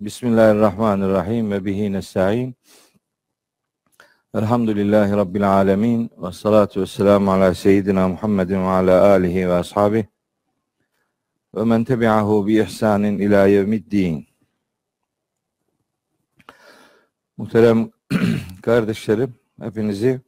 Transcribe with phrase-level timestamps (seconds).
[0.00, 2.56] Bismillahirrahmanirrahim ve bihi nesta'in.
[4.34, 6.10] Elhamdülillahi Rabbil alemin.
[6.18, 10.08] Ve salatu ve selamu ala seyyidina Muhammedin ve ala alihi ve ashabihi.
[11.54, 14.26] Ve men tebi'ahu bi ihsanin ila yevmiddin.
[17.36, 17.90] Muhterem
[18.62, 20.20] kardeşlerim, hepinizi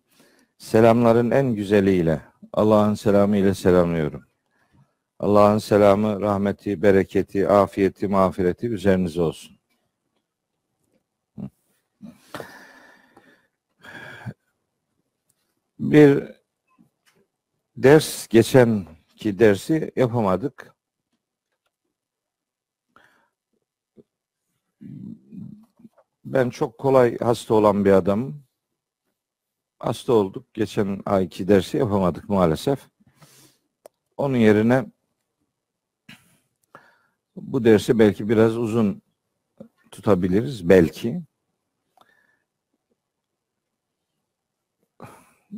[0.58, 2.20] selamların en güzeliyle,
[2.52, 4.24] Allah'ın selamı ile selamlıyorum.
[5.18, 9.55] Allah'ın selamı, rahmeti, bereketi, afiyeti, mağfireti üzerinize olsun.
[15.78, 16.24] Bir
[17.76, 20.74] ders, geçen ki dersi yapamadık.
[26.24, 28.42] Ben çok kolay hasta olan bir adamım.
[29.78, 30.54] Hasta olduk.
[30.54, 32.88] Geçen ayki dersi yapamadık maalesef.
[34.16, 34.86] Onun yerine
[37.36, 39.02] bu dersi belki biraz uzun
[39.90, 40.68] tutabiliriz.
[40.68, 41.22] Belki.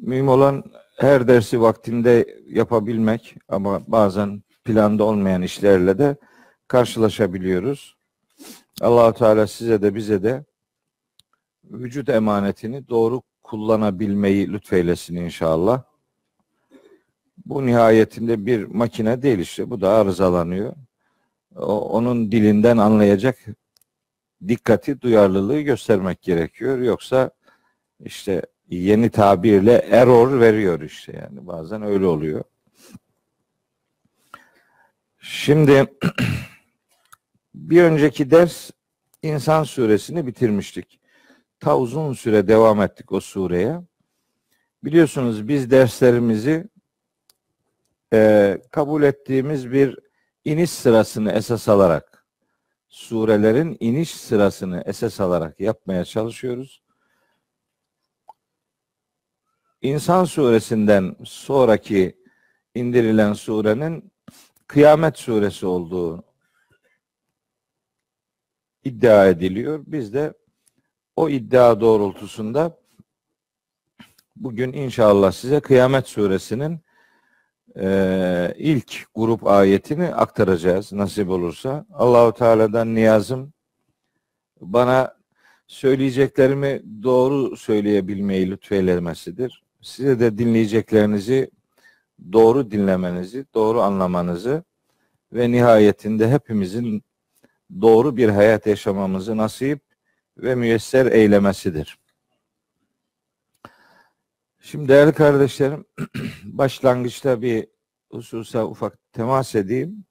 [0.02, 0.64] Mühim olan
[0.96, 6.16] her dersi vaktinde yapabilmek ama bazen planda olmayan işlerle de
[6.68, 7.96] karşılaşabiliyoruz.
[8.80, 10.44] Allahu Teala size de bize de
[11.64, 15.82] vücut emanetini doğru kullanabilmeyi lütfeylesin inşallah.
[17.46, 19.70] Bu nihayetinde bir makine değil işte.
[19.70, 20.74] Bu da arızalanıyor.
[21.56, 23.38] O, onun dilinden anlayacak
[24.48, 26.78] dikkati, duyarlılığı göstermek gerekiyor.
[26.78, 27.30] Yoksa
[28.00, 31.47] işte yeni tabirle error veriyor işte yani.
[31.47, 32.44] Bazen öyle oluyor.
[35.19, 35.86] Şimdi
[37.55, 38.70] bir önceki ders
[39.22, 41.00] İnsan suresini bitirmiştik.
[41.60, 43.80] Ta uzun süre devam ettik o sureye.
[44.84, 46.69] Biliyorsunuz biz derslerimizi
[48.12, 49.98] e, kabul ettiğimiz bir
[50.44, 52.27] iniş sırasını esas alarak
[52.88, 56.82] surelerin iniş sırasını esas alarak yapmaya çalışıyoruz.
[59.82, 62.16] İnsan suresinden sonraki
[62.75, 64.12] indirilen surenin
[64.66, 66.25] Kıyamet suresi olduğu
[68.84, 69.84] iddia ediliyor.
[69.86, 70.34] Biz de
[71.16, 72.78] o iddia doğrultusunda
[74.36, 76.80] bugün inşallah size Kıyamet suresinin
[77.76, 81.86] e, ilk grup ayetini aktaracağız nasip olursa.
[81.92, 83.53] Allahu Teala'dan niyazım
[84.60, 85.19] bana
[85.66, 89.67] söyleyeceklerimi doğru söyleyebilmeyi lütfeylemesidir.
[89.83, 91.50] Size de dinleyeceklerinizi
[92.33, 94.65] doğru dinlemenizi, doğru anlamanızı
[95.33, 97.05] ve nihayetinde hepimizin
[97.81, 99.81] doğru bir hayat yaşamamızı nasip
[100.39, 101.99] ve müyesser eylemesidir.
[104.61, 105.84] Şimdi değerli kardeşlerim,
[106.45, 107.66] başlangıçta bir
[108.10, 110.05] hususa ufak temas edeyim.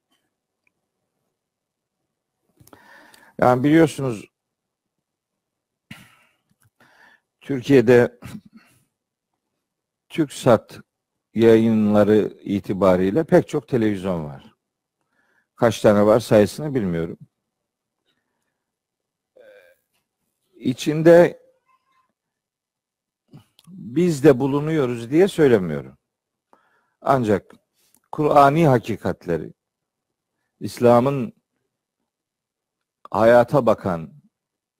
[3.40, 4.30] Yani biliyorsunuz
[7.40, 8.18] Türkiye'de
[10.08, 10.80] TürkSat
[11.34, 14.54] yayınları itibariyle pek çok televizyon var.
[15.56, 17.18] Kaç tane var sayısını bilmiyorum.
[20.54, 21.42] İçinde
[23.68, 25.98] biz de bulunuyoruz diye söylemiyorum.
[27.00, 27.54] Ancak
[28.12, 29.52] Kur'ani hakikatleri,
[30.60, 31.32] İslam'ın
[33.10, 34.12] hayata bakan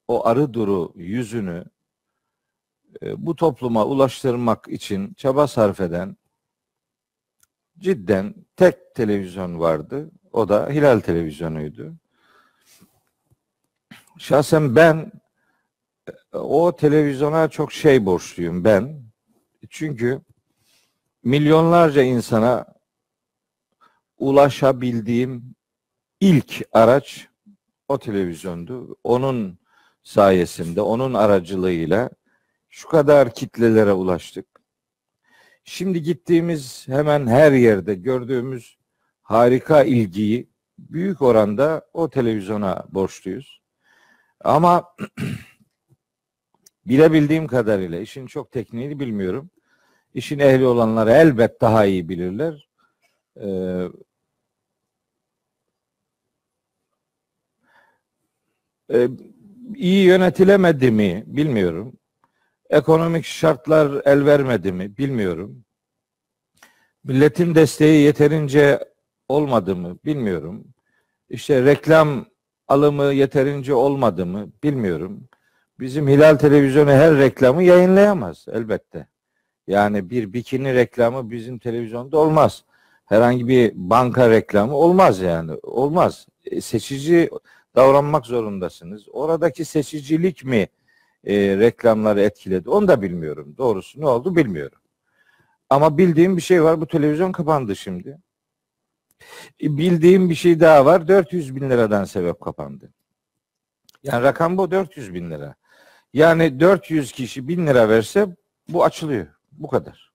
[0.08, 1.64] o arı duru yüzünü
[3.02, 6.16] bu topluma ulaştırmak için çaba sarf eden
[7.78, 10.10] cidden tek televizyon vardı.
[10.32, 11.94] O da Hilal televizyonuydu.
[14.18, 15.12] Şahsen ben
[16.32, 19.02] o televizyona çok şey borçluyum ben.
[19.70, 20.20] Çünkü
[21.24, 22.66] milyonlarca insana
[24.18, 25.54] ulaşabildiğim
[26.20, 27.28] ilk araç
[27.88, 28.96] o televizyondu.
[29.04, 29.58] Onun
[30.02, 32.10] sayesinde, onun aracılığıyla
[32.78, 34.46] şu kadar kitlelere ulaştık.
[35.64, 38.78] Şimdi gittiğimiz hemen her yerde gördüğümüz
[39.22, 43.62] harika ilgiyi büyük oranda o televizyona borçluyuz.
[44.40, 44.96] Ama
[46.86, 49.50] bilebildiğim kadarıyla işin çok tekniğini bilmiyorum.
[50.14, 52.68] İşin ehli olanlar elbet daha iyi bilirler.
[53.40, 53.88] Ee,
[58.92, 59.08] e,
[59.74, 61.98] iyi yönetilemedi mi bilmiyorum.
[62.70, 65.64] Ekonomik şartlar el vermedi mi bilmiyorum.
[67.04, 68.78] Milletin desteği yeterince
[69.28, 70.64] olmadı mı bilmiyorum.
[71.30, 72.26] İşte reklam
[72.68, 75.28] alımı yeterince olmadı mı bilmiyorum.
[75.80, 79.06] Bizim Hilal Televizyonu her reklamı yayınlayamaz elbette.
[79.66, 82.64] Yani bir bikini reklamı bizim televizyonda olmaz.
[83.06, 85.52] Herhangi bir banka reklamı olmaz yani.
[85.62, 86.26] Olmaz.
[86.44, 87.30] E, seçici
[87.76, 89.08] davranmak zorundasınız.
[89.12, 90.68] Oradaki seçicilik mi
[91.24, 92.70] e, reklamları etkiledi?
[92.70, 93.54] Onu da bilmiyorum.
[93.58, 94.78] Doğrusu ne oldu bilmiyorum.
[95.70, 96.80] Ama bildiğim bir şey var.
[96.80, 98.18] Bu televizyon kapandı şimdi.
[99.62, 101.08] E, bildiğim bir şey daha var.
[101.08, 102.92] 400 bin liradan sebep kapandı.
[104.02, 105.54] Yani rakam bu 400 bin lira.
[106.12, 108.36] Yani 400 kişi bin lira verse
[108.68, 109.26] bu açılıyor.
[109.52, 110.12] Bu kadar.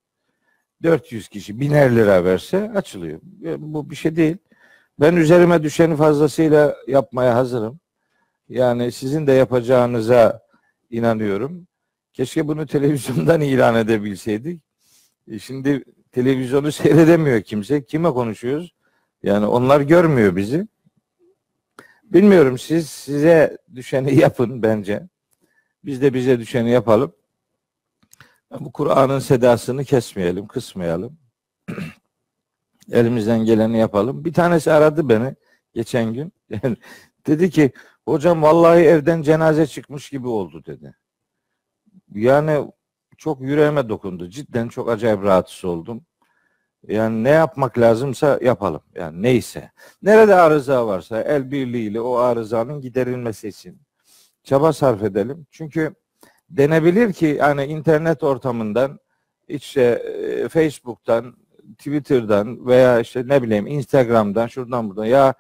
[0.84, 3.20] 400 kişi biner lira verse açılıyor.
[3.58, 4.38] Bu bir şey değil.
[5.00, 7.80] Ben üzerime düşeni fazlasıyla yapmaya hazırım.
[8.50, 10.44] Yani sizin de yapacağınıza
[10.94, 11.68] inanıyorum.
[12.13, 14.62] Keşke bunu televizyondan ilan edebilseydik.
[15.28, 17.86] E şimdi televizyonu seyredemiyor kimse.
[17.86, 18.74] Kime konuşuyoruz?
[19.24, 20.68] Yani onlar görmüyor bizi.
[22.04, 25.04] Bilmiyorum siz size düşeni yapın bence.
[25.86, 27.16] Biz de bize düşeni yapalım.
[28.60, 31.18] Bu Kur'an'ın sedasını kesmeyelim, kısmayalım.
[32.92, 34.25] Elimizden geleni yapalım.
[34.25, 35.36] Bir tanesi aradı beni
[35.74, 36.34] geçen gün.
[37.28, 37.72] dedi ki
[38.06, 40.96] hocam vallahi evden cenaze çıkmış gibi oldu dedi.
[42.16, 42.72] Yani
[43.18, 44.30] çok yüreğime dokundu.
[44.30, 46.06] Cidden çok acayip rahatsız oldum.
[46.88, 48.82] Yani ne yapmak lazımsa yapalım.
[48.96, 49.72] Yani neyse.
[50.02, 53.82] Nerede arıza varsa el birliğiyle o arızanın giderilmesi için
[54.44, 55.48] çaba sarf edelim.
[55.52, 55.96] Çünkü
[56.50, 59.00] denebilir ki yani internet ortamından
[59.48, 61.36] işte e, Facebook'tan,
[61.78, 65.34] Twitter'dan veya işte ne bileyim Instagram'dan şuradan buradan ya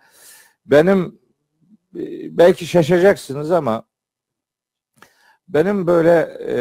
[0.65, 1.19] benim
[2.37, 3.83] belki şaşacaksınız ama
[5.47, 6.57] benim böyle e,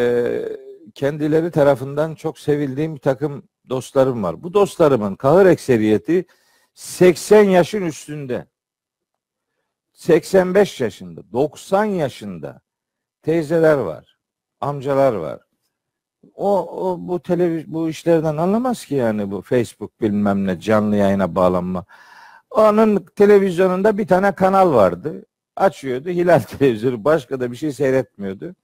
[0.95, 4.43] kendileri tarafından çok sevildiğim bir takım dostlarım var.
[4.43, 6.25] Bu dostlarımın kahır ekseriyeti
[6.75, 8.47] 80 yaşın üstünde.
[9.93, 12.61] 85 yaşında, 90 yaşında
[13.23, 14.19] teyzeler var,
[14.61, 15.41] amcalar var.
[16.35, 21.35] O, o bu televiz bu işlerden anlamaz ki yani bu Facebook bilmem ne canlı yayına
[21.35, 21.85] bağlanma.
[22.55, 25.27] Onun televizyonunda bir tane kanal vardı.
[25.57, 28.55] Açıyordu Hilal televizyonu başka da bir şey seyretmiyordu.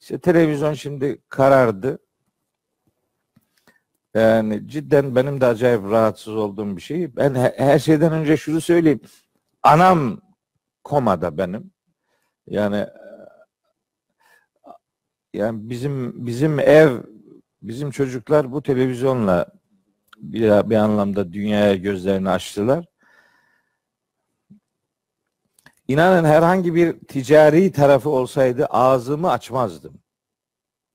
[0.00, 1.98] İşte televizyon şimdi karardı.
[4.14, 7.16] Yani cidden benim de acayip rahatsız olduğum bir şey.
[7.16, 9.00] Ben her şeyden önce şunu söyleyeyim.
[9.62, 10.20] Anam
[10.84, 11.70] komada benim.
[12.46, 12.86] Yani
[15.34, 17.02] yani bizim bizim ev
[17.62, 19.46] bizim çocuklar bu televizyonla
[20.18, 22.84] bir, bir anlamda dünyaya gözlerini açtılar.
[25.88, 29.94] İnanın herhangi bir ticari tarafı olsaydı ağzımı açmazdım.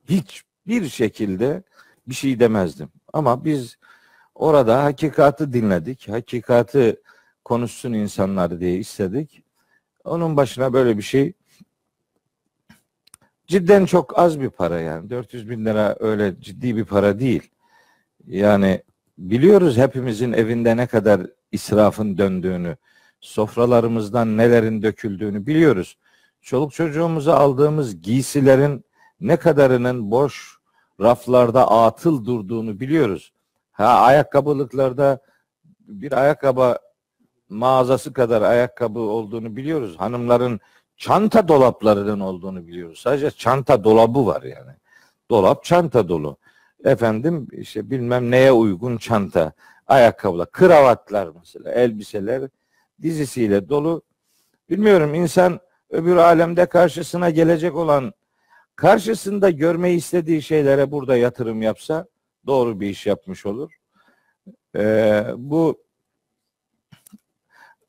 [0.10, 1.63] Hiçbir şekilde
[2.07, 2.90] bir şey demezdim.
[3.13, 3.78] Ama biz
[4.36, 6.10] orada hakikati dinledik.
[6.10, 7.01] Hakikati
[7.45, 9.44] konuşsun insanlar diye istedik.
[10.04, 11.34] Onun başına böyle bir şey
[13.48, 15.10] cidden çok az bir para yani.
[15.10, 17.51] 400 bin lira öyle ciddi bir para değil.
[18.28, 18.84] Yani
[19.18, 22.78] biliyoruz hepimizin evinde ne kadar israfın döndüğünü,
[23.24, 25.98] sofralarımızdan nelerin döküldüğünü biliyoruz.
[26.42, 28.86] Çoluk çocuğumuza aldığımız giysilerin
[29.22, 30.58] ne kadarının boş
[31.02, 33.34] raflarda atıl durduğunu biliyoruz.
[33.72, 35.20] Ha ayakkabılıklarda
[35.80, 36.78] bir ayakkabı
[37.50, 39.96] mağazası kadar ayakkabı olduğunu biliyoruz.
[39.98, 40.60] Hanımların
[40.98, 43.00] çanta dolaplarının olduğunu biliyoruz.
[43.00, 44.72] Sadece çanta dolabı var yani.
[45.30, 46.38] Dolap çanta dolu.
[46.86, 49.54] Efendim işte bilmem neye uygun çanta,
[49.88, 52.50] ayakkabılar, kravatlar mesela, elbiseler
[53.01, 54.01] dizisiyle dolu.
[54.69, 55.60] Bilmiyorum insan
[55.90, 58.13] öbür alemde karşısına gelecek olan
[58.75, 62.08] karşısında görmeyi istediği şeylere burada yatırım yapsa
[62.48, 63.72] doğru bir iş yapmış olur.
[64.75, 65.84] Ee, bu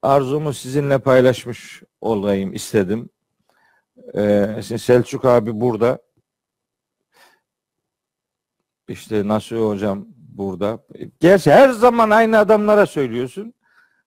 [0.02, 3.11] arzumu sizinle paylaşmış olayım istedim.
[4.14, 5.99] Ee, Selçuk abi burada.
[8.88, 10.78] İşte Nasuhi hocam burada.
[11.21, 13.55] Gerçi her zaman aynı adamlara söylüyorsun.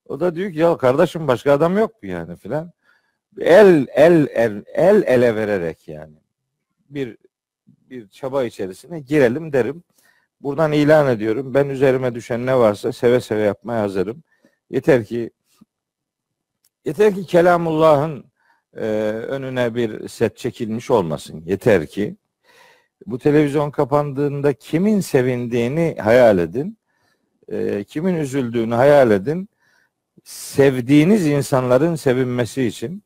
[0.08, 2.72] O da diyor ki ya kardeşim başka adam yok mu yani filan.
[3.40, 6.16] El, el el el ele vererek yani
[6.90, 7.18] bir
[7.68, 9.84] bir çaba içerisine girelim derim.
[10.42, 11.54] Buradan ilan ediyorum.
[11.54, 14.24] Ben üzerime düşen ne varsa seve seve yapmaya hazırım.
[14.70, 15.32] Yeter ki
[16.86, 18.26] yeter ki kelamullah'ın
[18.76, 18.86] e,
[19.28, 21.44] önüne bir set çekilmiş olmasın.
[21.46, 22.16] Yeter ki
[23.06, 26.78] bu televizyon kapandığında kimin sevindiğini hayal edin.
[27.52, 29.50] E, kimin üzüldüğünü hayal edin.
[30.28, 33.04] Sevdiğiniz insanların sevinmesi için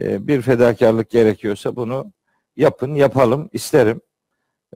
[0.00, 2.12] e, bir fedakarlık gerekiyorsa bunu
[2.56, 4.00] yapın, yapalım isterim.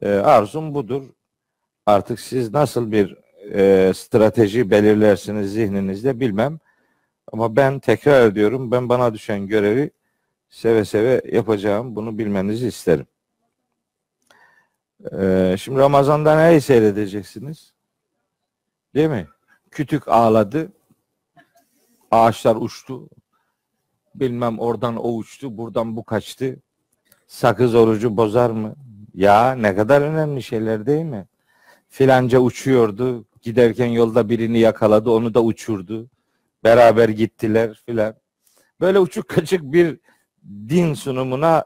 [0.03, 1.03] E, arzum budur.
[1.87, 3.17] Artık siz nasıl bir
[3.55, 6.59] e, strateji belirlersiniz zihninizde bilmem.
[7.33, 9.91] Ama ben tekrar ediyorum, ben bana düşen görevi
[10.49, 11.97] seve seve yapacağım.
[11.97, 13.07] Bunu bilmenizi isterim.
[15.13, 17.73] Ee, şimdi Ramazan'da neyi seyredeceksiniz?
[18.95, 19.29] Değil mi?
[19.71, 20.73] Kütük ağladı.
[22.11, 23.09] Ağaçlar uçtu.
[24.15, 26.57] Bilmem oradan o uçtu, buradan bu kaçtı.
[27.27, 28.75] Sakız orucu bozar mı?
[29.15, 31.29] Ya ne kadar önemli şeyler değil mi?
[31.89, 33.25] Filanca uçuyordu.
[33.43, 36.11] Giderken yolda birini yakaladı, onu da uçurdu.
[36.65, 38.15] Beraber gittiler filan.
[38.81, 40.01] Böyle uçuk kaçık bir
[40.45, 41.65] din sunumuna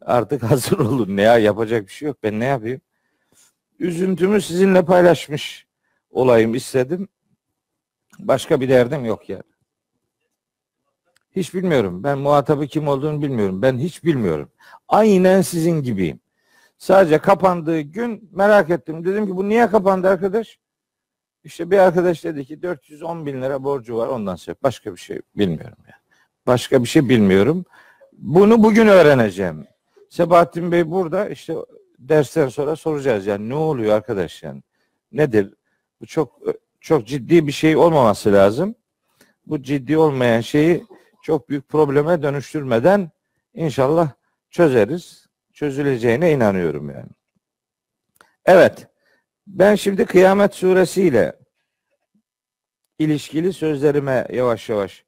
[0.00, 1.16] artık hazır olun.
[1.16, 2.18] Ne ya yapacak bir şey yok.
[2.22, 2.80] Ben ne yapayım?
[3.78, 5.66] Üzüntümü sizinle paylaşmış
[6.10, 7.08] olayım istedim.
[8.18, 9.53] Başka bir derdim yok yani.
[11.36, 12.04] Hiç bilmiyorum.
[12.04, 13.62] Ben muhatabı kim olduğunu bilmiyorum.
[13.62, 14.48] Ben hiç bilmiyorum.
[14.88, 16.20] Aynen sizin gibiyim.
[16.78, 19.04] Sadece kapandığı gün merak ettim.
[19.04, 20.58] Dedim ki bu niye kapandı arkadaş?
[21.44, 25.20] İşte bir arkadaş dedi ki 410 bin lira borcu var ondan sonra başka bir şey
[25.36, 26.00] bilmiyorum yani.
[26.46, 27.64] Başka bir şey bilmiyorum.
[28.12, 29.66] Bunu bugün öğreneceğim.
[30.10, 31.54] Sebahattin Bey burada işte
[31.98, 34.62] dersten sonra soracağız yani ne oluyor arkadaş yani
[35.12, 35.54] nedir?
[36.00, 36.40] Bu çok
[36.80, 38.74] çok ciddi bir şey olmaması lazım.
[39.46, 40.84] Bu ciddi olmayan şeyi
[41.24, 43.10] çok büyük probleme dönüştürmeden
[43.54, 44.12] inşallah
[44.50, 45.26] çözeriz.
[45.52, 47.10] Çözüleceğine inanıyorum yani.
[48.44, 48.88] Evet.
[49.46, 51.38] Ben şimdi Kıyamet suresiyle
[52.98, 55.04] ilişkili sözlerime yavaş yavaş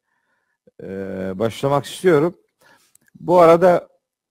[0.82, 0.88] e,
[1.38, 2.38] başlamak istiyorum.
[3.14, 3.88] Bu arada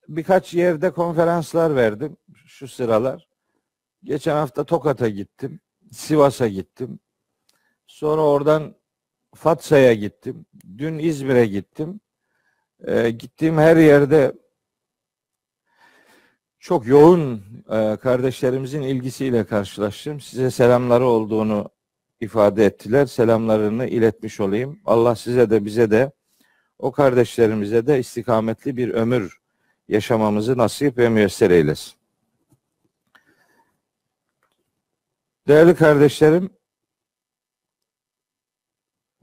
[0.07, 3.27] birkaç yerde konferanslar verdim şu sıralar.
[4.03, 5.59] Geçen hafta Tokat'a gittim.
[5.91, 6.99] Sivas'a gittim.
[7.87, 8.75] Sonra oradan
[9.35, 10.45] Fatsa'ya gittim.
[10.77, 11.99] Dün İzmir'e gittim.
[12.87, 14.33] E, gittiğim her yerde
[16.59, 20.19] çok yoğun e, kardeşlerimizin ilgisiyle karşılaştım.
[20.19, 21.69] Size selamları olduğunu
[22.19, 23.05] ifade ettiler.
[23.05, 24.79] Selamlarını iletmiş olayım.
[24.85, 26.11] Allah size de bize de
[26.79, 29.39] o kardeşlerimize de istikametli bir ömür
[29.87, 31.93] yaşamamızı nasip ve müyesser eylesin.
[35.47, 36.49] Değerli kardeşlerim,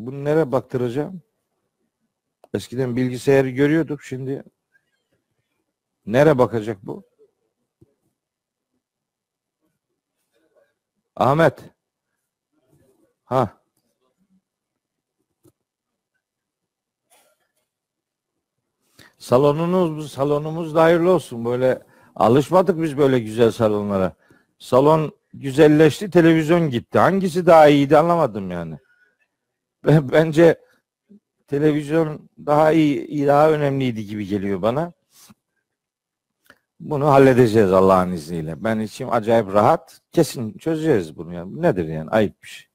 [0.07, 1.23] bunu nereye baktıracağım?
[2.55, 4.45] Eskiden bilgisayarı görüyorduk, şimdi
[6.07, 7.05] nereye bakacak bu?
[11.17, 11.61] Ahmet.
[13.25, 13.63] Ha.
[19.19, 21.45] Salonunuz salonumuz da hayırlı olsun.
[21.45, 21.83] Böyle
[22.17, 24.17] alışmadık biz böyle güzel salonlara.
[24.59, 26.99] Salon güzelleşti, televizyon gitti.
[26.99, 28.79] Hangisi daha iyiydi anlamadım yani.
[29.85, 30.61] Bence
[31.47, 34.93] televizyon daha iyi, daha önemliydi gibi geliyor bana.
[36.81, 38.65] Bunu halledeceğiz Allah'ın izniyle.
[38.65, 40.01] Ben içim acayip rahat.
[40.13, 41.63] Kesin çözeceğiz bunu yani.
[41.63, 42.11] Nedir yani?
[42.11, 42.67] Ayıp bir şey.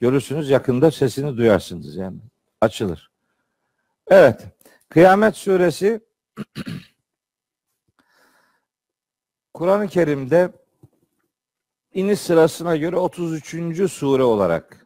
[0.00, 2.18] Görürsünüz yakında sesini duyarsınız yani.
[2.60, 3.10] Açılır.
[4.06, 4.46] Evet.
[4.88, 6.00] Kıyamet suresi
[9.54, 10.52] Kur'an-ı Kerim'de
[11.94, 13.92] iniş sırasına göre 33.
[13.92, 14.81] sure olarak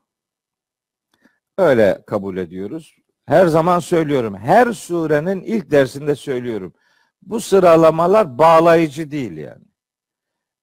[1.58, 2.96] öyle kabul ediyoruz.
[3.26, 4.36] Her zaman söylüyorum.
[4.36, 6.74] Her surenin ilk dersinde söylüyorum.
[7.22, 9.64] Bu sıralamalar bağlayıcı değil yani.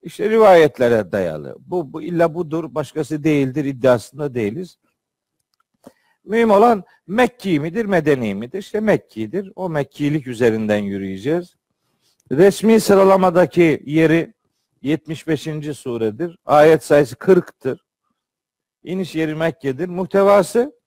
[0.03, 1.55] İşte rivayetlere dayalı.
[1.59, 4.77] Bu, bu illa budur, başkası değildir iddiasında değiliz.
[6.25, 8.59] Mühim olan Mekki midir, Medeni midir?
[8.59, 9.51] İşte Mekki'dir.
[9.55, 11.55] O Mekkilik üzerinden yürüyeceğiz.
[12.31, 14.33] Resmi sıralamadaki yeri
[14.81, 15.41] 75.
[15.77, 16.37] suredir.
[16.45, 17.79] Ayet sayısı 40'tır.
[18.83, 19.87] İniş yeri Mekke'dir.
[19.87, 20.82] Muhtevası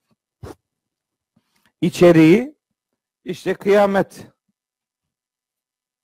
[1.81, 2.57] içeriği
[3.25, 4.27] işte kıyamet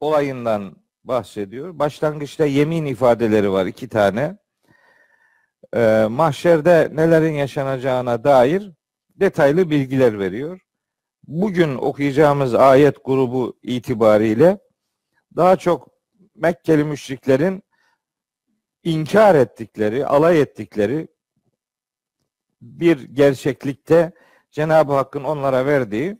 [0.01, 1.79] olayından bahsediyor.
[1.79, 4.39] Başlangıçta yemin ifadeleri var iki tane.
[5.77, 8.73] Ee, mahşerde nelerin yaşanacağına dair
[9.11, 10.61] detaylı bilgiler veriyor.
[11.27, 14.59] Bugün okuyacağımız ayet grubu itibariyle
[15.37, 15.93] daha çok
[16.35, 17.63] Mekkeli müşriklerin
[18.85, 21.09] inkar ettikleri, alay ettikleri
[22.63, 24.13] bir gerçeklikte
[24.53, 26.19] Cenab-ı Hakk'ın onlara verdiği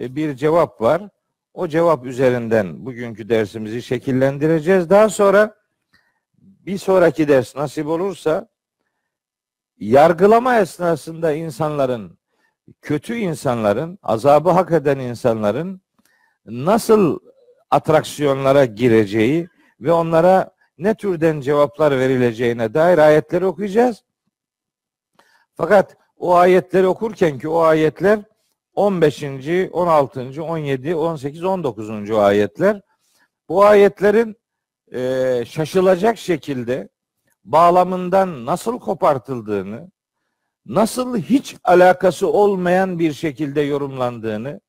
[0.00, 1.08] e, bir cevap var.
[1.54, 4.90] O cevap üzerinden bugünkü dersimizi şekillendireceğiz.
[4.90, 5.56] Daha sonra
[6.38, 8.48] bir sonraki ders nasip olursa
[9.78, 12.18] yargılama esnasında insanların
[12.82, 15.80] kötü insanların, azabı hak eden insanların
[16.46, 17.18] nasıl
[17.70, 19.48] atraksiyonlara gireceği
[19.80, 24.04] ve onlara ne türden cevaplar verileceğine dair ayetleri okuyacağız.
[25.54, 28.20] Fakat o ayetleri okurken ki o ayetler
[28.74, 29.22] 15.
[29.72, 30.42] 16.
[30.42, 30.94] 17.
[30.94, 31.44] 18.
[31.44, 32.10] 19.
[32.10, 32.80] ayetler
[33.48, 34.36] bu ayetlerin
[34.92, 36.88] e, şaşılacak şekilde
[37.44, 39.90] bağlamından nasıl kopartıldığını,
[40.66, 44.60] nasıl hiç alakası olmayan bir şekilde yorumlandığını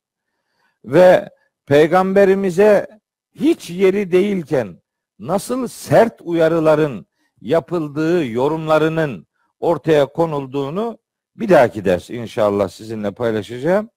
[0.84, 1.28] ve
[1.66, 2.86] peygamberimize
[3.34, 4.82] hiç yeri değilken
[5.18, 7.06] nasıl sert uyarıların
[7.40, 9.26] yapıldığı yorumlarının
[9.60, 10.98] ortaya konulduğunu
[11.38, 13.90] bir dahaki ders inşallah sizinle paylaşacağım.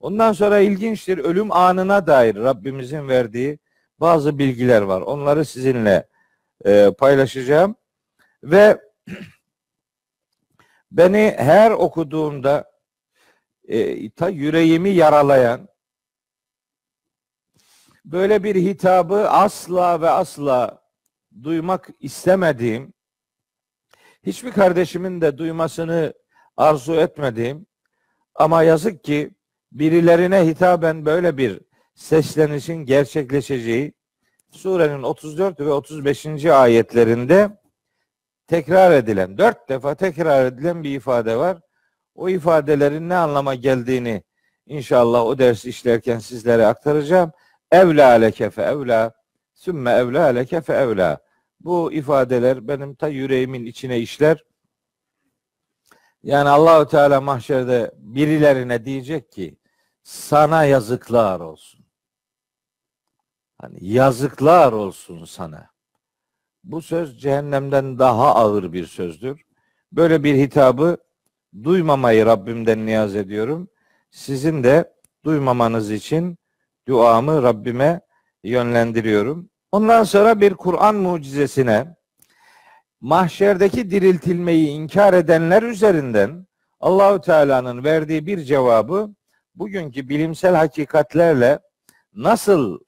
[0.00, 3.58] Ondan sonra ilginçtir ölüm anına dair Rabbimizin verdiği
[4.00, 5.00] bazı bilgiler var.
[5.00, 6.08] Onları sizinle
[6.64, 7.76] e, paylaşacağım
[8.42, 8.80] ve
[10.92, 12.70] beni her okuduğumda
[13.68, 15.68] e, ta yüreğimi yaralayan
[18.04, 20.82] böyle bir hitabı asla ve asla
[21.42, 22.92] duymak istemediğim
[24.22, 26.14] hiçbir kardeşimin de duymasını
[26.60, 27.66] arzu etmediğim
[28.34, 29.30] ama yazık ki
[29.72, 31.60] birilerine hitaben böyle bir
[31.94, 33.92] seslenişin gerçekleşeceği
[34.50, 36.46] surenin 34 ve 35.
[36.46, 37.50] ayetlerinde
[38.46, 41.58] tekrar edilen, dört defa tekrar edilen bir ifade var.
[42.14, 44.22] O ifadelerin ne anlama geldiğini
[44.66, 47.32] inşallah o dersi işlerken sizlere aktaracağım.
[47.72, 49.12] Evla leke fe evla,
[49.54, 51.18] sümme evla leke fe evla.
[51.60, 54.44] Bu ifadeler benim ta yüreğimin içine işler.
[56.22, 59.56] Yani Allahu Teala mahşerde birilerine diyecek ki
[60.02, 61.80] sana yazıklar olsun.
[63.58, 65.70] Hani yazıklar olsun sana.
[66.64, 69.42] Bu söz cehennemden daha ağır bir sözdür.
[69.92, 70.96] Böyle bir hitabı
[71.64, 73.68] duymamayı Rabbimden niyaz ediyorum.
[74.10, 76.38] Sizin de duymamanız için
[76.88, 78.00] duamı Rabbime
[78.44, 79.50] yönlendiriyorum.
[79.72, 81.96] Ondan sonra bir Kur'an mucizesine
[83.00, 86.46] mahşerdeki diriltilmeyi inkar edenler üzerinden
[86.80, 89.14] Allahü Teala'nın verdiği bir cevabı
[89.54, 91.58] bugünkü bilimsel hakikatlerle
[92.14, 92.78] nasıl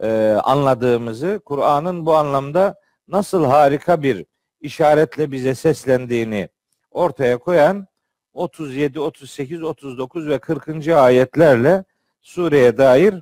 [0.00, 2.74] e, anladığımızı, Kur'an'ın bu anlamda
[3.08, 4.26] nasıl harika bir
[4.60, 6.48] işaretle bize seslendiğini
[6.90, 7.86] ortaya koyan
[8.34, 10.88] 37, 38, 39 ve 40.
[10.88, 11.84] ayetlerle
[12.20, 13.14] sureye dair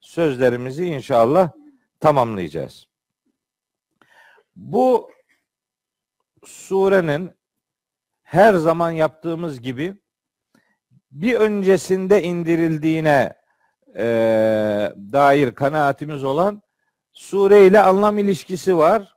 [0.00, 1.50] sözlerimizi inşallah
[2.00, 2.86] tamamlayacağız.
[4.56, 5.10] Bu
[6.46, 7.30] surenin
[8.22, 9.94] her zaman yaptığımız gibi
[11.10, 13.32] bir öncesinde indirildiğine
[13.96, 14.04] e,
[15.12, 16.62] dair kanaatimiz olan
[17.12, 19.14] sure ile anlam ilişkisi var.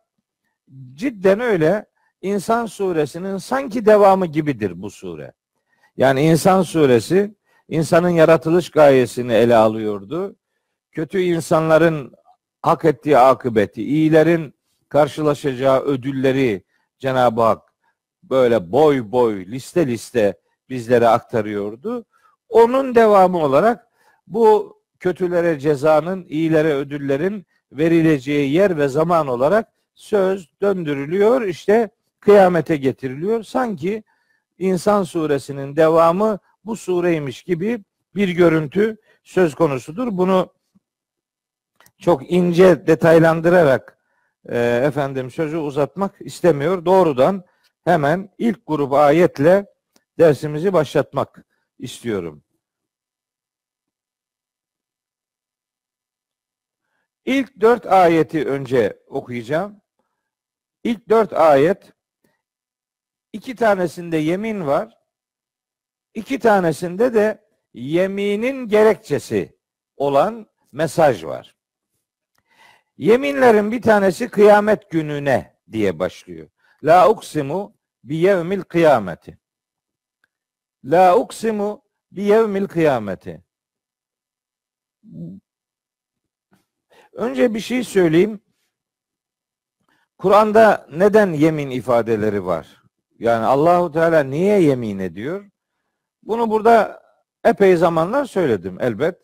[0.93, 1.85] Cidden öyle.
[2.21, 5.33] İnsan suresinin sanki devamı gibidir bu sure.
[5.97, 7.35] Yani İnsan suresi
[7.67, 10.35] insanın yaratılış gayesini ele alıyordu.
[10.91, 12.13] Kötü insanların
[12.61, 14.53] hak ettiği akıbeti, iyilerin
[14.89, 16.63] karşılaşacağı ödülleri
[17.01, 17.61] Cenab-ı Hak
[18.23, 22.05] böyle boy boy, liste liste bizlere aktarıyordu.
[22.49, 23.87] Onun devamı olarak
[24.27, 31.41] bu kötülere cezanın, iyilere ödüllerin verileceği yer ve zaman olarak söz döndürülüyor.
[31.41, 33.43] İşte kıyamete getiriliyor.
[33.43, 34.03] Sanki
[34.59, 37.83] İnsan suresinin devamı bu sureymiş gibi
[38.15, 40.07] bir görüntü söz konusudur.
[40.11, 40.53] Bunu
[41.97, 43.97] çok ince detaylandırarak
[44.49, 46.85] e, efendim sözü uzatmak istemiyor.
[46.85, 47.43] Doğrudan
[47.83, 49.65] hemen ilk grup ayetle
[50.19, 51.45] dersimizi başlatmak
[51.79, 52.43] istiyorum.
[57.25, 59.81] İlk dört ayeti önce okuyacağım.
[60.83, 61.93] İlk dört ayet
[63.33, 64.97] iki tanesinde yemin var.
[66.13, 69.57] iki tanesinde de yeminin gerekçesi
[69.97, 71.60] olan mesaj var.
[73.01, 76.49] Yeminlerin bir tanesi kıyamet gününe diye başlıyor.
[76.83, 79.39] La uksimu bi yevmil kıyameti.
[80.83, 83.43] La uksimu bi yevmil kıyameti.
[87.13, 88.41] Önce bir şey söyleyeyim.
[90.17, 92.83] Kur'an'da neden yemin ifadeleri var?
[93.19, 95.51] Yani Allahu Teala niye yemin ediyor?
[96.23, 97.03] Bunu burada
[97.43, 99.15] epey zamanlar söyledim elbet.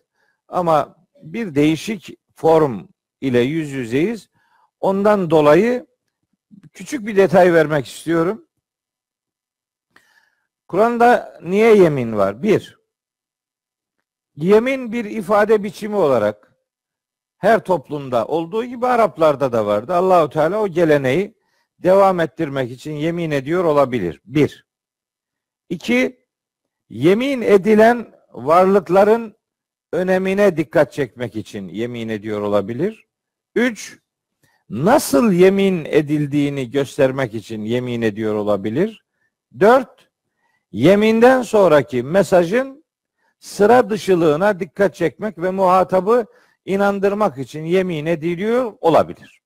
[0.47, 2.87] Ama bir değişik form
[3.21, 4.29] ile yüz yüzeyiz.
[4.79, 5.87] Ondan dolayı
[6.73, 8.47] küçük bir detay vermek istiyorum.
[10.67, 12.43] Kur'an'da niye yemin var?
[12.43, 12.77] Bir,
[14.35, 16.53] yemin bir ifade biçimi olarak
[17.37, 19.93] her toplumda olduğu gibi Araplarda da vardı.
[19.93, 21.37] Allahu Teala o geleneği
[21.79, 24.21] devam ettirmek için yemin ediyor olabilir.
[24.25, 24.67] Bir.
[25.69, 26.25] İki,
[26.89, 29.37] yemin edilen varlıkların
[29.93, 33.06] önemine dikkat çekmek için yemin ediyor olabilir.
[33.57, 33.99] Üç,
[34.69, 39.05] nasıl yemin edildiğini göstermek için yemin ediyor olabilir.
[39.59, 40.09] Dört,
[40.71, 42.85] yeminden sonraki mesajın
[43.39, 46.25] sıra dışılığına dikkat çekmek ve muhatabı
[46.65, 49.41] inandırmak için yemin ediliyor olabilir.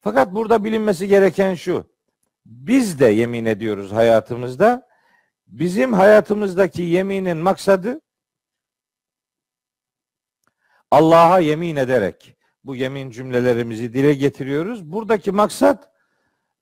[0.00, 1.90] Fakat burada bilinmesi gereken şu.
[2.46, 4.88] Biz de yemin ediyoruz hayatımızda.
[5.46, 8.00] Bizim hayatımızdaki yeminin maksadı
[10.90, 12.33] Allah'a yemin ederek
[12.64, 14.92] bu yemin cümlelerimizi dile getiriyoruz.
[14.92, 15.90] Buradaki maksat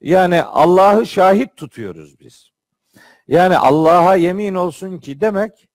[0.01, 2.51] yani Allah'ı şahit tutuyoruz biz.
[3.29, 5.69] Yani Allah'a yemin olsun ki demek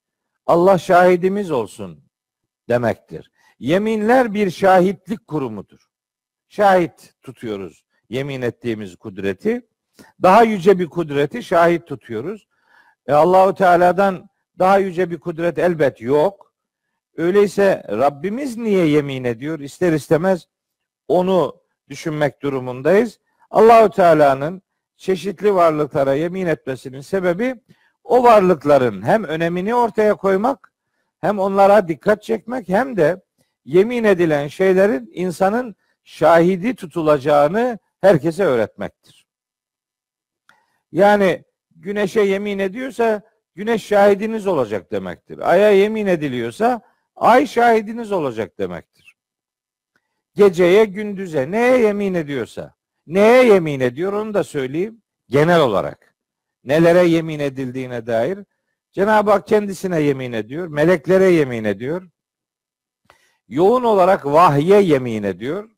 [0.46, 2.04] Allah şahidimiz olsun
[2.68, 3.30] demektir.
[3.58, 5.88] Yeminler bir şahitlik kurumudur.
[6.48, 9.66] Şahit tutuyoruz yemin ettiğimiz kudreti.
[10.22, 12.48] Daha yüce bir kudreti şahit tutuyoruz.
[13.06, 16.47] E Allahu Teala'dan daha yüce bir kudret elbet yok.
[17.18, 19.60] Öyleyse Rabbimiz niye yemin ediyor?
[19.60, 20.48] İster istemez
[21.08, 23.20] onu düşünmek durumundayız.
[23.50, 24.62] Allahu Teala'nın
[24.96, 27.54] çeşitli varlıklara yemin etmesinin sebebi
[28.04, 30.72] o varlıkların hem önemini ortaya koymak
[31.20, 33.22] hem onlara dikkat çekmek hem de
[33.64, 39.26] yemin edilen şeylerin insanın şahidi tutulacağını herkese öğretmektir.
[40.92, 41.44] Yani
[41.76, 43.22] güneşe yemin ediyorsa
[43.54, 45.50] güneş şahidiniz olacak demektir.
[45.50, 46.87] Ay'a yemin ediliyorsa
[47.20, 49.16] ay şahidiniz olacak demektir.
[50.34, 52.74] Geceye, gündüze, neye yemin ediyorsa,
[53.06, 56.14] neye yemin ediyor onu da söyleyeyim genel olarak.
[56.64, 58.38] Nelere yemin edildiğine dair
[58.92, 62.08] Cenab-ı Hak kendisine yemin ediyor, meleklere yemin ediyor.
[63.48, 65.70] Yoğun olarak vahye yemin ediyor.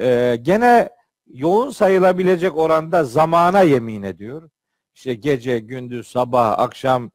[0.00, 0.88] Ee, gene
[1.26, 4.50] yoğun sayılabilecek oranda zamana yemin ediyor.
[4.94, 7.10] İşte gece, gündüz, sabah, akşam,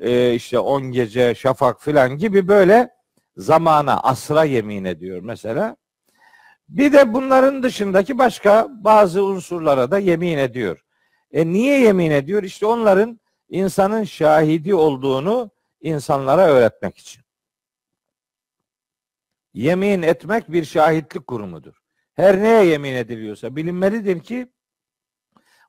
[0.00, 2.90] e, işte on gece, şafak filan gibi böyle
[3.36, 5.76] zamana, asra yemin ediyor mesela.
[6.68, 10.84] Bir de bunların dışındaki başka bazı unsurlara da yemin ediyor.
[11.32, 12.42] E niye yemin ediyor?
[12.42, 17.22] İşte onların insanın şahidi olduğunu insanlara öğretmek için.
[19.54, 21.82] Yemin etmek bir şahitlik kurumudur.
[22.14, 24.52] Her neye yemin ediliyorsa bilinmelidir ki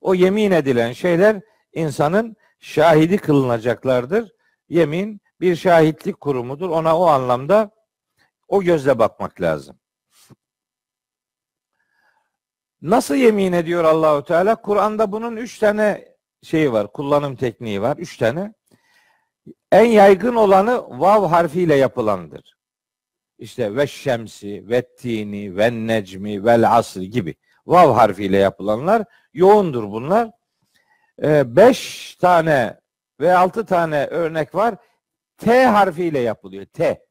[0.02, 1.42] o yemin edilen şeyler
[1.74, 4.32] insanın şahidi kılınacaklardır.
[4.69, 6.69] Yemin bir şahitlik kurumudur.
[6.69, 7.72] Ona o anlamda
[8.48, 9.80] o gözle bakmak lazım.
[12.82, 14.56] Nasıl yemin ediyor Allahu Teala?
[14.56, 17.98] Kur'an'da bunun üç tane şeyi var, kullanım tekniği var.
[17.98, 18.54] Üç tane.
[19.72, 22.58] En yaygın olanı vav harfiyle yapılandır.
[23.38, 27.36] İşte ve şemsi, ve tini, ve necmi, vel asr gibi.
[27.65, 30.32] Vav harfiyle yapılanlar yoğundur bunlar.
[31.23, 32.79] Ee, beş tane
[33.19, 34.75] ve altı tane örnek var.
[35.38, 36.65] T harfiyle yapılıyor.
[36.65, 37.05] T.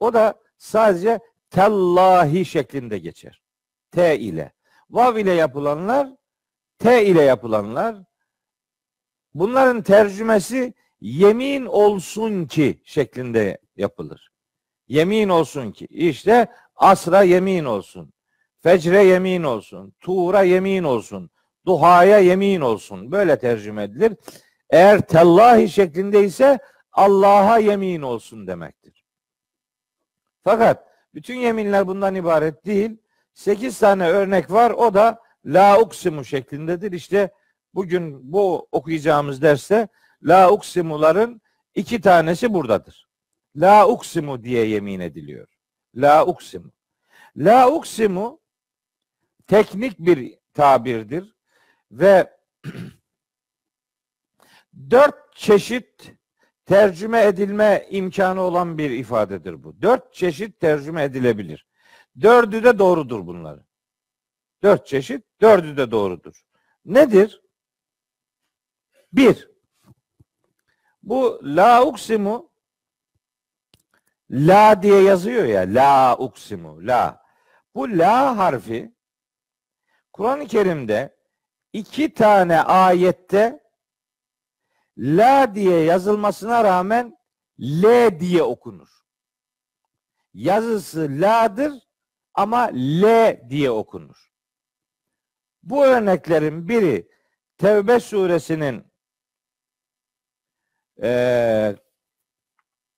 [0.00, 3.42] O da sadece tellahi şeklinde geçer.
[3.90, 4.52] T ile.
[4.90, 6.08] Vav ile yapılanlar,
[6.78, 7.96] T ile yapılanlar.
[9.34, 14.32] Bunların tercümesi yemin olsun ki şeklinde yapılır.
[14.88, 15.86] Yemin olsun ki.
[15.90, 18.12] İşte asra yemin olsun.
[18.60, 19.94] Fecre yemin olsun.
[20.00, 21.30] Tuğra yemin olsun.
[21.66, 23.12] Duhaya yemin olsun.
[23.12, 24.12] Böyle tercüme edilir.
[24.70, 26.58] Eğer tellahi şeklinde ise
[26.92, 29.04] Allah'a yemin olsun demektir.
[30.44, 32.98] Fakat bütün yeminler bundan ibaret değil.
[33.34, 34.70] Sekiz tane örnek var.
[34.70, 36.92] O da la uksimu şeklindedir.
[36.92, 37.30] İşte
[37.74, 39.88] bugün bu okuyacağımız derste
[40.22, 41.40] la uksimuların
[41.74, 43.08] iki tanesi buradadır.
[43.56, 45.48] La uksimu diye yemin ediliyor.
[45.94, 46.72] La uksimu.
[47.36, 48.40] La uksimu
[49.46, 51.35] teknik bir tabirdir
[51.90, 52.36] ve
[54.90, 56.12] dört çeşit
[56.66, 59.82] tercüme edilme imkanı olan bir ifadedir bu.
[59.82, 61.66] Dört çeşit tercüme edilebilir.
[62.20, 63.64] Dördü de doğrudur bunları.
[64.62, 66.42] Dört çeşit, dördü de doğrudur.
[66.84, 67.42] Nedir?
[69.12, 69.50] Bir,
[71.02, 72.52] bu la uksimu
[74.30, 77.22] la diye yazıyor ya la uksimu la.
[77.74, 78.94] Bu la harfi
[80.12, 81.15] Kur'an-ı Kerim'de
[81.72, 83.60] iki tane ayette
[84.98, 87.18] la diye yazılmasına rağmen
[87.60, 88.88] l diye okunur.
[90.34, 91.72] Yazısı la'dır
[92.34, 93.02] ama L
[93.50, 94.32] diye okunur.
[95.62, 97.08] Bu örneklerin biri
[97.58, 98.84] Tevbe suresinin
[101.02, 101.76] e,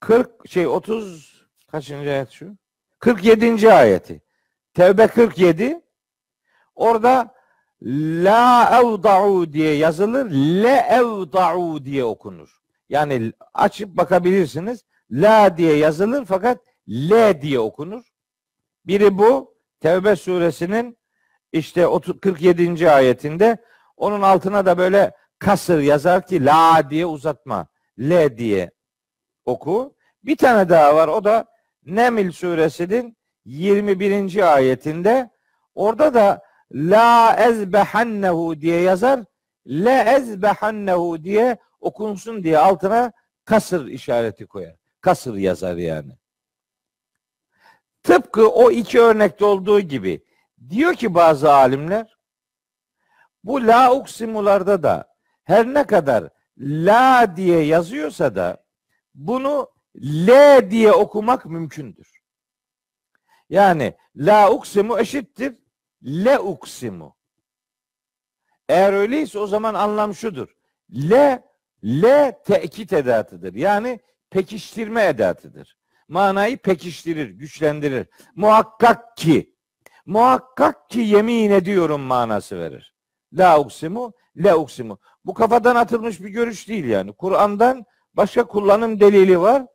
[0.00, 2.57] 40 şey 30 kaçıncı ayet şu?
[2.98, 3.72] 47.
[3.72, 4.22] ayeti.
[4.74, 5.81] Tevbe 47
[6.74, 7.35] orada
[7.83, 10.31] la evda'u diye yazılır.
[10.62, 12.59] Le evda'u diye okunur.
[12.88, 14.85] Yani açıp bakabilirsiniz.
[15.11, 18.05] La diye yazılır fakat L diye okunur.
[18.87, 20.99] Biri bu Tevbe suresinin
[21.53, 21.87] işte
[22.21, 22.91] 47.
[22.91, 23.57] ayetinde
[23.97, 27.67] onun altına da böyle kasır yazar ki la diye uzatma.
[27.99, 28.71] L diye
[29.45, 29.95] oku.
[30.25, 31.47] Bir tane daha var o da
[31.87, 34.55] Nemil suresinin 21.
[34.55, 35.31] ayetinde
[35.75, 39.20] orada da la ezbehannehu diye yazar.
[39.66, 43.12] Le ezbehannehu diye okunsun diye altına
[43.44, 44.76] kasır işareti koyar.
[45.00, 46.18] Kasır yazar yani.
[48.02, 50.24] Tıpkı o iki örnekte olduğu gibi
[50.68, 52.18] diyor ki bazı alimler
[53.44, 56.28] bu la uksimularda da her ne kadar
[56.59, 58.64] la diye yazıyorsa da
[59.14, 62.22] bunu L diye okumak mümkündür.
[63.50, 65.57] Yani la uksimu eşittir
[66.02, 67.16] le uksimu.
[68.68, 70.48] Eğer öyleyse o zaman anlam şudur.
[70.92, 71.42] Le,
[71.84, 73.54] le tekit edatıdır.
[73.54, 75.76] Yani pekiştirme edatıdır.
[76.08, 78.06] Manayı pekiştirir, güçlendirir.
[78.34, 79.54] Muhakkak ki,
[80.06, 82.94] muhakkak ki yemin ediyorum manası verir.
[83.32, 84.98] La uksimu, le uksimu.
[85.24, 87.12] Bu kafadan atılmış bir görüş değil yani.
[87.12, 87.84] Kur'an'dan
[88.14, 89.66] başka kullanım delili var.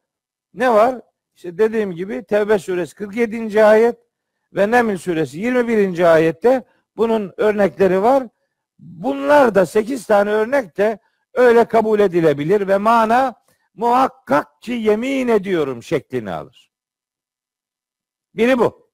[0.54, 1.02] Ne var?
[1.36, 3.64] İşte dediğim gibi Tevbe suresi 47.
[3.64, 3.98] ayet
[4.56, 6.14] ve Neml suresi 21.
[6.14, 6.64] ayette
[6.98, 8.24] bunun örnekleri var.
[8.80, 11.00] Bunlar da 8 tane örnek de
[11.34, 13.34] öyle kabul edilebilir ve mana
[13.74, 16.72] muhakkak ki yemin ediyorum şeklini alır.
[18.36, 18.90] Biri bu.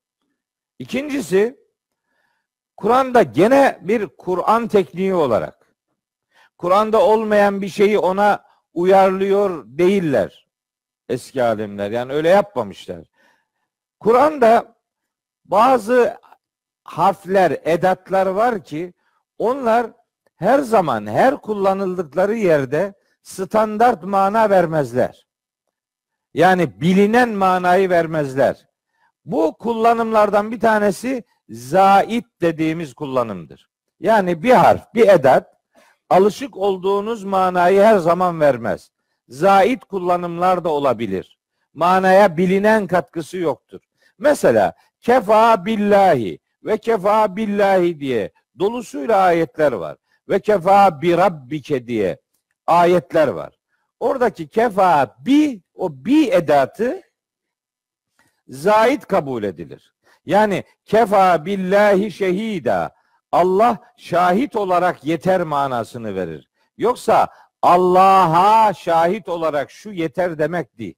[0.80, 1.60] İkincisi
[2.78, 5.76] Kur'an'da gene bir Kur'an tekniği olarak
[6.58, 8.44] Kur'an'da olmayan bir şeyi ona
[8.74, 10.48] uyarlıyor değiller
[11.10, 11.92] eski alimler.
[11.92, 13.08] Yani öyle yapmamışlar.
[14.00, 14.79] Kur'an'da
[15.50, 16.18] bazı
[16.84, 18.94] harfler, edatlar var ki
[19.38, 19.92] onlar
[20.36, 25.28] her zaman her kullanıldıkları yerde standart mana vermezler.
[26.34, 28.68] Yani bilinen manayı vermezler.
[29.26, 33.70] Bu kullanımlardan bir tanesi zait dediğimiz kullanımdır.
[34.00, 35.54] Yani bir harf, bir edat
[36.10, 38.92] alışık olduğunuz manayı her zaman vermez.
[39.28, 41.40] Zait kullanımlar da olabilir.
[41.74, 43.82] Manaya bilinen katkısı yoktur.
[44.18, 49.98] Mesela kefa billahi ve kefa billahi diye dolusuyla ayetler var.
[50.30, 52.20] Ve kefa bi rabbike diye
[52.68, 53.60] ayetler var.
[54.00, 57.02] Oradaki kefa bi o bi edatı
[58.48, 59.94] zait kabul edilir.
[60.26, 62.96] Yani kefa billahi şehida
[63.32, 66.50] Allah şahit olarak yeter manasını verir.
[66.78, 67.28] Yoksa
[67.62, 70.96] Allah'a şahit olarak şu yeter demek değil.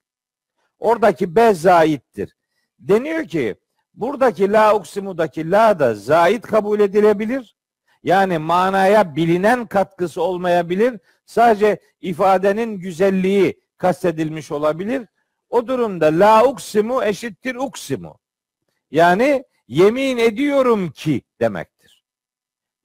[0.80, 2.36] Oradaki be zaittir.
[2.80, 3.56] Deniyor ki
[3.94, 7.56] buradaki la uksimudaki la da zait kabul edilebilir.
[8.04, 11.00] Yani manaya bilinen katkısı olmayabilir.
[11.26, 15.08] Sadece ifadenin güzelliği kastedilmiş olabilir.
[15.50, 18.20] O durumda la uksimu eşittir uksimu.
[18.92, 22.04] Yani yemin ediyorum ki demektir.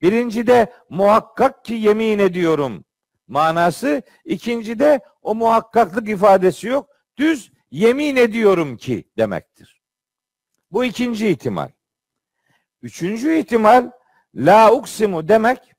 [0.01, 2.85] Birincide muhakkak ki yemin ediyorum
[3.27, 4.01] manası.
[4.25, 6.89] İkincide o muhakkaklık ifadesi yok.
[7.17, 9.76] Düz yemin ediyorum ki demektir.
[10.71, 11.69] Bu ikinci ihtimal.
[12.81, 13.91] Üçüncü ihtimal
[14.35, 15.73] la uksimu demek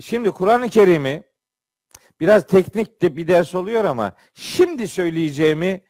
[0.00, 1.22] şimdi Kur'an-ı Kerim'i
[2.20, 5.84] biraz teknik de bir ders oluyor ama şimdi söyleyeceğimi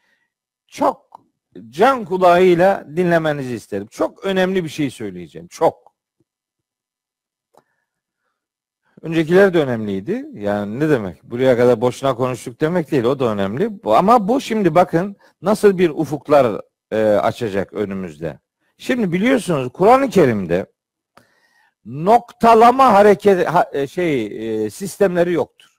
[0.67, 1.27] çok
[1.69, 3.87] can kulağıyla dinlemenizi isterim.
[3.87, 5.49] Çok önemli bir şey söyleyeceğim.
[5.49, 5.86] Çok.
[9.03, 10.27] Öncekiler de önemliydi.
[10.35, 11.23] Yani ne demek?
[11.23, 13.05] Buraya kadar boşuna konuştuk demek değil.
[13.05, 13.71] O da önemli.
[13.85, 18.39] Ama bu şimdi bakın nasıl bir ufuklar e, açacak önümüzde.
[18.79, 20.67] Şimdi biliyorsunuz Kur'an-ı Kerim'de
[21.85, 24.27] noktalama hareket e, şey
[24.65, 25.71] e, sistemleri yoktur.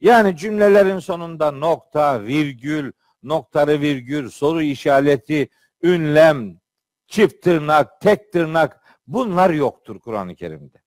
[0.00, 5.48] Yani cümlelerin sonunda nokta, virgül, noktarı virgül, soru işareti,
[5.82, 6.60] ünlem,
[7.06, 10.85] çift tırnak, tek tırnak bunlar yoktur Kur'an-ı Kerim'de.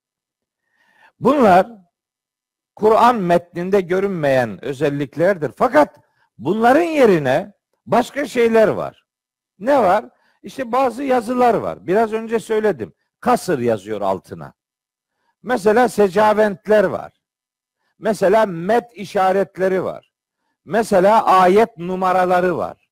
[1.20, 1.68] Bunlar
[2.76, 5.52] Kur'an metninde görünmeyen özelliklerdir.
[5.58, 6.00] Fakat
[6.38, 7.54] bunların yerine
[7.86, 9.06] başka şeyler var.
[9.60, 10.06] Ne var?
[10.44, 11.88] İşte bazı yazılar var.
[11.88, 12.94] Biraz önce söyledim.
[13.20, 14.54] Kasır yazıyor altına.
[15.44, 17.14] Mesela secaventler var.
[18.00, 20.12] Mesela met işaretleri var.
[20.66, 22.90] Mesela ayet numaraları var.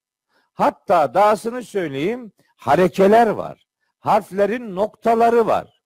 [0.53, 3.67] Hatta dahasını söyleyeyim harekeler var.
[3.99, 5.76] Harflerin noktaları var.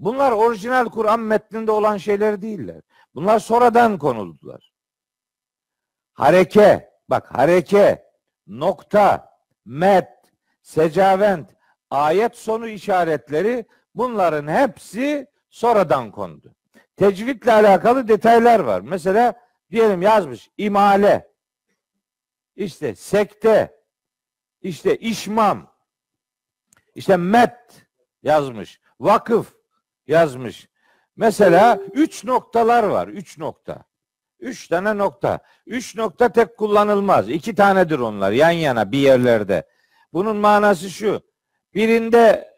[0.00, 2.82] Bunlar orijinal Kur'an metninde olan şeyler değiller.
[3.14, 4.72] Bunlar sonradan konuldular.
[6.12, 8.10] Hareke, bak hareke,
[8.46, 9.30] nokta,
[9.64, 10.08] met,
[10.62, 11.50] secavent,
[11.90, 16.54] ayet sonu işaretleri bunların hepsi sonradan kondu.
[16.96, 18.80] Tecvidle alakalı detaylar var.
[18.80, 19.34] Mesela
[19.70, 21.32] diyelim yazmış imale,
[22.56, 23.80] işte sekte,
[24.60, 25.74] işte işmam,
[26.94, 27.86] işte met
[28.22, 29.59] yazmış, vakıf
[30.10, 30.68] yazmış.
[31.16, 33.84] Mesela üç noktalar var, üç nokta.
[34.40, 35.38] Üç tane nokta.
[35.66, 37.28] Üç nokta tek kullanılmaz.
[37.28, 39.66] İki tanedir onlar yan yana bir yerlerde.
[40.12, 41.22] Bunun manası şu.
[41.74, 42.54] Birinde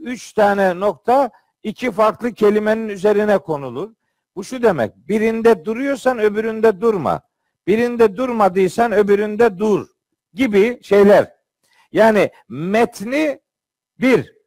[0.00, 1.30] üç tane nokta
[1.62, 3.94] iki farklı kelimenin üzerine konulur.
[4.36, 4.96] Bu şu demek.
[4.96, 7.22] Birinde duruyorsan öbüründe durma.
[7.66, 9.88] Birinde durmadıysan öbüründe dur
[10.34, 11.34] gibi şeyler.
[11.92, 13.40] Yani metni
[14.00, 14.41] bir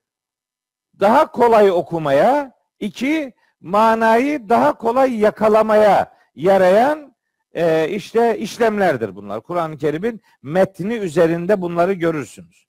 [1.00, 7.16] daha kolay okumaya, iki manayı daha kolay yakalamaya yarayan
[7.54, 9.42] e, işte işlemlerdir bunlar.
[9.42, 12.66] Kur'an-ı Kerim'in metni üzerinde bunları görürsünüz.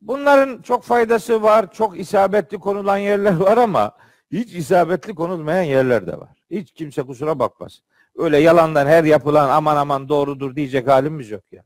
[0.00, 3.96] Bunların çok faydası var, çok isabetli konulan yerler var ama
[4.32, 6.28] hiç isabetli konulmayan yerler de var.
[6.50, 7.82] Hiç kimse kusura bakmaz.
[8.16, 11.62] Öyle yalandan her yapılan aman aman doğrudur diyecek halimiz yok ya.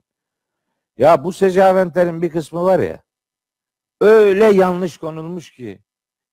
[0.99, 3.03] Ya bu secaventlerin bir kısmı var ya.
[4.01, 5.81] Öyle yanlış konulmuş ki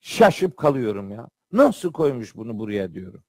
[0.01, 1.29] şaşıp kalıyorum ya.
[1.51, 3.23] Nasıl koymuş bunu buraya diyorum.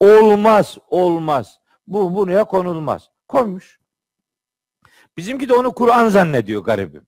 [0.00, 1.60] Olmaz, olmaz.
[1.86, 3.10] Bu buraya konulmaz.
[3.28, 3.80] Koymuş.
[5.16, 7.06] Bizimki de onu Kur'an zannediyor garibim.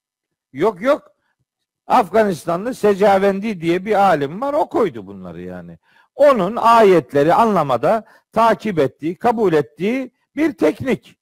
[0.53, 1.13] Yok yok.
[1.87, 4.53] Afganistanlı Secavendi diye bir alim var.
[4.53, 5.79] O koydu bunları yani.
[6.15, 11.17] Onun ayetleri anlamada takip ettiği, kabul ettiği bir teknik.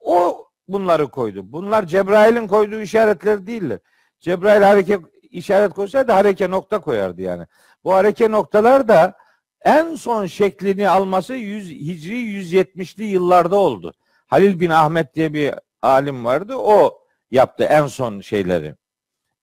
[0.00, 1.52] O bunları koydu.
[1.52, 3.78] Bunlar Cebrail'in koyduğu işaretler değiller.
[4.20, 5.00] Cebrail hareket
[5.30, 7.46] işaret koysaydı hareke nokta koyardı yani.
[7.84, 9.16] Bu hareke noktalar da
[9.62, 13.94] en son şeklini alması 100, Hicri 170'li yıllarda oldu.
[14.26, 16.54] Halil bin Ahmet diye bir alim vardı.
[16.56, 16.98] O
[17.30, 18.74] yaptı en son şeyleri,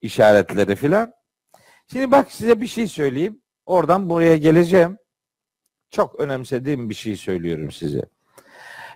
[0.02, 1.14] işaretleri filan.
[1.92, 3.42] Şimdi bak size bir şey söyleyeyim.
[3.66, 4.98] Oradan buraya geleceğim.
[5.92, 8.02] Çok önemsediğim bir şey söylüyorum size.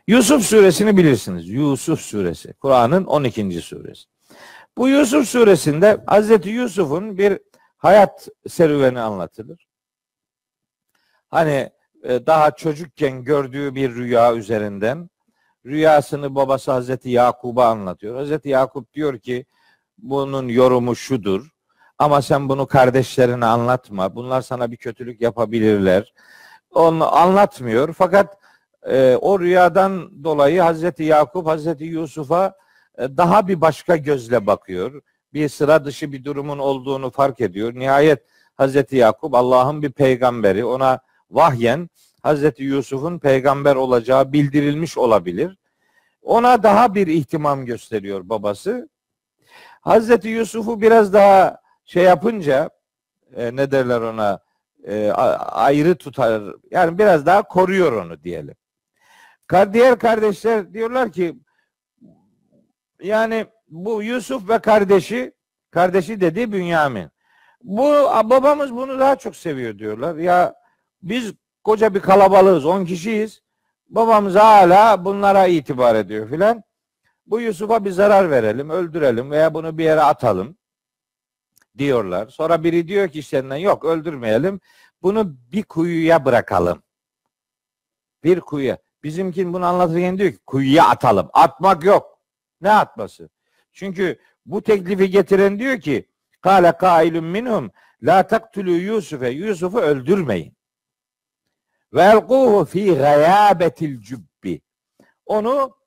[0.07, 1.49] Yusuf suresini bilirsiniz.
[1.49, 2.53] Yusuf suresi.
[2.53, 3.61] Kur'an'ın 12.
[3.61, 4.03] suresi.
[4.77, 7.39] Bu Yusuf suresinde Hazreti Yusuf'un bir
[7.77, 9.67] hayat serüveni anlatılır.
[11.29, 11.69] Hani
[12.03, 15.09] e, daha çocukken gördüğü bir rüya üzerinden
[15.65, 18.15] rüyasını babası Hazreti Yakub'a anlatıyor.
[18.15, 19.45] Hazreti Yakup diyor ki
[19.97, 21.49] bunun yorumu şudur.
[21.97, 24.15] Ama sen bunu kardeşlerine anlatma.
[24.15, 26.13] Bunlar sana bir kötülük yapabilirler.
[26.71, 27.93] Onu anlatmıyor.
[27.93, 28.37] Fakat
[28.89, 32.53] e, o rüyadan dolayı Hazreti Yakup Hazreti Yusuf'a
[32.97, 35.01] daha bir başka gözle bakıyor.
[35.33, 37.75] Bir sıra dışı bir durumun olduğunu fark ediyor.
[37.75, 38.23] Nihayet
[38.55, 40.65] Hazreti Yakup Allah'ın bir peygamberi.
[40.65, 40.99] Ona
[41.31, 41.89] vahyen
[42.23, 45.57] Hazreti Yusuf'un peygamber olacağı bildirilmiş olabilir.
[46.21, 48.89] Ona daha bir ihtimam gösteriyor babası.
[49.81, 52.69] Hazreti Yusuf'u biraz daha şey yapınca
[53.35, 54.39] e, ne derler ona
[54.87, 55.11] e,
[55.51, 58.55] ayrı tutar yani biraz daha koruyor onu diyelim.
[59.73, 61.35] Diğer kardeşler diyorlar ki
[63.01, 65.33] yani bu Yusuf ve kardeşi
[65.71, 67.09] kardeşi dedi Bünyamin.
[67.63, 67.89] Bu
[68.23, 70.15] babamız bunu daha çok seviyor diyorlar.
[70.15, 70.55] Ya
[71.01, 71.33] biz
[71.63, 73.41] koca bir kalabalığız 10 kişiyiz.
[73.89, 76.63] Babamız hala bunlara itibar ediyor filan.
[77.27, 80.57] Bu Yusuf'a bir zarar verelim, öldürelim veya bunu bir yere atalım
[81.77, 82.27] diyorlar.
[82.27, 84.59] Sonra biri diyor ki işlerinden yok öldürmeyelim.
[85.01, 86.83] Bunu bir kuyuya bırakalım.
[88.23, 88.77] Bir kuyuya.
[89.03, 91.29] Bizimkin bunu anlatırken diyor ki kuyuya atalım.
[91.33, 92.16] Atmak yok.
[92.61, 93.29] Ne atması?
[93.73, 96.07] Çünkü bu teklifi getiren diyor ki
[96.41, 97.71] Kale kailun minhum
[98.03, 100.57] la taktulu Yusuf'e Yusuf'u öldürmeyin.
[101.93, 104.61] Ve elkuhu fi gayabetil cübbi.
[105.25, 105.77] Onu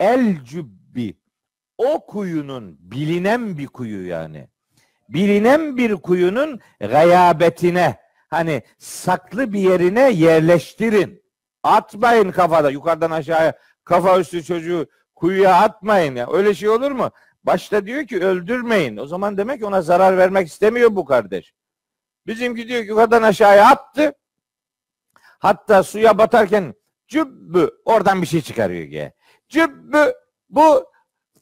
[0.00, 1.16] el cübbi
[1.78, 4.48] o kuyunun bilinen bir kuyu yani.
[5.08, 7.96] Bilinen bir kuyunun gayabetine
[8.28, 11.22] hani saklı bir yerine yerleştirin.
[11.62, 14.86] Atmayın kafada yukarıdan aşağıya kafa üstü çocuğu
[15.18, 16.32] kuyuya atmayın ya.
[16.32, 17.10] Öyle şey olur mu?
[17.44, 18.96] Başta diyor ki öldürmeyin.
[18.96, 21.54] O zaman demek ona zarar vermek istemiyor bu kardeş.
[22.26, 24.12] Bizimki diyor ki yukarıdan aşağıya attı.
[25.38, 26.74] Hatta suya batarken
[27.08, 29.12] cübbü oradan bir şey çıkarıyor ki.
[29.48, 30.14] Cübbü
[30.50, 30.86] bu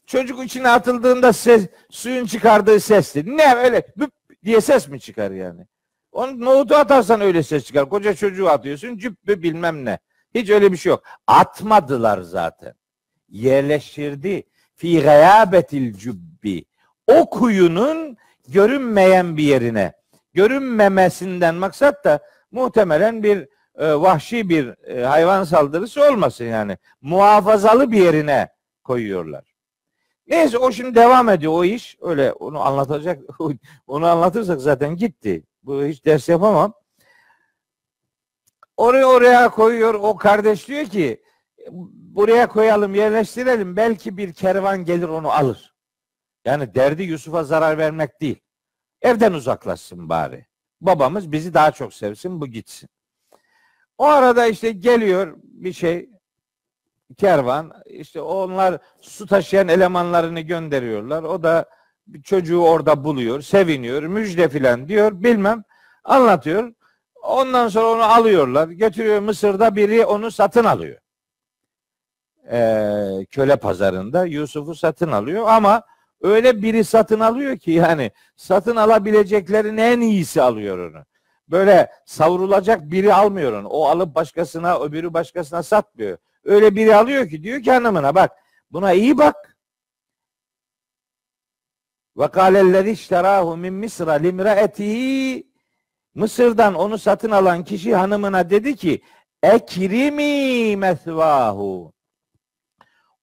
[0.06, 3.36] çocuk içine atıldığında ses, suyun çıkardığı sesti.
[3.36, 4.12] Ne öyle büp
[4.44, 5.66] diye ses mi çıkar yani?
[6.12, 7.88] Onu nohutu atarsan öyle ses çıkar.
[7.88, 9.98] Koca çocuğu atıyorsun cübbü bilmem ne.
[10.34, 11.02] Hiç öyle bir şey yok.
[11.26, 12.74] Atmadılar zaten.
[13.28, 14.42] Yerleştirdi.
[14.74, 16.64] Fi gayabetil cübbi.
[17.06, 18.16] O kuyunun
[18.48, 19.92] görünmeyen bir yerine.
[20.34, 26.78] Görünmemesinden maksat da muhtemelen bir e, vahşi bir e, hayvan saldırısı olmasın yani.
[27.00, 28.48] Muhafazalı bir yerine
[28.84, 29.44] koyuyorlar.
[30.26, 31.96] Neyse o şimdi devam ediyor o iş.
[32.00, 33.22] Öyle onu anlatacak.
[33.86, 35.44] onu anlatırsak zaten gitti.
[35.62, 36.72] Bu hiç ders yapamam.
[38.76, 39.94] Oraya oraya koyuyor.
[39.94, 41.22] O kardeş diyor ki
[41.70, 43.76] buraya koyalım yerleştirelim.
[43.76, 45.74] Belki bir kervan gelir onu alır.
[46.44, 48.40] Yani derdi Yusuf'a zarar vermek değil.
[49.02, 50.46] Evden uzaklaşsın bari.
[50.80, 52.88] Babamız bizi daha çok sevsin bu gitsin.
[53.98, 56.10] O arada işte geliyor bir şey
[57.16, 61.22] kervan işte onlar su taşıyan elemanlarını gönderiyorlar.
[61.22, 61.64] O da
[62.24, 65.64] çocuğu orada buluyor, seviniyor, müjde filan diyor bilmem
[66.04, 66.72] anlatıyor.
[67.22, 68.68] Ondan sonra onu alıyorlar.
[68.68, 70.98] Götürüyor Mısır'da biri onu satın alıyor.
[72.50, 75.82] Ee, köle pazarında Yusuf'u satın alıyor ama
[76.20, 81.04] öyle biri satın alıyor ki yani satın alabileceklerin en iyisi alıyor onu.
[81.48, 83.68] böyle savrulacak biri almıyor onu.
[83.68, 86.18] O alıp başkasına, öbürü başkasına satmıyor.
[86.44, 88.32] Öyle biri alıyor ki diyor ki hanımına bak
[88.70, 89.56] buna iyi bak.
[92.16, 95.46] Ve kâlellezî işterâhu min Misra limraetihi
[96.14, 99.02] Mısır'dan onu satın alan kişi hanımına dedi ki
[99.42, 101.95] ekrimi mesvahu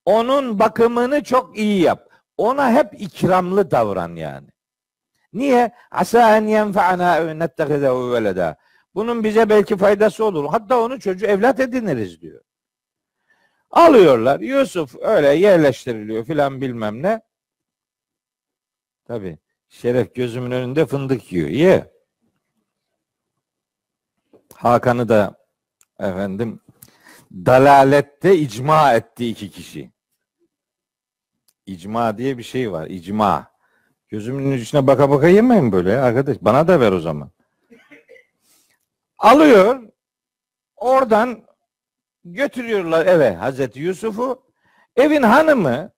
[0.05, 2.09] onun bakımını çok iyi yap.
[2.37, 4.47] Ona hep ikramlı davran yani.
[5.33, 5.71] Niye?
[5.91, 8.57] Asa en yenfa'na ev nettehizehu veleda.
[8.95, 10.45] Bunun bize belki faydası olur.
[10.51, 12.41] Hatta onu çocuğu evlat ediniriz diyor.
[13.71, 14.39] Alıyorlar.
[14.39, 17.21] Yusuf öyle yerleştiriliyor filan bilmem ne.
[19.05, 19.37] Tabi
[19.69, 21.49] Şeref gözümün önünde fındık yiyor.
[21.49, 21.91] Ye.
[24.53, 25.35] Hakan'ı da
[25.99, 26.59] efendim
[27.31, 29.92] dalalette icma etti iki kişi.
[31.65, 32.87] İcma diye bir şey var.
[32.87, 33.53] İcma.
[34.09, 36.37] Gözümün içine baka baka yemeyin böyle arkadaş.
[36.41, 37.31] Bana da ver o zaman.
[39.17, 39.83] Alıyor.
[40.75, 41.43] Oradan
[42.25, 44.43] götürüyorlar eve Hazreti Yusuf'u.
[44.95, 45.91] Evin hanımı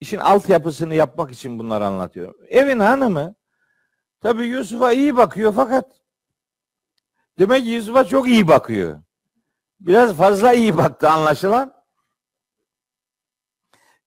[0.00, 2.34] işin altyapısını yapmak için bunları anlatıyor.
[2.48, 3.34] Evin hanımı
[4.20, 5.86] tabii Yusuf'a iyi bakıyor fakat
[7.38, 9.02] demek ki Yusuf'a çok iyi bakıyor.
[9.80, 11.81] Biraz fazla iyi baktı anlaşılan.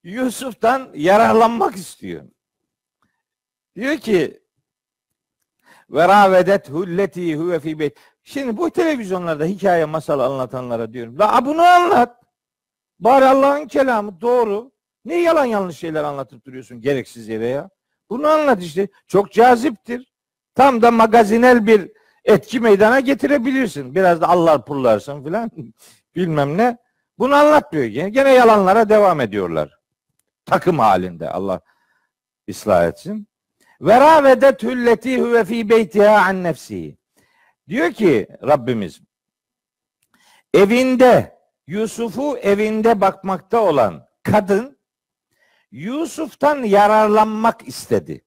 [0.06, 2.22] Yusuf'tan yararlanmak istiyor.
[3.76, 4.40] Diyor ki
[5.90, 7.98] ve ravedet hulleti huve fi beyt.
[8.22, 11.18] Şimdi bu televizyonlarda hikaye masal anlatanlara diyorum.
[11.18, 12.22] La bunu anlat.
[13.00, 14.72] Bari Allah'ın kelamı doğru.
[15.04, 17.70] Ne yalan yanlış şeyler anlatıp duruyorsun gereksiz yere ya.
[18.10, 18.88] Bunu anlat işte.
[19.06, 20.12] Çok caziptir.
[20.54, 21.90] Tam da magazinel bir
[22.24, 23.94] etki meydana getirebilirsin.
[23.94, 25.50] Biraz da Allah pullarsın filan.
[26.16, 26.78] Bilmem ne.
[27.18, 27.84] Bunu anlatmıyor.
[27.84, 29.75] Gene, gene yalanlara devam ediyorlar.
[30.46, 31.60] Takım halinde Allah
[32.50, 33.28] ıslah etsin.
[33.80, 36.98] Ve ravedet hülleti huve fi beytiha an nefsihi.
[37.68, 39.00] Diyor ki Rabbimiz
[40.54, 44.78] evinde Yusuf'u evinde bakmakta olan kadın
[45.70, 48.24] Yusuf'tan yararlanmak istedi.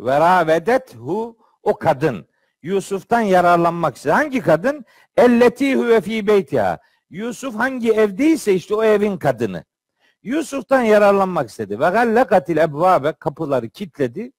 [0.00, 2.28] Ve ravedet hu o kadın
[2.62, 4.12] Yusuf'tan yararlanmak istedi.
[4.12, 4.84] Hangi kadın?
[5.16, 6.78] Elleti huve fi beytiha.
[7.10, 9.64] Yusuf hangi evdeyse işte o evin kadını.
[10.22, 11.80] Yusuf'tan yararlanmak istedi.
[11.80, 14.32] Ve gallekatil ebvabe kapıları kilitledi.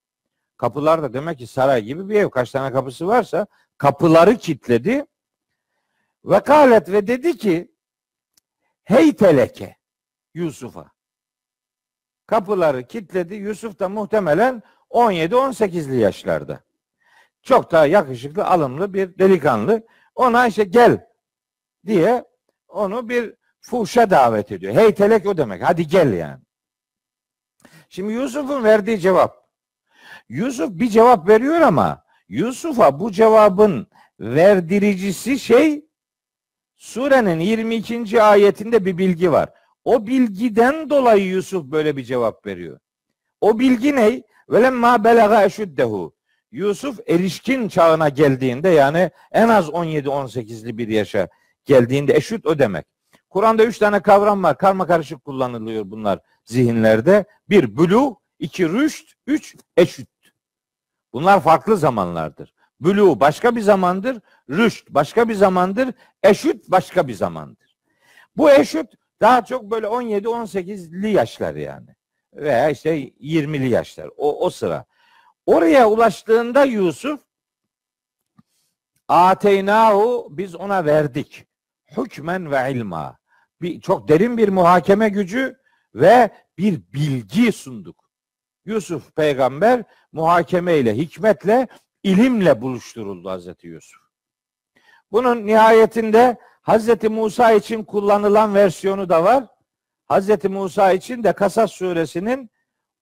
[0.57, 2.29] Kapılar da demek ki saray gibi bir ev.
[2.29, 5.05] Kaç tane kapısı varsa kapıları kilitledi.
[6.25, 7.71] Ve kalet ve dedi ki
[8.83, 9.77] hey teleke
[10.33, 10.91] Yusuf'a.
[12.27, 13.35] Kapıları kilitledi.
[13.35, 16.63] Yusuf da muhtemelen 17-18'li yaşlarda.
[17.41, 19.87] Çok daha yakışıklı, alımlı bir delikanlı.
[20.15, 21.07] Ona işte gel
[21.85, 22.25] diye
[22.67, 24.75] onu bir fuhşa davet ediyor.
[24.75, 25.63] Hey telek o demek.
[25.63, 26.41] Hadi gel yani.
[27.89, 29.49] Şimdi Yusuf'un verdiği cevap.
[30.29, 33.87] Yusuf bir cevap veriyor ama Yusuf'a bu cevabın
[34.19, 35.85] verdiricisi şey
[36.75, 38.23] surenin 22.
[38.23, 39.49] ayetinde bir bilgi var.
[39.83, 42.79] O bilgiden dolayı Yusuf böyle bir cevap veriyor.
[43.41, 44.23] O bilgi ne?
[44.49, 46.15] Velemma belaga eşuddehu.
[46.51, 51.27] Yusuf erişkin çağına geldiğinde yani en az 17-18'li bir yaşa
[51.65, 52.85] geldiğinde eşit o demek.
[53.29, 54.57] Kur'an'da üç tane kavram var.
[54.57, 57.25] Karma karışık kullanılıyor bunlar zihinlerde.
[57.49, 60.09] Bir bulu, iki rüşt, üç eşit.
[61.13, 62.53] Bunlar farklı zamanlardır.
[62.79, 67.75] Bulu başka bir zamandır, rüşt başka bir zamandır, eşit başka bir zamandır.
[68.37, 68.87] Bu eşit
[69.21, 71.95] daha çok böyle 17-18'li yaşlar yani.
[72.33, 74.09] Veya işte 20'li yaşlar.
[74.17, 74.85] O, o sıra.
[75.45, 77.21] Oraya ulaştığında Yusuf
[79.07, 81.45] Ateynahu biz ona verdik.
[81.97, 83.18] Hükmen ve ilma.
[83.61, 85.57] Bir, çok derin bir muhakeme gücü
[85.95, 88.09] ve bir bilgi sunduk.
[88.65, 91.67] Yusuf peygamber muhakeme ile, hikmetle,
[92.03, 94.01] ilimle buluşturuldu Hazreti Yusuf.
[95.11, 99.43] Bunun nihayetinde Hazreti Musa için kullanılan versiyonu da var.
[100.05, 102.49] Hazreti Musa için de Kasas suresinin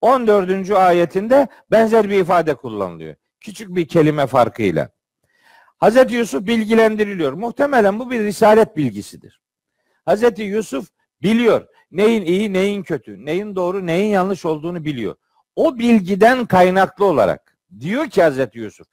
[0.01, 0.71] 14.
[0.71, 3.15] ayetinde benzer bir ifade kullanılıyor.
[3.39, 4.89] Küçük bir kelime farkıyla.
[5.77, 7.33] Hazreti Yusuf bilgilendiriliyor.
[7.33, 9.41] Muhtemelen bu bir risalet bilgisidir.
[10.07, 10.89] Hazreti Yusuf
[11.21, 15.15] biliyor neyin iyi, neyin kötü, neyin doğru, neyin yanlış olduğunu biliyor.
[15.55, 18.87] O bilgiden kaynaklı olarak diyor ki Hazreti Yusuf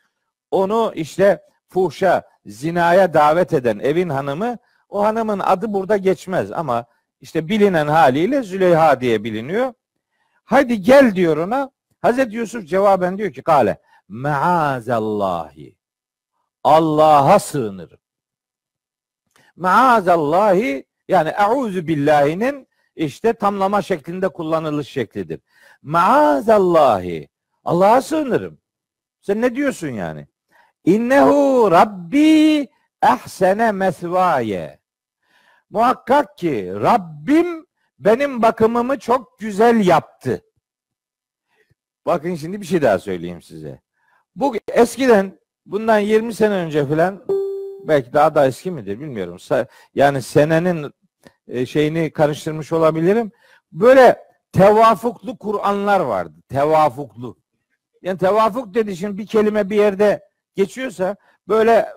[0.51, 4.59] onu işte fuhşa, zinaya davet eden evin hanımı
[4.89, 6.85] o hanımın adı burada geçmez ama
[7.21, 9.73] işte bilinen haliyle Züleyha diye biliniyor.
[10.45, 11.71] Hadi gel diyor ona.
[12.01, 15.77] Hazreti Yusuf cevaben diyor ki kale maazallahi
[16.65, 17.99] Allah'a sığınırım.
[19.57, 25.41] Maazallahi yani euzu billahinin işte tamlama şeklinde kullanılış şeklidir.
[25.83, 27.29] Maazallahi
[27.65, 28.59] Allah'a sığınırım.
[29.21, 30.29] Sen ne diyorsun yani?
[30.85, 32.69] İnnehu Rabbi
[33.03, 34.81] ehsene mesvaye.
[35.71, 37.67] Muhakkak ki Rabbim
[37.99, 40.45] benim bakımımı çok güzel yaptı.
[42.07, 43.81] Bakın şimdi bir şey daha söyleyeyim size.
[44.37, 47.25] Bu eskiden bundan 20 sene önce falan
[47.89, 49.67] belki daha da eski midir bilmiyorum.
[49.95, 50.93] Yani senenin
[51.49, 53.33] e, şeyini karıştırmış olabilirim.
[53.73, 54.19] Böyle
[54.53, 56.35] tevafuklu Kur'anlar vardı.
[56.49, 57.37] Tevafuklu.
[58.03, 61.17] Yani tevafuk dedi şimdi bir kelime bir yerde geçiyorsa
[61.49, 61.89] böyle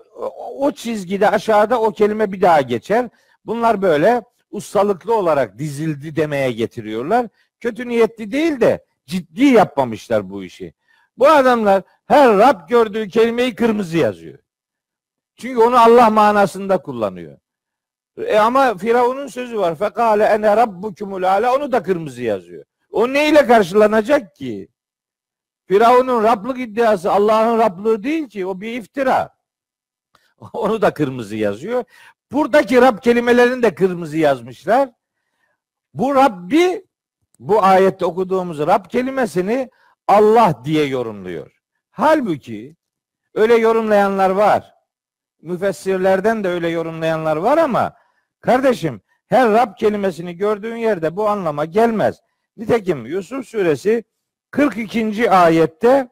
[0.56, 3.08] o çizgide aşağıda o kelime bir daha geçer.
[3.46, 7.26] Bunlar böyle ustalıklı olarak dizildi demeye getiriyorlar.
[7.60, 10.74] Kötü niyetli değil de ciddi yapmamışlar bu işi.
[11.18, 14.38] Bu adamlar her Rab gördüğü kelimeyi kırmızı yazıyor.
[15.38, 17.38] Çünkü onu Allah manasında kullanıyor.
[18.16, 19.74] E ama Firavun'un sözü var.
[19.74, 22.64] Fekale ene rabbukumul ala onu da kırmızı yazıyor.
[22.90, 24.68] O neyle karşılanacak ki?
[25.66, 28.46] Firavun'un Rablık iddiası Allah'ın Rablığı değil ki.
[28.46, 29.38] O bir iftira.
[30.52, 31.84] Onu da kırmızı yazıyor.
[32.32, 34.90] Buradaki Rab kelimelerini de kırmızı yazmışlar.
[35.94, 36.86] Bu Rabbi
[37.38, 39.70] bu ayette okuduğumuz Rab kelimesini
[40.06, 41.52] Allah diye yorumluyor.
[41.90, 42.76] Halbuki
[43.34, 44.77] öyle yorumlayanlar var.
[45.42, 47.92] Müfessirlerden de öyle yorumlayanlar var ama
[48.40, 52.20] kardeşim her Rab kelimesini gördüğün yerde bu anlama gelmez.
[52.56, 54.04] Nitekim Yusuf suresi
[54.50, 55.30] 42.
[55.30, 56.08] ayette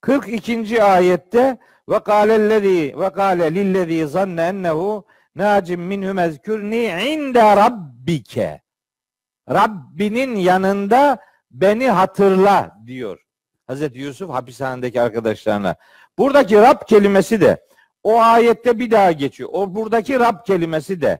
[0.00, 0.82] 42.
[0.82, 1.58] ayette
[1.88, 8.62] ve kâlellezî ve kâle lillezî zanne ennehu nacim minhu mezkürni inde rabbike.
[9.50, 11.18] Rabbinin yanında
[11.50, 13.24] beni hatırla diyor.
[13.66, 15.76] Hazreti Yusuf hapishanedeki arkadaşlarına.
[16.18, 17.64] Buradaki Rab kelimesi de
[18.02, 19.50] o ayette bir daha geçiyor.
[19.52, 21.18] O buradaki Rab kelimesi de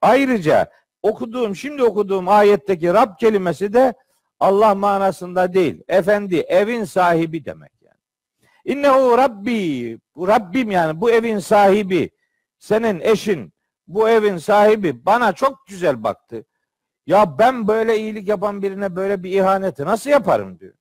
[0.00, 0.70] ayrıca
[1.02, 3.94] okuduğum şimdi okuduğum ayetteki Rab kelimesi de
[4.40, 5.82] Allah manasında değil.
[5.88, 7.98] Efendi, evin sahibi demek yani.
[8.64, 12.10] İnnehu Rabbi, bu Rabbim yani bu evin sahibi,
[12.58, 13.52] senin eşin,
[13.86, 16.44] bu evin sahibi bana çok güzel baktı.
[17.06, 20.74] Ya ben böyle iyilik yapan birine böyle bir ihaneti nasıl yaparım diyor.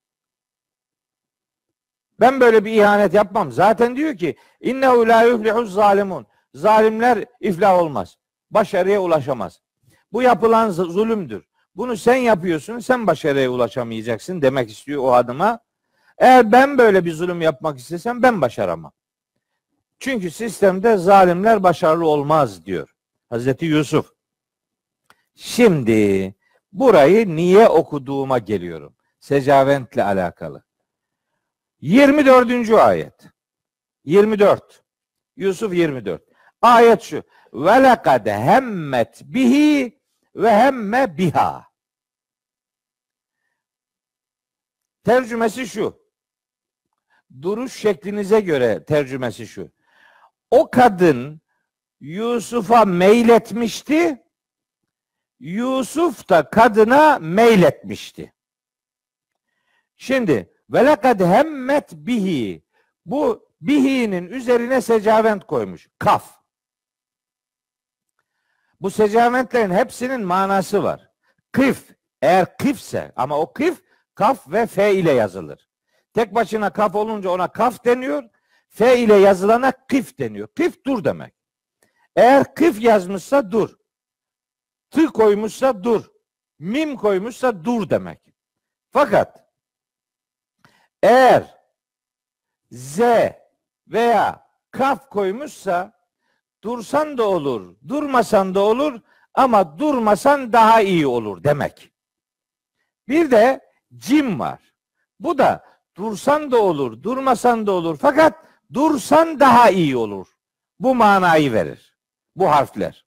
[2.19, 3.51] Ben böyle bir ihanet yapmam.
[3.51, 6.27] Zaten diyor ki innehu la yuflihuz zalimun.
[6.53, 8.17] Zalimler iflah olmaz.
[8.51, 9.61] Başarıya ulaşamaz.
[10.13, 11.47] Bu yapılan zulümdür.
[11.75, 15.59] Bunu sen yapıyorsun, sen başarıya ulaşamayacaksın demek istiyor o adıma.
[16.17, 18.91] Eğer ben böyle bir zulüm yapmak istesem ben başaramam.
[19.99, 22.95] Çünkü sistemde zalimler başarılı olmaz diyor
[23.29, 24.11] Hazreti Yusuf.
[25.35, 26.35] Şimdi
[26.71, 28.95] burayı niye okuduğuma geliyorum.
[29.19, 30.66] Secaventle alakalı.
[31.81, 32.69] 24.
[32.69, 33.23] ayet.
[34.03, 34.83] 24.
[35.35, 36.23] Yusuf 24.
[36.61, 37.23] Ayet şu.
[37.53, 40.01] Ve lekad hemmet bihi
[40.35, 41.67] ve hemme biha.
[45.03, 46.07] Tercümesi şu.
[47.41, 49.71] Duruş şeklinize göre tercümesi şu.
[50.51, 51.41] O kadın
[51.99, 54.23] Yusuf'a meyletmişti.
[55.39, 58.33] Yusuf da kadına meyletmişti.
[59.95, 62.63] Şimdi velekad hemmet bihi
[63.05, 65.87] bu bihi'nin üzerine secavent koymuş.
[65.99, 66.37] Kaf.
[68.81, 71.11] Bu secaventlerin hepsinin manası var.
[71.51, 71.89] Kıf
[72.21, 73.81] eğer kıfse ama o kıf
[74.17, 75.69] Kaf ve F ile yazılır.
[76.13, 78.23] Tek başına kaf olunca ona kaf deniyor.
[78.69, 80.47] F ile yazılana kif deniyor.
[80.55, 81.33] Kif dur demek.
[82.15, 83.75] Eğer kif yazmışsa dur.
[84.91, 86.05] Tı koymuşsa dur.
[86.59, 88.33] Mim koymuşsa dur demek.
[88.91, 89.46] Fakat
[91.07, 91.57] eğer
[92.71, 92.99] Z
[93.87, 95.93] veya kaf koymuşsa
[96.63, 99.01] dursan da olur, durmasan da olur
[99.33, 101.91] ama durmasan daha iyi olur demek.
[103.07, 103.61] Bir de
[103.95, 104.59] cim var.
[105.19, 105.65] Bu da
[105.97, 107.97] dursan da olur, durmasan da olur.
[108.01, 108.33] Fakat
[108.73, 110.27] dursan daha iyi olur.
[110.79, 111.97] Bu manayı verir.
[112.35, 113.05] Bu harfler.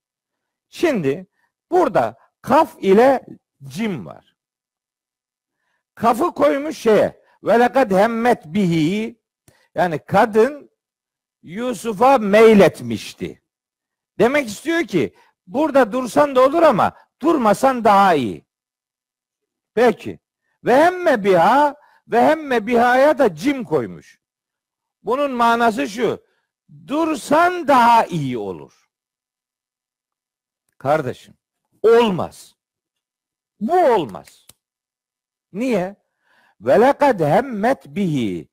[0.68, 1.26] Şimdi
[1.70, 3.26] burada kaf ile
[3.62, 4.36] cim var.
[5.94, 9.20] Kafı koymuş şeye ve lekad hemmet bihi
[9.74, 10.70] yani kadın
[11.42, 13.42] Yusuf'a meyletmişti.
[14.18, 15.14] Demek istiyor ki
[15.46, 18.46] burada dursan da olur ama durmasan daha iyi.
[19.74, 20.18] Peki.
[20.64, 21.74] Ve hemme biha
[22.08, 24.20] ve hemme bihaya da cim koymuş.
[25.02, 26.24] Bunun manası şu.
[26.86, 28.90] Dursan daha iyi olur.
[30.78, 31.34] Kardeşim
[31.82, 32.56] olmaz.
[33.60, 34.46] Bu olmaz.
[35.52, 35.96] Niye?
[36.60, 38.48] Ve lekad hemmet bihi.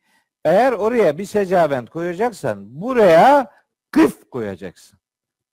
[0.45, 3.51] Eğer oraya bir secavent koyacaksan buraya
[3.91, 4.99] kıf koyacaksın.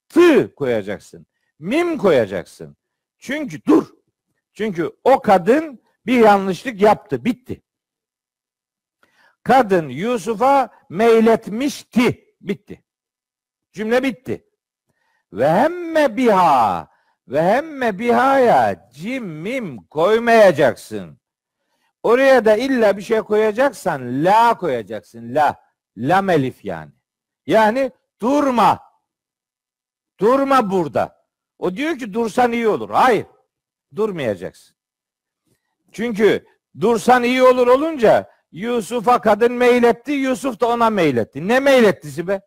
[0.08, 1.26] Tı koyacaksın.
[1.58, 2.76] Mim koyacaksın.
[3.18, 3.86] Çünkü dur.
[4.52, 7.24] Çünkü o kadın bir yanlışlık yaptı.
[7.24, 7.62] Bitti.
[9.42, 12.34] kadın Yusuf'a meyletmişti.
[12.40, 12.84] Bitti.
[13.72, 14.48] Cümle bitti.
[15.32, 16.88] Ve hemme biha
[17.28, 21.18] ve hemme bihaya cim mim koymayacaksın.
[22.04, 25.34] Oraya da illa bir şey koyacaksan la koyacaksın.
[25.34, 25.64] La.
[25.96, 26.92] Lam elif yani.
[27.46, 28.80] Yani durma.
[30.20, 31.26] Durma burada.
[31.58, 32.90] O diyor ki dursan iyi olur.
[32.90, 33.26] Hayır.
[33.96, 34.76] Durmayacaksın.
[35.92, 36.46] Çünkü
[36.80, 41.48] dursan iyi olur olunca Yusuf'a kadın meyletti, Yusuf da ona meyletti.
[41.48, 42.40] Ne meylettisi be?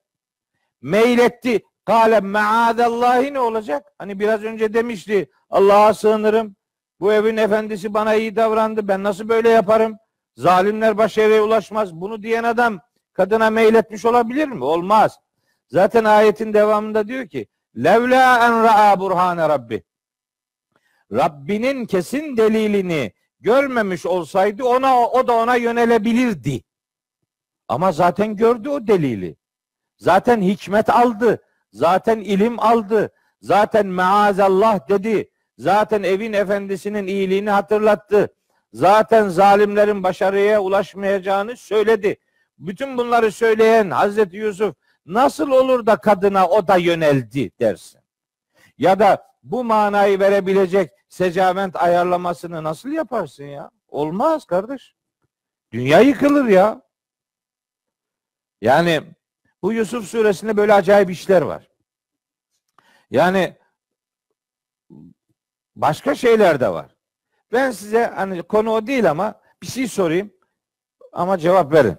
[0.82, 1.64] Meyletti.
[1.86, 3.94] Kale maadallahi ne olacak?
[3.98, 6.57] Hani biraz önce demişti Allah'a sığınırım.
[7.00, 8.88] Bu evin efendisi bana iyi davrandı.
[8.88, 9.98] Ben nasıl böyle yaparım?
[10.36, 11.94] Zalimler başarıya ulaşmaz.
[11.94, 12.80] Bunu diyen adam
[13.14, 14.64] kadına meyletmiş olabilir mi?
[14.64, 15.20] Olmaz.
[15.68, 19.84] Zaten ayetin devamında diyor ki Levla en ra'a burhane rabbi.
[21.12, 26.64] Rabbinin kesin delilini görmemiş olsaydı ona o da ona yönelebilirdi.
[27.68, 29.36] Ama zaten gördü o delili.
[29.98, 31.44] Zaten hikmet aldı.
[31.74, 33.12] Zaten ilim aldı.
[33.42, 35.32] Zaten maazallah dedi.
[35.58, 38.34] Zaten evin efendisinin iyiliğini hatırlattı.
[38.74, 42.18] Zaten zalimlerin başarıya ulaşmayacağını söyledi.
[42.60, 48.02] Bütün bunları söyleyen Hazreti Yusuf nasıl olur da kadına o da yöneldi dersin.
[48.78, 53.72] Ya da bu manayı verebilecek secament ayarlamasını nasıl yaparsın ya?
[53.88, 54.96] Olmaz kardeş.
[55.72, 56.82] Dünya yıkılır ya.
[58.62, 59.04] Yani
[59.62, 61.68] bu Yusuf suresinde böyle acayip işler var.
[63.12, 63.56] Yani
[65.82, 66.96] başka şeyler de var.
[67.52, 70.32] Ben size hani konu o değil ama bir şey sorayım
[71.12, 71.98] ama cevap verin.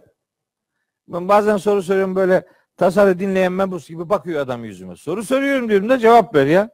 [1.08, 4.96] Ben bazen soru soruyorum böyle tasarı dinleyen mebus gibi bakıyor adam yüzüme.
[4.96, 6.70] Soru soruyorum diyorum da cevap ver ya.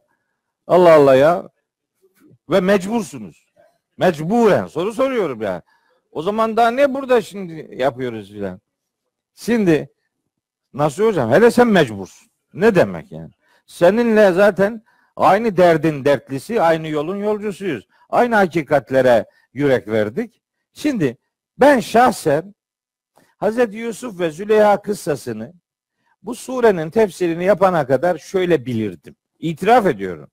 [0.67, 1.49] Allah Allah ya.
[2.49, 3.45] Ve mecbursunuz.
[3.97, 5.61] Mecburen soru soruyorum ya.
[6.11, 8.61] O zaman daha ne burada şimdi yapıyoruz filan.
[9.35, 9.89] Şimdi
[10.73, 11.31] nasıl hocam?
[11.31, 12.27] Hele sen mecbursun.
[12.53, 13.31] Ne demek yani?
[13.65, 14.83] Seninle zaten
[15.15, 17.87] aynı derdin dertlisi, aynı yolun yolcusuyuz.
[18.09, 20.41] Aynı hakikatlere yürek verdik.
[20.73, 21.17] Şimdi
[21.57, 22.55] ben şahsen
[23.37, 25.53] Hazreti Yusuf ve Züleyha kıssasını
[26.23, 29.15] bu surenin tefsirini yapana kadar şöyle bilirdim.
[29.39, 30.31] İtiraf ediyorum.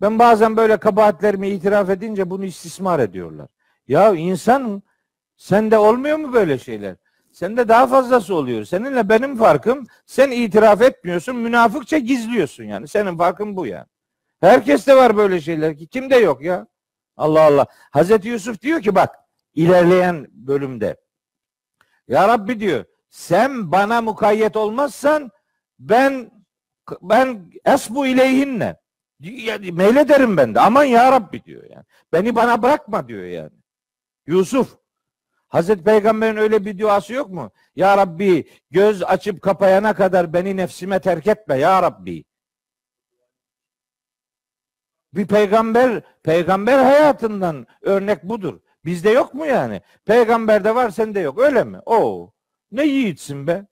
[0.00, 3.48] Ben bazen böyle kabahatlerimi itiraf edince bunu istismar ediyorlar.
[3.88, 4.82] Ya insan
[5.36, 6.96] sende olmuyor mu böyle şeyler?
[7.34, 8.64] Sende daha fazlası oluyor.
[8.64, 12.88] Seninle benim farkım sen itiraf etmiyorsun, münafıkça gizliyorsun yani.
[12.88, 13.86] Senin farkın bu yani.
[14.40, 16.66] Herkes de var böyle şeyler ki kimde yok ya.
[17.16, 17.66] Allah Allah.
[17.90, 19.16] Hazreti Yusuf diyor ki bak
[19.54, 20.96] ilerleyen bölümde.
[22.08, 25.30] Ya Rabbi diyor sen bana mukayyet olmazsan
[25.78, 26.30] ben
[27.02, 28.76] ben esbu ileyhinne
[29.72, 30.60] meylederim ben de.
[30.60, 31.84] Aman ya Rabbi diyor yani.
[32.12, 33.52] Beni bana bırakma diyor yani.
[34.26, 34.76] Yusuf
[35.48, 37.50] Hazreti Peygamber'in öyle bir duası yok mu?
[37.76, 42.24] Ya Rabbi göz açıp kapayana kadar beni nefsime terk etme ya Rabbi.
[45.12, 48.60] Bir peygamber, peygamber hayatından örnek budur.
[48.84, 49.82] Bizde yok mu yani?
[50.04, 51.78] Peygamberde var sende yok öyle mi?
[51.86, 52.30] O
[52.72, 53.66] ne yiğitsin be.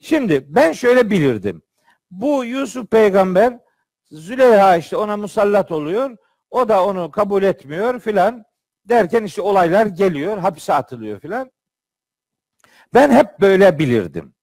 [0.00, 1.62] Şimdi ben şöyle bilirdim.
[2.10, 3.58] Bu Yusuf peygamber
[4.10, 6.16] Züleyha işte ona musallat oluyor.
[6.50, 8.44] O da onu kabul etmiyor filan.
[8.88, 10.38] Derken işte olaylar geliyor.
[10.38, 11.50] Hapse atılıyor filan.
[12.94, 14.34] Ben hep böyle bilirdim.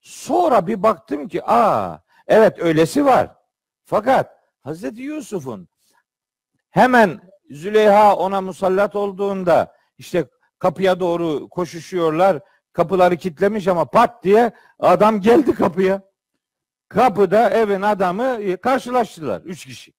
[0.00, 3.36] Sonra bir baktım ki aa evet öylesi var.
[3.84, 5.68] Fakat Hazreti Yusuf'un
[6.70, 10.28] hemen Züleyha ona musallat olduğunda işte
[10.58, 12.40] kapıya doğru koşuşuyorlar.
[12.72, 16.02] Kapıları kitlemiş ama pat diye adam geldi kapıya.
[16.88, 19.40] Kapıda evin adamı e, karşılaştılar.
[19.40, 19.92] Üç kişi.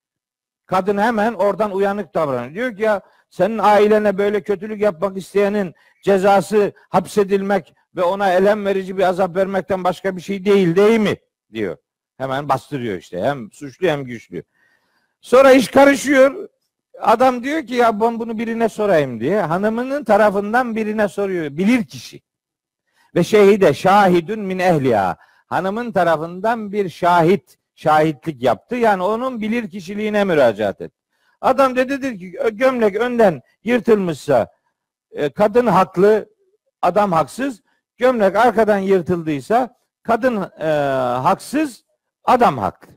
[0.65, 2.53] Kadın hemen oradan uyanık davranıyor.
[2.53, 3.01] Diyor ki ya
[3.35, 9.83] senin ailene böyle kötülük yapmak isteyenin cezası hapsedilmek ve ona elem verici bir azap vermekten
[9.83, 11.15] başka bir şey değil değil mi?
[11.53, 11.77] diyor.
[12.17, 13.21] Hemen bastırıyor işte.
[13.21, 14.43] Hem suçlu hem güçlü.
[15.21, 16.49] Sonra iş karışıyor.
[17.01, 19.41] Adam diyor ki ya ben bunu birine sorayım diye.
[19.41, 21.57] Hanımının tarafından birine soruyor.
[21.57, 22.21] Bilir kişi.
[23.15, 25.17] Ve şehide şahidün min ehliya
[25.47, 28.75] hanımın tarafından bir şahit şahitlik yaptı.
[28.75, 30.91] Yani onun bilir kişiliğine müracaat et.
[31.45, 34.47] Adam dedi ki gömlek önden yırtılmışsa
[35.11, 36.29] e, kadın haklı,
[36.81, 37.61] adam haksız.
[37.97, 40.65] Gömlek arkadan yırtıldıysa kadın e,
[41.21, 41.85] haksız,
[42.23, 42.93] adam haklı.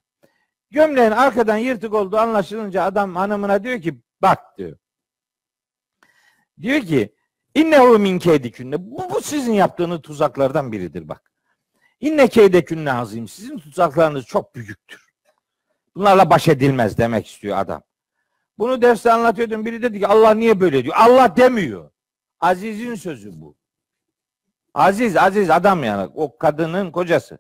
[0.71, 4.79] Gömleğin arkadan yırtık olduğu anlaşılınca adam hanımına diyor ki bak diyor.
[6.63, 7.15] Diyor ki
[7.55, 8.91] innehu min keydikünne.
[8.91, 11.33] Bu, bu sizin yaptığınız tuzaklardan biridir bak.
[12.01, 13.29] İnne keydekünne azim.
[13.29, 15.09] Sizin tuzaklarınız çok büyüktür.
[15.95, 17.83] Bunlarla baş edilmez demek istiyor adam.
[18.59, 19.67] Bunu derste anlatıyordum.
[19.67, 20.95] Biri dedi ki Allah niye böyle diyor?
[20.99, 21.91] Allah demiyor.
[22.41, 23.57] Aziz'in sözü bu.
[24.75, 27.39] Aziz aziz adam yani o kadının kocası.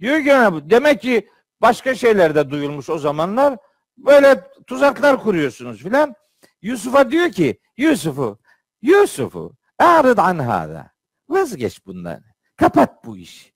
[0.00, 1.28] Diyor ki demek ki
[1.60, 3.56] başka şeyler de duyulmuş o zamanlar.
[3.96, 6.14] Böyle tuzaklar kuruyorsunuz filan.
[6.62, 8.38] Yusuf'a diyor ki Yusuf'u
[8.82, 10.90] Yusuf'u arıd an hada.
[11.28, 12.22] Vazgeç bundan.
[12.56, 13.52] Kapat bu işi.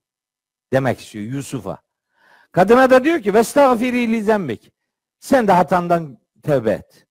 [0.72, 1.78] Demek istiyor Yusuf'a.
[2.52, 4.72] Kadına da diyor ki vestagfiri li zembik.
[5.20, 7.07] Sen de hatandan tevbe et.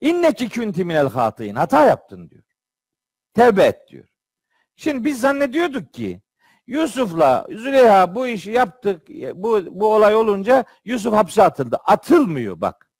[0.00, 1.54] İnneki kunti minel hatiin.
[1.54, 2.42] Hata yaptın diyor.
[3.34, 4.08] Tevbe et diyor.
[4.76, 6.20] Şimdi biz zannediyorduk ki
[6.66, 9.08] Yusuf'la Züleyha bu işi yaptık.
[9.34, 11.76] Bu, bu olay olunca Yusuf hapse atıldı.
[11.84, 12.90] Atılmıyor bak.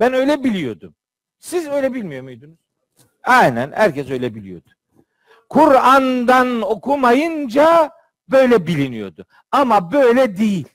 [0.00, 0.94] Ben öyle biliyordum.
[1.38, 2.58] Siz öyle bilmiyor muydunuz?
[3.24, 4.70] Aynen herkes öyle biliyordu.
[5.48, 7.90] Kur'an'dan okumayınca
[8.28, 9.26] böyle biliniyordu.
[9.50, 10.68] Ama böyle değil.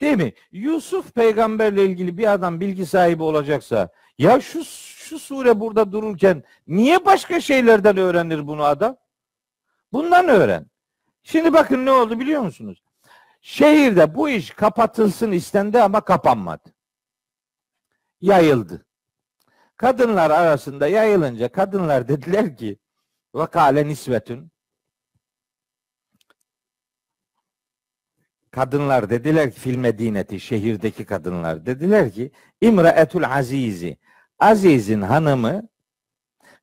[0.00, 0.32] Değil mi?
[0.52, 3.88] Yusuf peygamberle ilgili bir adam bilgi sahibi olacaksa
[4.18, 8.96] ya şu şu sure burada dururken niye başka şeylerden öğrenir bunu adam?
[9.92, 10.66] Bundan öğren.
[11.22, 12.82] Şimdi bakın ne oldu biliyor musunuz?
[13.40, 16.74] Şehirde bu iş kapatılsın istendi ama kapanmadı.
[18.20, 18.86] Yayıldı.
[19.76, 22.78] Kadınlar arasında yayılınca kadınlar dediler ki
[23.34, 24.50] vakale nisvetün
[28.56, 32.30] kadınlar dediler ki fil medineti şehirdeki kadınlar dediler ki
[32.60, 33.98] İmraetul Azizi
[34.38, 35.68] Aziz'in hanımı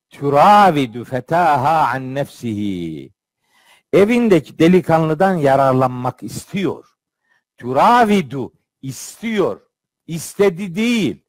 [0.09, 3.13] turavidu fetaha an nefsihi
[3.93, 6.85] evindeki delikanlıdan yararlanmak istiyor.
[7.57, 9.61] Turavidu istiyor.
[10.07, 11.23] İstedi değil.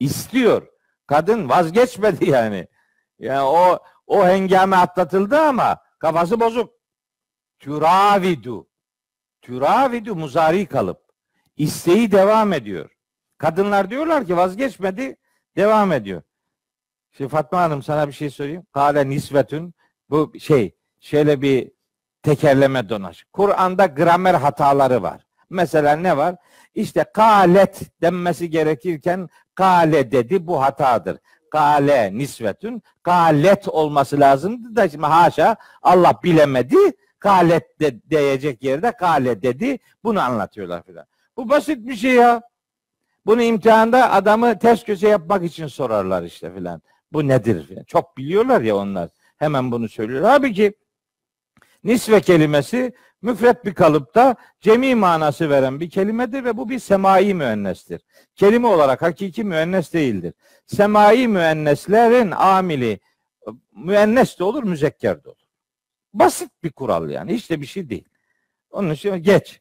[0.00, 0.66] istiyor.
[1.06, 2.68] Kadın vazgeçmedi yani.
[3.18, 6.72] Yani o o hengame atlatıldı ama kafası bozuk.
[7.58, 8.73] Turavidu.
[9.44, 11.04] Turavidu muzari kalıp.
[11.56, 12.90] isteği devam ediyor.
[13.38, 15.16] Kadınlar diyorlar ki vazgeçmedi,
[15.56, 16.22] devam ediyor.
[17.12, 18.66] Şimdi Fatma Hanım sana bir şey söyleyeyim.
[18.72, 19.74] Kale nisvetün
[20.10, 21.70] bu şey şöyle bir
[22.22, 23.24] tekerleme donaş.
[23.32, 25.26] Kur'an'da gramer hataları var.
[25.50, 26.36] Mesela ne var?
[26.74, 31.18] İşte kalet denmesi gerekirken kale dedi bu hatadır.
[31.50, 36.76] Kale nisvetün kalet olması lazımdı da şimdi haşa Allah bilemedi
[37.24, 41.06] kalet de diyecek yerde kale dedi bunu anlatıyorlar filan.
[41.36, 42.42] Bu basit bir şey ya.
[43.26, 46.82] Bunu imtihanda adamı ters köşe yapmak için sorarlar işte filan.
[47.12, 47.66] Bu nedir?
[47.66, 47.84] Filan.
[47.84, 49.08] Çok biliyorlar ya onlar.
[49.36, 50.30] Hemen bunu söylüyorlar.
[50.30, 50.74] Halbuki
[51.84, 58.00] nisve kelimesi müfret bir kalıpta cemi manası veren bir kelimedir ve bu bir semai müennestir.
[58.34, 60.34] Kelime olarak hakiki müennes değildir.
[60.66, 63.00] Semai müenneslerin amili
[63.76, 65.43] müennes de olur, müzekker de olur.
[66.14, 67.34] Basit bir kural yani.
[67.34, 68.08] Hiç de bir şey değil.
[68.70, 69.60] Onun için geç.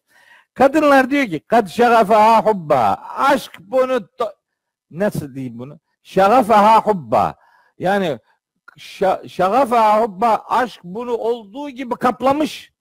[0.54, 2.94] Kadınlar diyor ki kad şagafaha hubba.
[3.18, 4.10] Aşk bunu
[4.92, 5.80] nasıl diyeyim bunu?
[6.04, 7.36] Şagafaha hubba.
[7.80, 8.20] Yani
[9.28, 12.72] şagafaha hubba aşk bunu olduğu gibi kaplamış.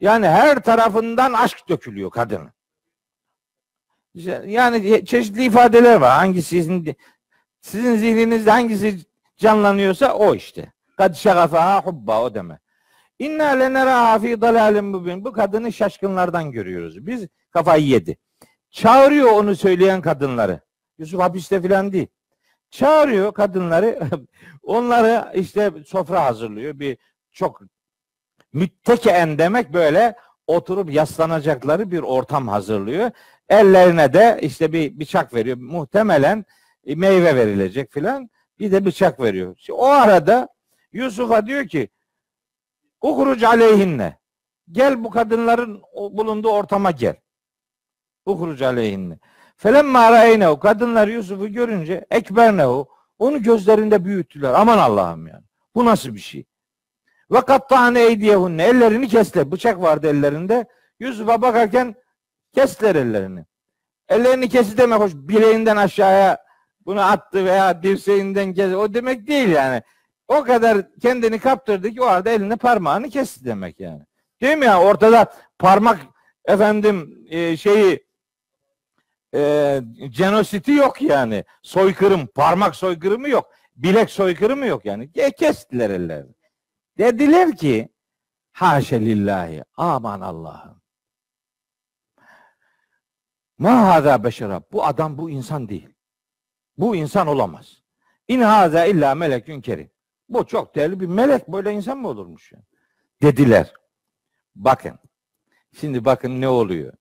[0.00, 2.52] Yani her tarafından aşk dökülüyor kadın.
[4.46, 6.18] Yani çeşitli ifadeler var.
[6.18, 6.96] Hangisi sizin,
[7.60, 8.98] sizin zihninizde hangisi
[9.36, 10.72] canlanıyorsa o işte.
[10.96, 12.65] Kad şagafaha hubba o demek.
[13.18, 15.24] İnna leneraha fi dalalin mubin.
[15.24, 17.06] Bu kadını şaşkınlardan görüyoruz.
[17.06, 18.16] Biz kafayı yedi.
[18.70, 20.60] Çağırıyor onu söyleyen kadınları.
[20.98, 22.06] Yusuf hapiste filan değil.
[22.70, 24.00] Çağırıyor kadınları.
[24.62, 26.78] onları işte sofra hazırlıyor.
[26.78, 26.98] Bir
[27.32, 27.60] çok
[28.52, 33.10] müttekeen demek böyle oturup yaslanacakları bir ortam hazırlıyor.
[33.48, 35.56] Ellerine de işte bir bıçak veriyor.
[35.56, 36.44] Muhtemelen
[36.86, 38.30] meyve verilecek filan.
[38.58, 39.56] Bir de bıçak veriyor.
[39.70, 40.48] O arada
[40.92, 41.88] Yusuf'a diyor ki
[43.02, 44.18] Uhruc aleyhinne.
[44.72, 47.16] Gel bu kadınların bulunduğu ortama gel.
[48.26, 49.18] Uhruc aleyhinne.
[49.56, 50.58] Felemma ra'eynehu.
[50.58, 52.88] Kadınlar Yusuf'u görünce ekbernehu.
[53.18, 54.54] Onu gözlerinde büyüttüler.
[54.54, 55.44] Aman Allah'ım yani.
[55.74, 56.44] Bu nasıl bir şey?
[57.30, 58.64] Ve kattane eydiyehunne.
[58.64, 59.52] Ellerini kestiler.
[59.52, 60.66] Bıçak vardı ellerinde.
[61.00, 61.94] Yusuf'a bakarken
[62.54, 63.44] kestiler ellerini.
[64.08, 65.12] Ellerini kesti demek hoş.
[65.14, 66.38] Bileğinden aşağıya
[66.86, 68.76] bunu attı veya dirseğinden kesti.
[68.76, 69.82] O demek değil yani
[70.28, 74.02] o kadar kendini kaptırdı ki o arada elini parmağını kesti demek yani.
[74.42, 74.82] Değil mi ya?
[74.82, 76.00] Ortada parmak
[76.44, 78.06] efendim e, şeyi
[79.34, 81.44] e, genositi yok yani.
[81.62, 83.50] Soykırım, parmak soykırımı yok.
[83.76, 85.10] Bilek soykırımı yok yani.
[85.14, 86.34] E, kestiler ellerini.
[86.98, 87.88] Dediler ki
[88.52, 90.80] haşa lillahi aman Allah'ım.
[93.58, 94.62] Ma hada beşera.
[94.72, 95.88] Bu adam bu insan değil.
[96.78, 97.82] Bu insan olamaz.
[98.28, 99.90] İn haza illa melekün kerim.
[100.28, 101.48] Bu çok değerli bir melek.
[101.48, 102.52] Böyle insan mı olurmuş?
[102.52, 102.64] Yani?
[103.22, 103.72] Dediler.
[104.54, 104.98] Bakın.
[105.80, 106.92] Şimdi bakın ne oluyor.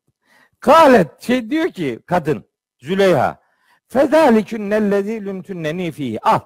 [0.60, 2.46] Kalet şey diyor ki kadın
[2.80, 3.40] Züleyha
[3.88, 6.40] fedalikün nellezi lümtünneni fihi al.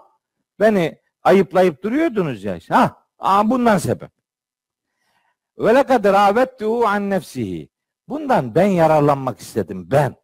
[0.59, 2.59] Beni ayıplayıp duruyordunuz ya.
[2.69, 4.11] Ha, aa, bundan sebep.
[5.57, 7.69] Ve lekad ravettuhu an nefsihi.
[8.07, 10.15] Bundan ben yararlanmak istedim ben.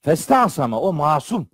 [0.00, 1.50] Festasama o masum.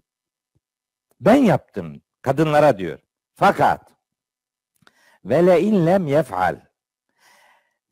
[1.20, 2.98] Ben yaptım kadınlara diyor.
[3.34, 3.95] Fakat
[5.28, 6.56] ve le in lem yef'al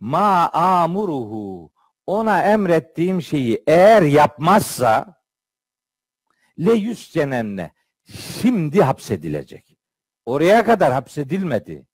[0.00, 1.72] ma amuruhu
[2.06, 5.22] ona emrettiğim şeyi eğer yapmazsa
[6.58, 7.72] le yüscenenne
[8.40, 9.78] şimdi hapsedilecek.
[10.26, 11.86] Oraya kadar hapsedilmedi.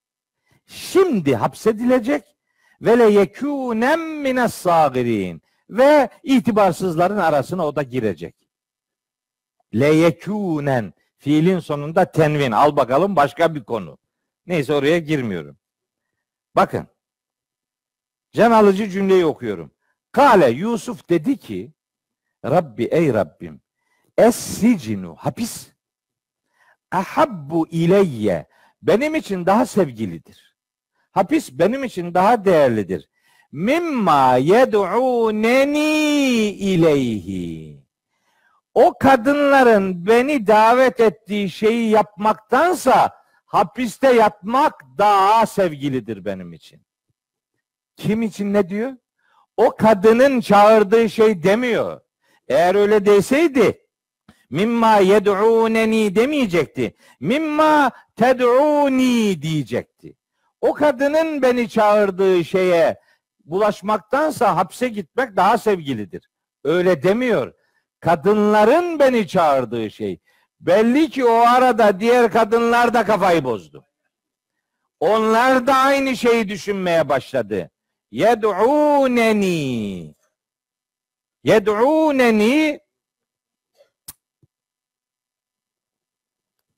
[0.66, 2.36] Şimdi hapsedilecek
[2.82, 8.36] ve le yekûnem mines sagirin ve itibarsızların arasına o da girecek.
[9.74, 12.52] Le yekûnen fiilin sonunda tenvin.
[12.52, 13.98] Al bakalım başka bir konu.
[14.46, 15.58] Neyse oraya girmiyorum.
[16.56, 16.86] Bakın.
[18.32, 19.70] Can alıcı cümleyi okuyorum.
[20.12, 21.72] Kale Yusuf dedi ki
[22.44, 23.60] Rabbi ey Rabbim
[24.18, 25.68] Es-sicinu hapis
[26.92, 28.46] ahabbu ileyye
[28.82, 30.56] benim için daha sevgilidir.
[31.12, 33.10] Hapis benim için daha değerlidir.
[33.52, 35.78] Mimma yed'uneni
[36.50, 37.80] ileyhi.
[38.74, 43.19] O kadınların beni davet ettiği şeyi yapmaktansa
[43.50, 46.82] hapiste yatmak daha sevgilidir benim için.
[47.96, 48.92] Kim için ne diyor?
[49.56, 52.00] O kadının çağırdığı şey demiyor.
[52.48, 53.86] Eğer öyle deseydi
[54.50, 56.96] mimma yed'uneni demeyecekti.
[57.20, 60.16] Mimma ted'uni diyecekti.
[60.60, 63.00] O kadının beni çağırdığı şeye
[63.44, 66.30] bulaşmaktansa hapse gitmek daha sevgilidir.
[66.64, 67.52] Öyle demiyor.
[68.00, 70.20] Kadınların beni çağırdığı şey.
[70.60, 73.84] Belli ki o arada diğer kadınlar da kafayı bozdu.
[75.00, 77.70] Onlar da aynı şeyi düşünmeye başladı.
[78.10, 79.50] Yed'uneni
[81.44, 82.80] Yed'uneni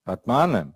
[0.05, 0.75] Fatma Hanım.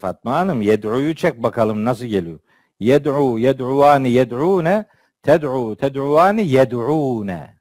[0.00, 2.40] Fatma Hanım yed'uyu çek bakalım nasıl geliyor.
[2.80, 4.86] Yed'u, yed'uvani, yed'une,
[5.22, 7.60] ted'u, ted'uvani, yed'une.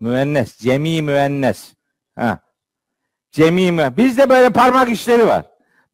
[0.00, 1.74] Müennes, cemi müennes.
[2.16, 2.38] Ha.
[3.32, 3.96] Cemi müennes.
[3.96, 5.44] Bizde böyle parmak işleri var.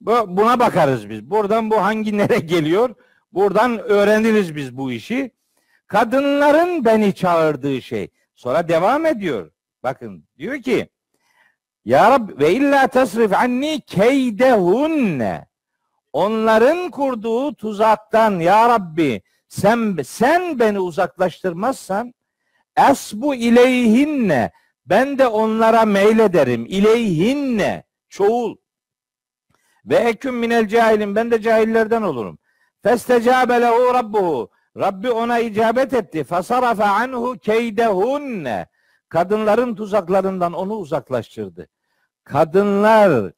[0.01, 1.31] Bu, buna bakarız biz.
[1.31, 2.95] Buradan bu hangi nere geliyor?
[3.33, 5.31] Buradan öğreniriz biz bu işi.
[5.87, 8.09] Kadınların beni çağırdığı şey.
[8.35, 9.51] Sonra devam ediyor.
[9.83, 10.89] Bakın diyor ki
[11.85, 15.47] Ya Rab ve illa tasrif anni keydehunne.
[16.13, 22.14] Onların kurduğu tuzaktan ya Rabbi sen sen beni uzaklaştırmazsan
[22.77, 24.51] esbu ileyhinne
[24.87, 26.67] ben de onlara meylederim.
[26.69, 28.57] İleyhinne çoğul.
[29.85, 32.39] Ve eküm minel cahilin ben de cahillerden olurum.
[32.83, 34.51] Festecabe lehu rabbuhu.
[34.77, 36.25] Rabbi ona icabet etti.
[36.25, 38.67] Fasarafe anhu keydehunne.
[39.09, 41.69] Kadınların tuzaklarından onu uzaklaştırdı.
[42.25, 43.33] Kadınlar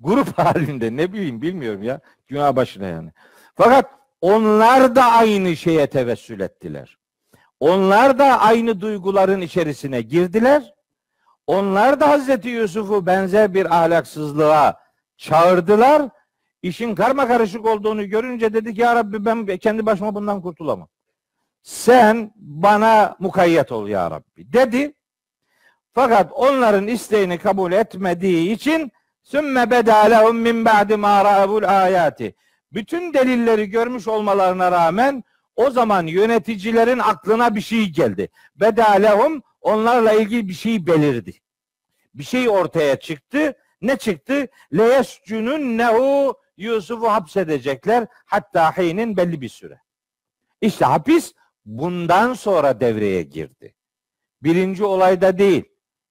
[0.00, 2.00] grup halinde ne bileyim bilmiyorum ya.
[2.28, 3.12] Günah başına yani.
[3.54, 3.90] Fakat
[4.26, 6.98] onlar da aynı şeye tevessül ettiler.
[7.60, 10.74] Onlar da aynı duyguların içerisine girdiler.
[11.46, 14.80] Onlar da Hazreti Yusuf'u benzer bir ahlaksızlığa
[15.16, 16.02] çağırdılar.
[16.62, 20.88] İşin karma karışık olduğunu görünce dedi ki ya Rabbi ben kendi başıma bundan kurtulamam.
[21.62, 24.94] Sen bana mukayyet ol ya Rabbi dedi.
[25.92, 32.34] Fakat onların isteğini kabul etmediği için sümme bedalehum min ba'di ma ra'abul ayati.
[32.72, 35.24] Bütün delilleri görmüş olmalarına rağmen
[35.56, 38.28] o zaman yöneticilerin aklına bir şey geldi.
[38.56, 41.32] Bedalehum onlarla ilgili bir şey belirdi.
[42.14, 43.54] Bir şey ortaya çıktı.
[43.82, 44.48] Ne çıktı?
[44.72, 49.80] Leyescünün nehu Yusuf'u hapsedecekler hatta hinin belli bir süre.
[50.60, 51.32] İşte hapis
[51.64, 53.74] bundan sonra devreye girdi.
[54.42, 55.64] Birinci olayda değil,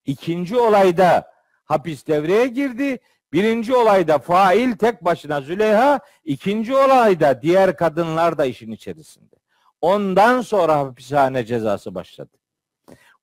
[0.06, 1.32] ikinci olayda
[1.66, 3.00] hapis devreye girdi.
[3.36, 9.36] Birinci olayda fail tek başına Züleyha, ikinci olayda diğer kadınlar da işin içerisinde.
[9.82, 12.38] Ondan sonra hapishane cezası başladı.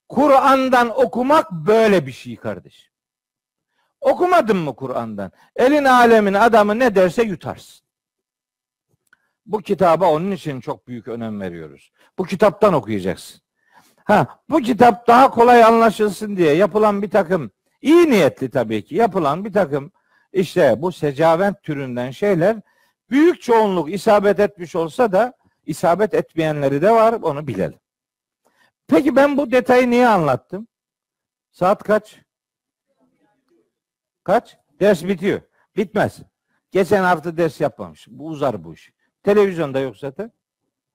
[0.09, 2.91] Kur'an'dan okumak böyle bir şey kardeş.
[4.01, 5.33] Okumadın mı Kur'an'dan?
[5.57, 7.87] Elin alemin adamı ne derse yutarsın.
[9.47, 11.93] Bu kitaba onun için çok büyük önem veriyoruz.
[12.19, 13.41] Bu kitaptan okuyacaksın.
[14.05, 17.51] Ha, bu kitap daha kolay anlaşılsın diye yapılan bir takım
[17.83, 19.93] iyi niyetli tabii ki yapılan bir takım
[20.33, 22.57] işte bu secavent türünden şeyler
[23.11, 25.33] büyük çoğunluk isabet etmiş olsa da
[25.67, 27.79] isabet etmeyenleri de var onu bilelim.
[28.87, 30.69] Peki ben bu detayı niye anlattım?
[31.51, 32.21] Saat kaç?
[34.25, 34.57] Kaç?
[34.81, 35.41] Ders bitiyor.
[35.77, 36.19] Bitmez.
[36.71, 38.07] Geçen hafta ders yapmamış.
[38.11, 38.93] Bu uzar bu iş.
[39.23, 40.33] Televizyonda yok zaten.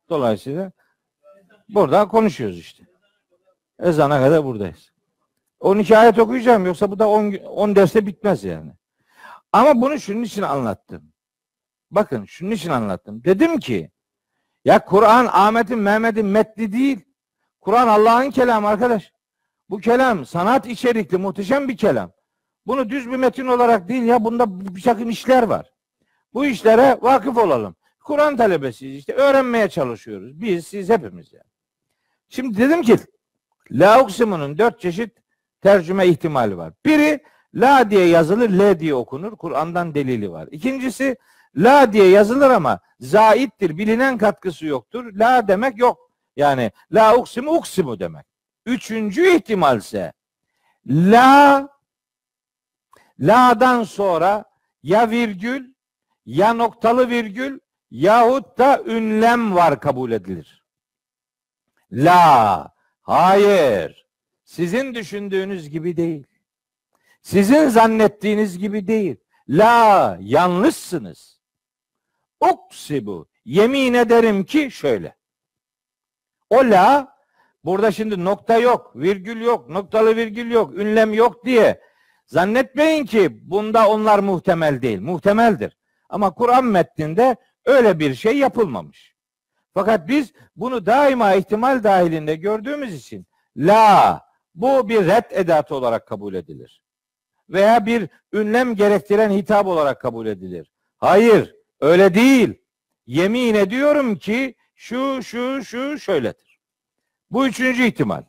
[0.09, 0.71] Dolayısıyla
[1.69, 2.83] burada konuşuyoruz işte.
[3.79, 4.91] Ezana kadar buradayız.
[5.59, 8.71] 12 ayet okuyacağım yoksa bu da 10, 10 derste bitmez yani.
[9.51, 11.13] Ama bunu şunun için anlattım.
[11.91, 13.23] bakın şunun için anlattım.
[13.23, 13.91] Dedim ki
[14.65, 17.05] ya Kur'an Ahmet'in Mehmet'in metni değil.
[17.61, 19.11] Kur'an Allah'ın kelamı arkadaş.
[19.69, 22.11] Bu kelam sanat içerikli muhteşem bir kelam.
[22.65, 25.73] Bunu düz bir metin olarak değil ya bunda bir takım işler var.
[26.33, 27.75] Bu işlere vakıf olalım.
[28.03, 30.41] Kur'an talebesiyiz işte öğrenmeye çalışıyoruz.
[30.41, 31.43] Biz, siz hepimiz yani.
[32.29, 32.97] Şimdi dedim ki
[33.71, 35.17] La uksimunun dört çeşit
[35.61, 36.73] tercüme ihtimali var.
[36.85, 37.23] Biri
[37.53, 39.35] la diye yazılır, le diye okunur.
[39.37, 40.47] Kur'an'dan delili var.
[40.51, 41.17] İkincisi
[41.55, 43.77] la diye yazılır ama zaittir.
[43.77, 45.13] Bilinen katkısı yoktur.
[45.13, 46.11] La demek yok.
[46.35, 48.25] Yani la uksimu uksimu demek.
[48.65, 50.13] Üçüncü ihtimalse
[50.87, 51.69] la
[53.19, 54.45] la'dan sonra
[54.83, 55.73] ya virgül
[56.25, 57.59] ya noktalı virgül
[57.91, 60.63] yahut da ünlem var kabul edilir.
[61.91, 62.71] La
[63.01, 64.07] hayır
[64.43, 66.27] sizin düşündüğünüz gibi değil.
[67.27, 69.15] Sizin zannettiğiniz gibi değil.
[69.49, 71.39] La yanlışsınız.
[72.51, 75.15] Uksibu yemin ederim ki şöyle.
[76.49, 77.15] O la
[77.63, 81.81] burada şimdi nokta yok, virgül yok, noktalı virgül yok, ünlem yok diye
[82.25, 85.01] zannetmeyin ki bunda onlar muhtemel değil.
[85.01, 85.77] Muhtemeldir.
[86.09, 89.15] Ama Kur'an metninde öyle bir şey yapılmamış.
[89.73, 94.21] Fakat biz bunu daima ihtimal dahilinde gördüğümüz için la
[94.55, 96.86] bu bir red edatı olarak kabul edilir.
[97.49, 100.71] Veya bir ünlem gerektiren hitap olarak kabul edilir.
[100.97, 102.53] Hayır, öyle değil.
[103.07, 106.59] Yemin ediyorum ki şu şu şu şöyledir.
[107.31, 108.23] Bu üçüncü ihtimal.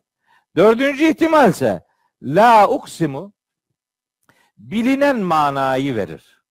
[0.57, 1.87] Dördüncü ihtimal ise
[2.23, 3.33] la uksimu
[4.59, 6.43] bilinen manayı verir.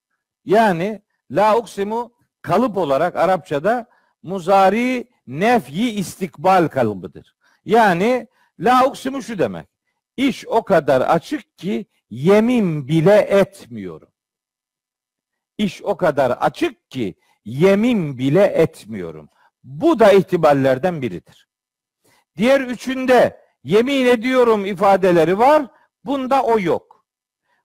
[0.46, 1.02] Yani
[1.32, 3.86] la uksimu kalıp olarak Arapçada
[4.24, 7.36] muzari nefyi istikbal kalıbıdır.
[7.66, 8.28] Yani
[8.60, 9.68] la uksimu şu demek.
[10.18, 14.10] İş o kadar açık ki yemin bile etmiyorum.
[15.58, 19.30] İş o kadar açık ki yemin bile etmiyorum.
[19.64, 21.48] Bu da ihtimallerden biridir.
[22.38, 25.68] Diğer üçünde yemin ediyorum ifadeleri var.
[26.06, 27.06] Bunda o yok.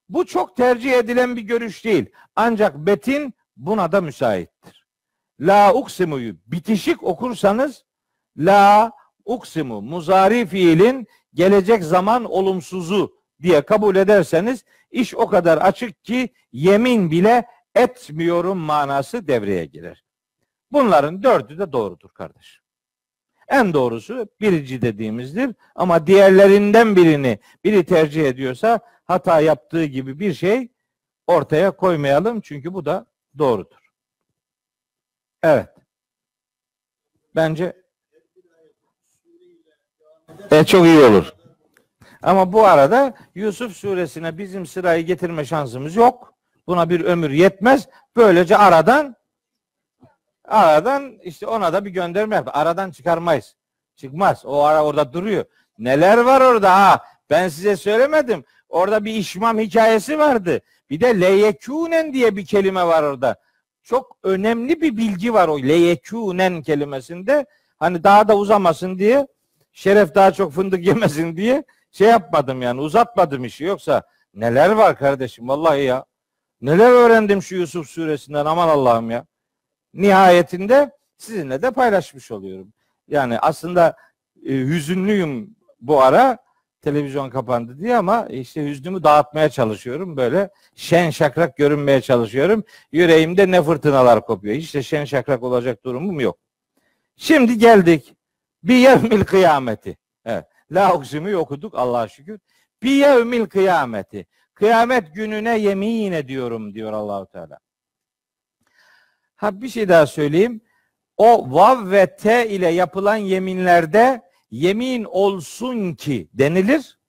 [0.09, 2.05] Bu çok tercih edilen bir görüş değil.
[2.35, 4.87] Ancak betin buna da müsaittir.
[5.39, 7.85] La uksimu'yu bitişik okursanız
[8.37, 8.91] la
[9.25, 17.11] uksimu muzari fiilin gelecek zaman olumsuzu diye kabul ederseniz iş o kadar açık ki yemin
[17.11, 20.03] bile etmiyorum manası devreye girer.
[20.71, 22.61] Bunların dördü de doğrudur kardeş.
[23.47, 30.71] En doğrusu birinci dediğimizdir ama diğerlerinden birini biri tercih ediyorsa hata yaptığı gibi bir şey
[31.27, 33.05] ortaya koymayalım çünkü bu da
[33.37, 33.83] doğrudur.
[35.43, 35.69] Evet.
[37.35, 37.83] Bence
[40.51, 41.33] e, çok iyi olur.
[42.23, 46.33] Ama bu arada Yusuf suresine bizim sırayı getirme şansımız yok.
[46.67, 47.87] Buna bir ömür yetmez.
[48.15, 49.15] Böylece aradan
[50.45, 52.49] aradan işte ona da bir gönderme yap.
[52.53, 53.55] Aradan çıkarmayız.
[53.95, 54.45] Çıkmaz.
[54.45, 55.45] O ara orada duruyor.
[55.79, 57.03] Neler var orada ha?
[57.29, 58.45] Ben size söylemedim.
[58.69, 60.61] Orada bir işmam hikayesi vardı.
[60.89, 63.35] Bir de leyekûnen diye bir kelime var orada.
[63.83, 67.45] Çok önemli bir bilgi var o leyekûnen kelimesinde.
[67.79, 69.27] Hani daha da uzamasın diye
[69.73, 71.63] şeref daha çok fındık yemesin diye
[71.93, 73.63] şey yapmadım yani uzatmadım işi.
[73.63, 76.05] Yoksa neler var kardeşim vallahi ya.
[76.61, 79.25] Neler öğrendim şu Yusuf suresinden aman Allah'ım ya.
[79.93, 82.73] Nihayetinde sizinle de paylaşmış oluyorum.
[83.07, 83.95] Yani aslında
[84.45, 86.37] e, hüzünlüyüm bu ara
[86.81, 90.17] televizyon kapandı diye ama işte hüznümü dağıtmaya çalışıyorum.
[90.17, 92.63] Böyle şen şakrak görünmeye çalışıyorum.
[92.91, 94.55] Yüreğimde ne fırtınalar kopuyor.
[94.55, 96.37] Hiç şen şakrak olacak durumum yok.
[97.15, 98.15] Şimdi geldik.
[98.63, 99.97] Bir yevmil kıyameti.
[100.71, 102.39] La uksimi okuduk Allah'a şükür.
[102.83, 104.25] Bir yevmil kıyameti.
[104.53, 107.59] Kıyamet gününe yemin ediyorum diyor Allahu Teala.
[109.35, 110.61] Ha bir şey daha söyleyeyim.
[111.17, 116.99] O vav ve te ile yapılan yeminlerde yemin olsun ki denilir.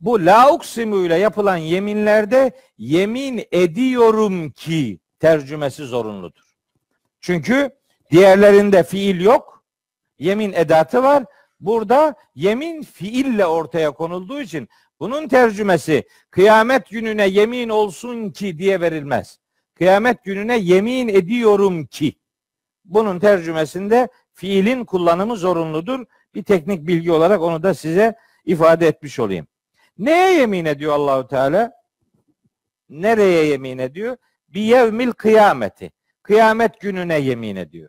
[0.00, 6.44] Bu la uksimu ile yapılan yeminlerde yemin ediyorum ki tercümesi zorunludur.
[7.20, 7.70] Çünkü
[8.10, 9.64] diğerlerinde fiil yok.
[10.18, 11.24] Yemin edatı var.
[11.64, 14.68] Burada yemin fiille ortaya konulduğu için
[15.00, 19.38] bunun tercümesi kıyamet gününe yemin olsun ki diye verilmez.
[19.74, 22.14] Kıyamet gününe yemin ediyorum ki.
[22.84, 26.04] Bunun tercümesinde fiilin kullanımı zorunludur.
[26.34, 29.46] Bir teknik bilgi olarak onu da size ifade etmiş olayım.
[29.98, 31.72] Neye yemin ediyor Allahu Teala?
[32.88, 34.16] Nereye yemin ediyor?
[34.48, 35.92] Bir yevmil kıyameti.
[36.22, 37.88] Kıyamet gününe yemin ediyor.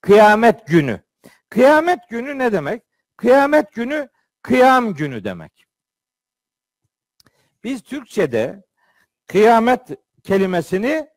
[0.00, 1.00] Kıyamet günü.
[1.48, 2.82] Kıyamet günü ne demek?
[3.16, 4.08] Kıyamet günü
[4.42, 5.66] kıyam günü demek.
[7.64, 8.64] Biz Türkçe'de
[9.26, 9.88] kıyamet
[10.22, 11.08] kelimesini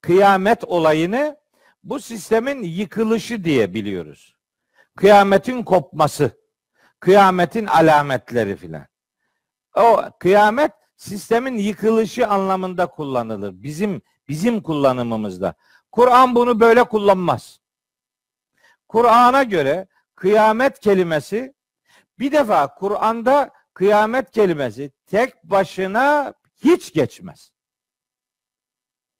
[0.00, 1.36] kıyamet olayını
[1.84, 4.36] bu sistemin yıkılışı diye biliyoruz.
[4.96, 6.30] Kıyametin kopması,
[7.00, 8.86] kıyametin alametleri filan.
[9.76, 13.52] O kıyamet sistemin yıkılışı anlamında kullanılır.
[13.62, 15.54] Bizim bizim kullanımımızda.
[15.92, 17.60] Kur'an bunu böyle kullanmaz.
[18.88, 19.86] Kur'an'a göre
[20.18, 21.54] kıyamet kelimesi
[22.18, 27.52] bir defa Kur'an'da kıyamet kelimesi tek başına hiç geçmez.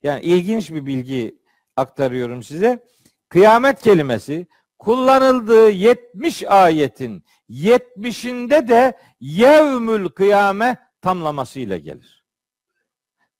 [0.02, 1.38] Yani ilginç bir bilgi
[1.76, 2.86] aktarıyorum size.
[3.28, 4.46] Kıyamet kelimesi
[4.78, 12.24] kullanıldığı 70 ayetin 70'inde de yevmül kıyame tamlamasıyla gelir.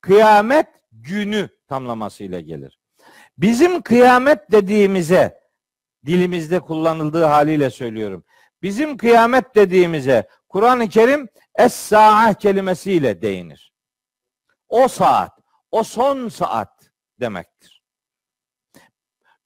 [0.01, 2.81] Kıyamet günü tamlamasıyla gelir.
[3.39, 5.47] Bizim kıyamet dediğimize
[6.07, 8.24] dilimizde kullanıldığı haliyle söylüyorum.
[8.62, 13.72] Bizim kıyamet dediğimize Kur'an-ı Kerim es-sa'a kelimesiyle değinir.
[14.68, 15.38] O saat,
[15.70, 16.90] o son saat
[17.20, 17.82] demektir.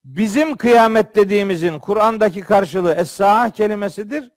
[0.03, 4.31] Bizim kıyamet dediğimizin Kur'an'daki karşılığı es-sa'a kelimesidir.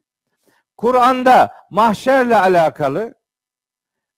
[0.76, 3.14] Kur'an'da mahşerle alakalı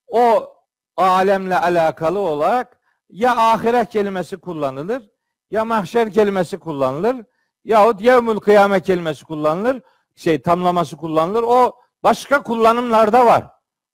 [0.06, 0.54] o
[0.96, 2.80] alemle alakalı olarak
[3.10, 5.10] ya ahiret kelimesi kullanılır
[5.50, 7.16] ya mahşer kelimesi kullanılır
[7.68, 9.82] yahut yevmül kıyame kelimesi kullanılır
[10.18, 11.42] şey tamlaması kullanılır.
[11.42, 13.46] O başka kullanımlarda var.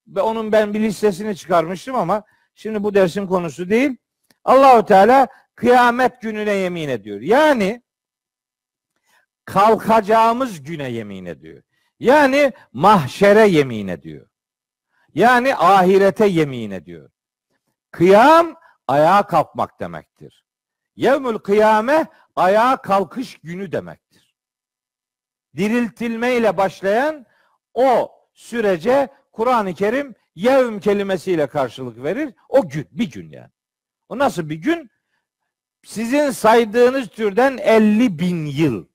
[0.07, 2.23] Ve onun ben bir listesini çıkarmıştım ama
[2.55, 3.97] şimdi bu dersin konusu değil.
[4.43, 7.21] Allahu Teala kıyamet gününe yemin ediyor.
[7.21, 7.83] Yani
[9.45, 11.63] kalkacağımız güne yemin ediyor.
[11.99, 14.27] Yani mahşere yemin ediyor.
[15.13, 17.09] Yani ahirete yemin ediyor.
[17.91, 18.55] Kıyam
[18.87, 20.45] ayağa kalkmak demektir.
[20.95, 22.05] Yevmül kıyame
[22.35, 24.35] ayağa kalkış günü demektir.
[25.55, 27.25] Diriltilmeyle başlayan
[27.73, 32.33] o sürece Kur'an-ı Kerim yevm kelimesiyle karşılık verir.
[32.49, 33.51] O gün, bir gün yani.
[34.09, 34.89] O nasıl bir gün?
[35.83, 38.85] Sizin saydığınız türden 50 bin yıl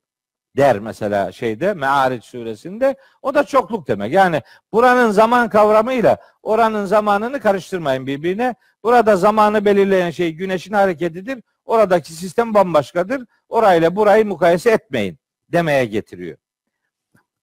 [0.57, 2.97] der mesela şeyde Me'ariç suresinde.
[3.23, 4.13] O da çokluk demek.
[4.13, 8.55] Yani buranın zaman kavramıyla oranın zamanını karıştırmayın birbirine.
[8.83, 11.43] Burada zamanı belirleyen şey güneşin hareketidir.
[11.71, 13.27] Oradaki sistem bambaşkadır.
[13.49, 15.19] Orayla burayı mukayese etmeyin
[15.49, 16.39] demeye getiriyor.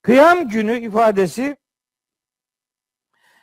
[0.02, 1.56] Kıyam günü ifadesi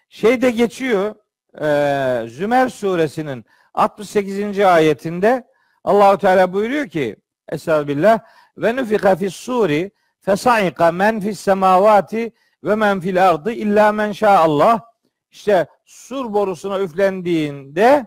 [0.10, 1.16] şeyde geçiyor
[1.62, 4.60] e, Zümer suresinin 68.
[4.60, 5.48] ayetinde
[5.84, 7.16] Allahu Teala buyuruyor ki
[7.50, 8.20] Estağfirullah
[8.58, 12.34] ve nufika fis suri fesaika men fis semavati
[12.64, 14.86] ve men fil ardı illa men Allah.
[15.32, 18.06] İşte sur borusuna üflendiğinde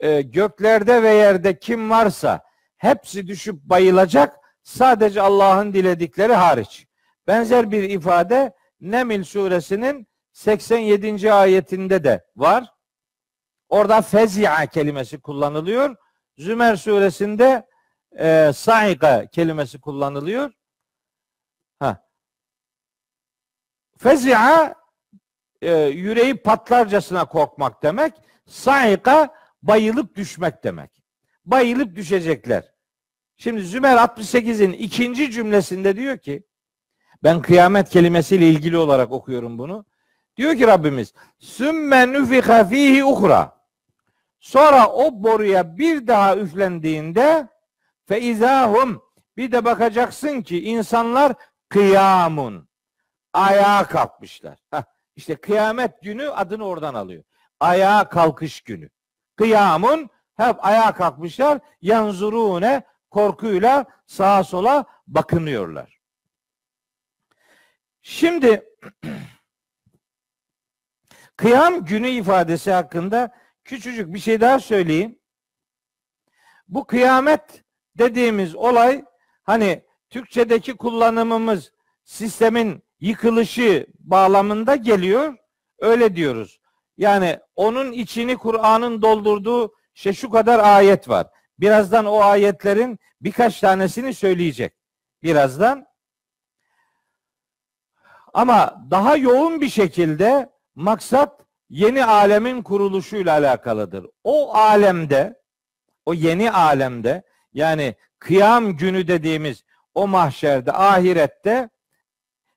[0.00, 2.44] e, göklerde ve yerde kim varsa
[2.76, 6.86] hepsi düşüp bayılacak sadece Allah'ın diledikleri hariç.
[7.26, 11.32] Benzer bir ifade Nemil suresinin 87.
[11.32, 12.72] ayetinde de var.
[13.68, 15.96] Orada fezia kelimesi kullanılıyor.
[16.38, 17.66] Zümer suresinde
[18.18, 20.52] e, saika kelimesi kullanılıyor.
[21.78, 22.02] Ha.
[23.98, 24.74] Fezia
[25.62, 28.14] e, yüreği patlarcasına korkmak demek.
[28.46, 31.02] Saika bayılıp düşmek demek.
[31.44, 32.72] Bayılıp düşecekler.
[33.36, 36.46] Şimdi Zümer 68'in ikinci cümlesinde diyor ki
[37.22, 39.84] ben kıyamet kelimesiyle ilgili olarak okuyorum bunu.
[40.36, 43.60] Diyor ki Rabbimiz sümme nufika fihi ukra.
[44.40, 47.48] Sonra o boruya bir daha üflendiğinde
[48.06, 49.02] fe izahum
[49.36, 51.32] bir de bakacaksın ki insanlar
[51.68, 52.68] kıyamun
[53.32, 54.58] ayağa kalkmışlar.
[54.70, 54.82] Heh,
[55.16, 57.24] işte kıyamet günü adını oradan alıyor.
[57.60, 58.90] Ayağa kalkış günü.
[59.40, 61.60] Kıyamun hep ayağa kalkmışlar.
[61.82, 66.00] Yanzurune korkuyla sağa sola bakınıyorlar.
[68.02, 68.64] Şimdi
[71.36, 73.34] kıyam günü ifadesi hakkında
[73.64, 75.18] küçücük bir şey daha söyleyeyim.
[76.68, 77.64] Bu kıyamet
[77.98, 79.04] dediğimiz olay
[79.42, 81.72] hani Türkçedeki kullanımımız
[82.04, 85.36] sistemin yıkılışı bağlamında geliyor.
[85.78, 86.59] Öyle diyoruz.
[87.00, 91.26] Yani onun içini Kur'an'ın doldurduğu işte şu kadar ayet var.
[91.58, 94.74] Birazdan o ayetlerin birkaç tanesini söyleyecek.
[95.22, 95.86] Birazdan.
[98.34, 101.40] Ama daha yoğun bir şekilde maksat
[101.70, 104.06] yeni alemin kuruluşuyla alakalıdır.
[104.24, 105.40] O alemde,
[106.06, 107.22] o yeni alemde
[107.52, 109.64] yani kıyam günü dediğimiz
[109.94, 111.70] o mahşerde, ahirette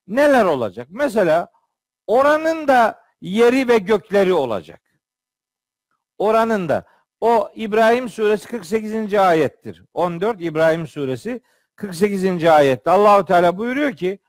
[0.08, 0.88] neler olacak?
[0.92, 1.48] Mesela
[2.08, 4.82] oranın da yeri ve gökleri olacak.
[6.18, 6.86] Oranın da
[7.22, 9.14] o İbrahim suresi 48.
[9.14, 9.84] ayettir.
[9.94, 11.42] 14 İbrahim suresi
[11.76, 12.46] 48.
[12.46, 14.20] ayette Allahu Teala buyuruyor ki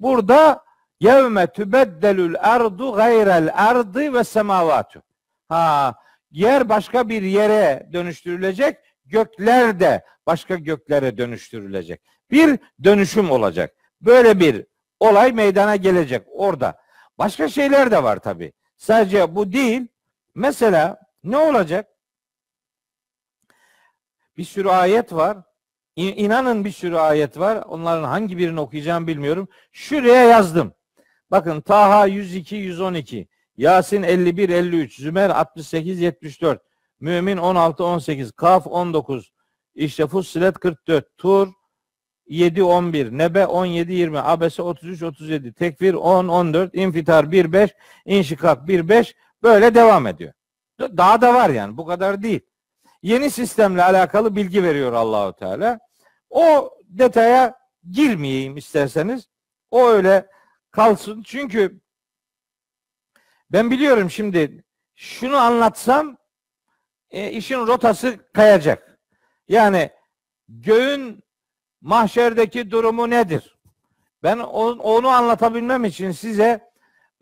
[0.00, 0.64] burada
[1.00, 5.02] yevme tübeddelül erdu gayrel erdi ve semavatu.
[5.48, 5.94] Ha
[6.30, 12.00] yer başka bir yere dönüştürülecek, gökler de başka göklere dönüştürülecek.
[12.30, 13.74] Bir dönüşüm olacak.
[14.00, 14.66] Böyle bir
[15.00, 16.81] olay meydana gelecek orada.
[17.22, 18.52] Başka şeyler de var tabi.
[18.76, 19.88] Sadece bu değil.
[20.34, 21.88] Mesela ne olacak?
[24.36, 25.38] Bir sürü ayet var.
[25.96, 27.56] İnanın bir sürü ayet var.
[27.56, 29.48] Onların hangi birini okuyacağım bilmiyorum.
[29.72, 30.74] Şuraya yazdım.
[31.30, 36.62] Bakın Taha 102 112, Yasin 51 53, Zümer 68 74,
[37.00, 39.32] Mümin 16 18, Kaf 19,
[39.74, 41.48] işte Fussilet 44, Tur
[42.26, 47.70] 7 11, Nebe 17 20, Abese 33 37, Tekvir 10 14, İnfitar 1 5,
[48.04, 50.32] İnşikak 1 5 böyle devam ediyor.
[50.80, 52.40] Daha da var yani bu kadar değil.
[53.02, 55.78] Yeni sistemle alakalı bilgi veriyor Allahu Teala.
[56.30, 57.54] O detaya
[57.90, 59.28] girmeyeyim isterseniz.
[59.70, 60.26] O öyle
[60.70, 61.22] kalsın.
[61.22, 61.80] Çünkü
[63.50, 66.16] ben biliyorum şimdi şunu anlatsam
[67.10, 68.98] e, işin rotası kayacak.
[69.48, 69.90] Yani
[70.48, 71.22] göğün
[71.82, 73.58] mahşerdeki durumu nedir?
[74.22, 76.72] Ben onu anlatabilmem için size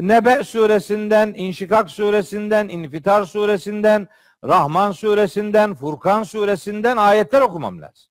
[0.00, 4.08] Nebe suresinden, İnşikak suresinden, İnfitar suresinden,
[4.44, 8.10] Rahman suresinden, Furkan suresinden ayetler okumam lazım.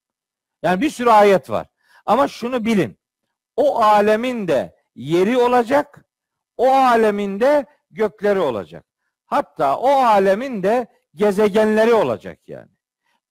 [0.63, 1.67] Yani bir sürü ayet var.
[2.05, 2.99] Ama şunu bilin.
[3.55, 6.05] O alemin de yeri olacak.
[6.57, 8.85] O alemin de gökleri olacak.
[9.25, 12.71] Hatta o alemin de gezegenleri olacak yani.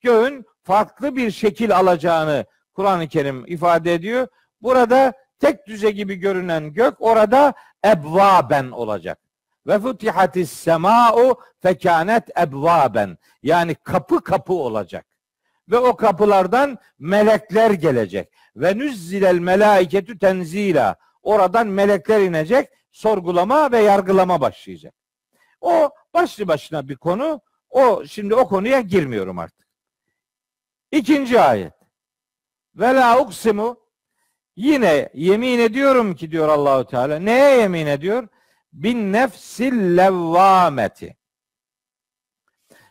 [0.00, 2.46] Göğün farklı bir şekil alacağını
[2.78, 4.28] Kur'an-ı Kerim ifade ediyor.
[4.62, 9.18] Burada tek düze gibi görünen gök orada ebvaben olacak.
[9.66, 13.18] Ve futihatis sema'u fekanet ebvaben.
[13.42, 15.06] Yani kapı kapı olacak.
[15.68, 18.28] Ve o kapılardan melekler gelecek.
[18.56, 20.96] Ve nüzzilel melaiketü tenzila.
[21.22, 24.94] Oradan melekler inecek, sorgulama ve yargılama başlayacak.
[25.60, 27.40] O başlı başına bir konu.
[27.70, 29.68] O şimdi o konuya girmiyorum artık.
[30.90, 31.77] İkinci ayet.
[32.78, 33.80] Ve la uksimu
[34.56, 37.18] yine yemin ediyorum ki diyor Allahu Teala.
[37.18, 38.28] Neye yemin ediyor?
[38.72, 41.16] Bin nefsil levvameti.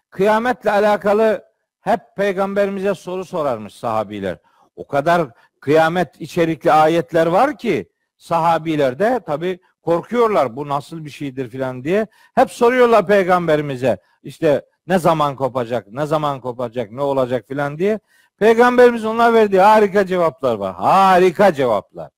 [0.09, 1.45] Kıyametle alakalı
[1.81, 4.37] hep peygamberimize soru sorarmış sahabiler.
[4.75, 5.27] O kadar
[5.59, 12.07] kıyamet içerikli ayetler var ki sahabiler de tabi korkuyorlar bu nasıl bir şeydir filan diye.
[12.35, 17.99] Hep soruyorlar peygamberimize işte ne zaman kopacak, ne zaman kopacak, ne olacak filan diye.
[18.37, 20.75] Peygamberimiz ona verdiği harika cevaplar var.
[20.75, 22.11] Harika cevaplar.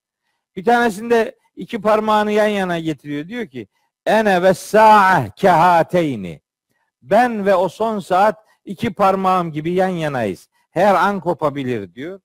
[0.56, 3.28] Bir tanesinde iki parmağını yan yana getiriyor.
[3.28, 3.68] Diyor ki
[4.06, 6.41] ene ve sa'ah kehateyni.
[7.02, 10.50] Ben ve o son saat iki parmağım gibi yan yanayız.
[10.72, 12.20] Her an kopabilir diyor.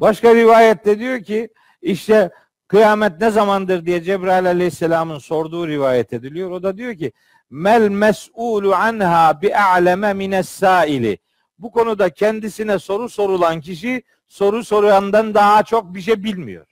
[0.00, 1.48] Başka rivayette diyor ki
[1.82, 2.30] işte
[2.68, 6.50] kıyamet ne zamandır diye Cebrail aleyhisselamın sorduğu rivayet ediliyor.
[6.50, 7.12] O da diyor ki
[7.50, 11.18] mel mes'ulu anha bi a'leme mines saili.
[11.58, 16.66] Bu konuda kendisine soru sorulan kişi soru soruyandan daha çok bir şey bilmiyor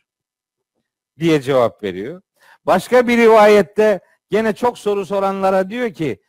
[1.19, 2.23] diye cevap veriyor.
[2.67, 4.01] Başka bir rivayette
[4.31, 6.23] gene çok soru soranlara diyor ki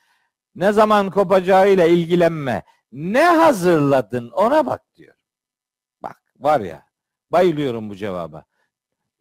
[0.55, 2.63] ne zaman kopacağıyla ilgilenme.
[2.91, 5.15] Ne hazırladın ona bak diyor.
[6.03, 6.85] Bak var ya
[7.31, 8.45] bayılıyorum bu cevaba.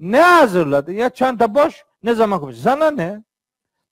[0.00, 0.92] Ne hazırladın?
[0.92, 1.84] Ya çanta boş.
[2.02, 2.62] Ne zaman kopacak?
[2.62, 3.24] Sana ne?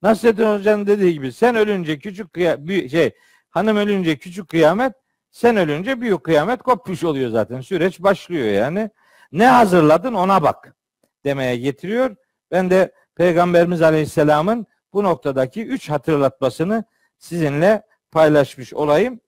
[0.02, 3.10] Nasrettin Hoca'nın dediği gibi sen ölünce küçük kıyamet şey
[3.50, 4.92] hanım ölünce küçük kıyamet
[5.34, 7.60] sen ölünce büyük kıyamet kopmuş oluyor zaten.
[7.60, 8.90] Süreç başlıyor yani.
[9.32, 10.76] Ne hazırladın ona bak
[11.24, 12.16] demeye getiriyor.
[12.50, 16.84] Ben de Peygamberimiz Aleyhisselam'ın bu noktadaki üç hatırlatmasını
[17.18, 19.20] sizinle paylaşmış olayım.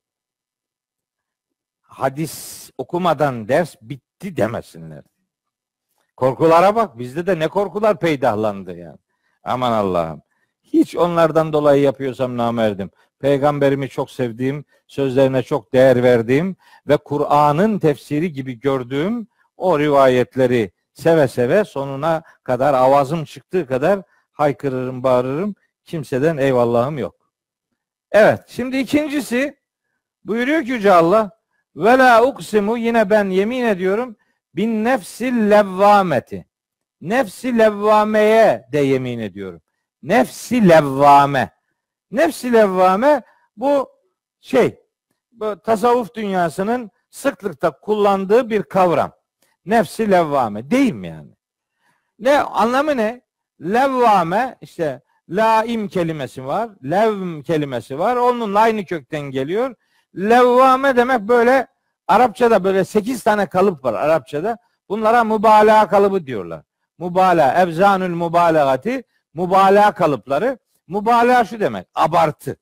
[1.83, 5.05] Hadis okumadan ders bitti demesinler.
[6.17, 6.99] Korkulara bak.
[6.99, 8.99] Bizde de ne korkular peydahlandı yani.
[9.43, 10.23] Aman Allah'ım.
[10.77, 12.91] Hiç onlardan dolayı yapıyorsam namerdim.
[13.19, 16.57] Peygamberimi çok sevdiğim, sözlerine çok değer verdiğim
[16.89, 19.27] ve Kur'an'ın tefsiri gibi gördüğüm
[19.57, 24.01] o rivayetleri seve seve sonuna kadar avazım çıktığı kadar
[24.33, 25.55] haykırırım, bağırırım.
[25.85, 27.15] Kimseden eyvallahım yok.
[28.13, 29.57] Evet, şimdi ikincisi
[30.25, 31.31] buyuruyor ki Yüce Allah
[31.77, 34.17] ve la uksimu yine ben yemin ediyorum
[34.55, 36.47] bin nefsil levvameti.
[37.01, 39.61] Nefsi levvameye de yemin ediyorum.
[40.07, 41.51] Nefsi levvame.
[42.11, 43.23] Nefsi levvame
[43.57, 43.91] bu
[44.41, 44.81] şey
[45.33, 49.13] bu tasavvuf dünyasının sıklıkta kullandığı bir kavram.
[49.65, 51.31] Nefsi levvame değil mi yani?
[52.19, 53.21] Ne anlamı ne?
[53.61, 58.17] Levvame işte laim kelimesi var, levm kelimesi var.
[58.17, 59.75] Onunla aynı kökten geliyor.
[60.17, 61.67] Levvame demek böyle
[62.09, 64.59] Arapçada böyle sekiz tane kalıp var Arapçada.
[64.89, 66.63] Bunlara mübalağa kalıbı diyorlar.
[66.99, 69.05] Mübalağa, evzanül mübalağati,
[69.37, 70.59] mübalağa kalıpları.
[70.89, 72.57] Mübalağa şu demek, abartı.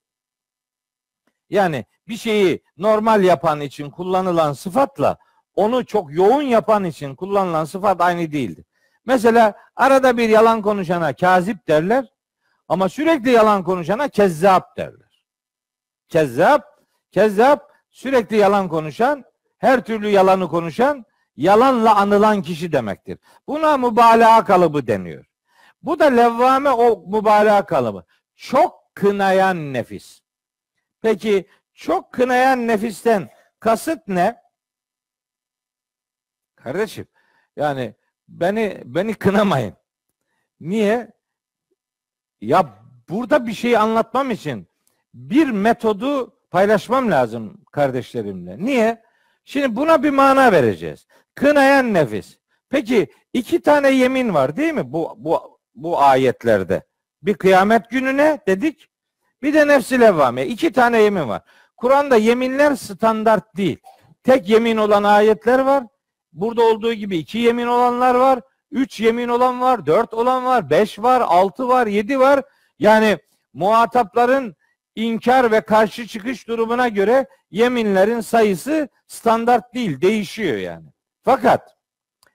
[1.51, 5.17] Yani bir şeyi normal yapan için kullanılan sıfatla
[5.55, 8.65] onu çok yoğun yapan için kullanılan sıfat aynı değildir.
[9.07, 12.13] Mesela arada bir yalan konuşana kazip derler
[12.69, 15.25] ama sürekli yalan konuşana kezzap derler.
[16.09, 16.65] Kezzap,
[17.13, 19.25] kezzap sürekli yalan konuşan,
[19.59, 21.05] her türlü yalanı konuşan,
[21.37, 23.19] yalanla anılan kişi demektir.
[23.49, 25.25] Buna mübalağa kalıbı deniyor.
[25.85, 28.05] Bu da levvame o mübalağa kalıbı.
[28.37, 30.21] Çok kınayan nefis.
[31.03, 33.31] Peki çok kınayan nefisten
[33.61, 34.43] kasıt ne?
[36.57, 37.07] Kardeşim
[37.57, 37.95] yani
[38.29, 39.75] beni beni kınamayın.
[40.61, 41.13] Niye?
[42.41, 42.75] Ya
[43.09, 44.69] burada bir şey anlatmam için
[45.15, 48.65] bir metodu paylaşmam lazım kardeşlerimle.
[48.65, 49.03] Niye?
[49.45, 51.07] Şimdi buna bir mana vereceğiz.
[51.35, 52.39] Kınayan nefis.
[52.69, 56.83] Peki iki tane yemin var değil mi bu bu bu ayetlerde?
[57.23, 58.89] Bir kıyamet gününe dedik.
[59.43, 60.47] Bir de nefsi levvame.
[60.47, 61.43] İki tane yemin var.
[61.77, 63.79] Kur'an'da yeminler standart değil.
[64.23, 65.85] Tek yemin olan ayetler var.
[66.33, 68.41] Burada olduğu gibi iki yemin olanlar var.
[68.71, 69.87] Üç yemin olan var.
[69.87, 70.71] Dört olan var.
[70.71, 71.21] Beş var.
[71.21, 71.87] Altı var.
[71.87, 72.43] Yedi var.
[72.79, 73.19] Yani
[73.53, 74.57] muhatapların
[74.95, 80.01] inkar ve karşı çıkış durumuna göre yeminlerin sayısı standart değil.
[80.01, 80.87] Değişiyor yani.
[81.23, 81.77] Fakat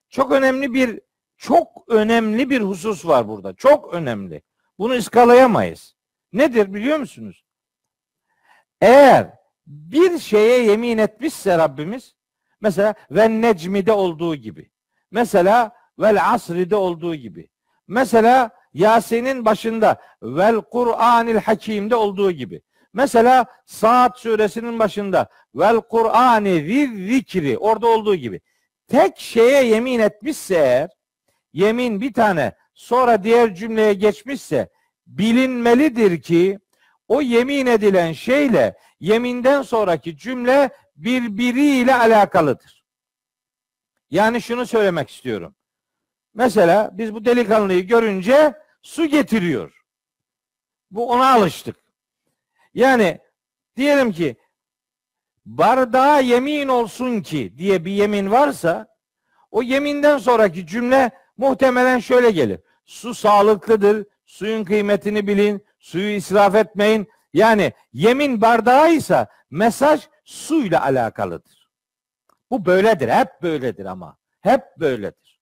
[0.09, 0.99] çok önemli bir
[1.39, 3.53] çok önemli bir husus var burada.
[3.53, 4.41] Çok önemli.
[4.79, 5.95] Bunu iskalayamayız.
[6.33, 7.45] Nedir biliyor musunuz?
[8.81, 9.29] Eğer
[9.67, 12.15] bir şeye yemin etmişse Rabbimiz
[12.61, 14.71] mesela ve necmide olduğu gibi.
[15.11, 17.49] Mesela vel asride olduğu gibi.
[17.87, 22.61] Mesela Yasin'in başında vel Kur'anil Hakim'de olduğu gibi.
[22.93, 26.59] Mesela Saat suresinin başında vel Kur'ani
[27.07, 28.41] zikri orada olduğu gibi.
[28.87, 30.98] Tek şeye yemin etmişse eğer
[31.53, 34.69] yemin bir tane sonra diğer cümleye geçmişse
[35.07, 36.59] bilinmelidir ki
[37.07, 42.83] o yemin edilen şeyle yeminden sonraki cümle birbiriyle alakalıdır.
[44.11, 45.55] Yani şunu söylemek istiyorum.
[46.33, 49.85] Mesela biz bu delikanlıyı görünce su getiriyor.
[50.91, 51.75] Bu ona alıştık.
[52.73, 53.19] Yani
[53.77, 54.35] diyelim ki
[55.45, 58.87] bardağa yemin olsun ki diye bir yemin varsa
[59.51, 62.59] o yeminden sonraki cümle muhtemelen şöyle gelir.
[62.85, 67.07] Su sağlıklıdır, suyun kıymetini bilin, suyu israf etmeyin.
[67.33, 71.69] Yani yemin bardağıysa mesaj suyla alakalıdır.
[72.51, 74.17] Bu böyledir, hep böyledir ama.
[74.41, 75.41] Hep böyledir.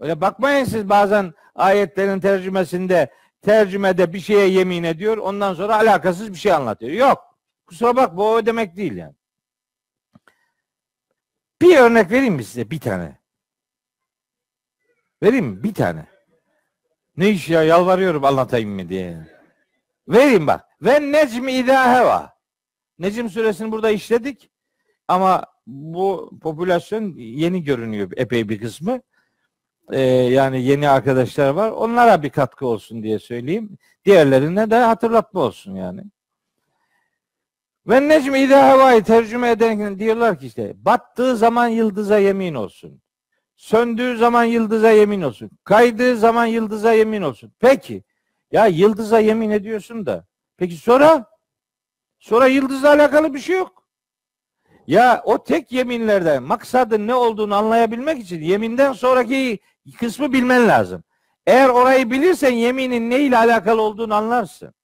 [0.00, 3.10] Öyle bakmayın siz bazen ayetlerin tercümesinde
[3.42, 6.92] tercümede bir şeye yemin ediyor, ondan sonra alakasız bir şey anlatıyor.
[6.92, 7.36] Yok.
[7.66, 9.14] Kusura bak bu o demek değil yani.
[11.62, 13.21] Bir örnek vereyim mi size bir tane?
[15.22, 15.62] Vereyim mi?
[15.62, 16.06] Bir tane.
[17.16, 19.28] Ne iş ya yalvarıyorum anlatayım mı diye.
[20.08, 20.64] Vereyim bak.
[20.82, 22.34] Ve necmi idâ heva.
[22.98, 24.50] Necim suresini burada işledik.
[25.08, 29.00] Ama bu popülasyon yeni görünüyor epey bir kısmı.
[29.92, 31.70] Ee, yani yeni arkadaşlar var.
[31.70, 33.78] Onlara bir katkı olsun diye söyleyeyim.
[34.04, 36.02] Diğerlerine de hatırlatma olsun yani.
[37.86, 43.02] Ve necmi idâ hevayı tercüme ederken diyorlar ki işte battığı zaman yıldıza yemin olsun.
[43.62, 45.50] Söndüğü zaman yıldıza yemin olsun.
[45.64, 47.52] Kaydığı zaman yıldıza yemin olsun.
[47.60, 48.02] Peki
[48.52, 50.26] ya yıldıza yemin ediyorsun da
[50.56, 51.26] peki sonra
[52.18, 53.84] sonra yıldızla alakalı bir şey yok.
[54.86, 59.58] Ya o tek yeminlerde maksadın ne olduğunu anlayabilmek için yeminden sonraki
[59.98, 61.04] kısmı bilmen lazım.
[61.46, 64.74] Eğer orayı bilirsen yeminin ne ile alakalı olduğunu anlarsın.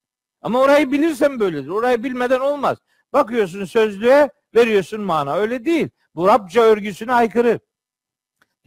[0.41, 1.69] Ama orayı bilirsen böyledir.
[1.69, 2.77] Orayı bilmeden olmaz.
[3.13, 5.35] Bakıyorsun sözlüğe veriyorsun mana.
[5.35, 5.89] Öyle değil.
[6.15, 7.59] Bu Rabça örgüsüne aykırı.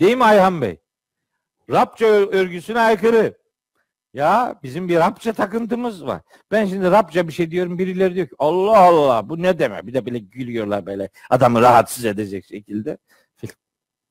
[0.03, 0.81] Değil mi Ayhan Bey?
[1.70, 3.39] Rabça örgüsüne aykırı.
[4.15, 6.20] Ya bizim bir Rabça takıntımız var.
[6.51, 9.87] Ben şimdi Rabça bir şey diyorum birileri diyor ki Allah Allah bu ne demek?
[9.87, 12.99] Bir de böyle gülüyorlar böyle adamı rahatsız edecek şekilde.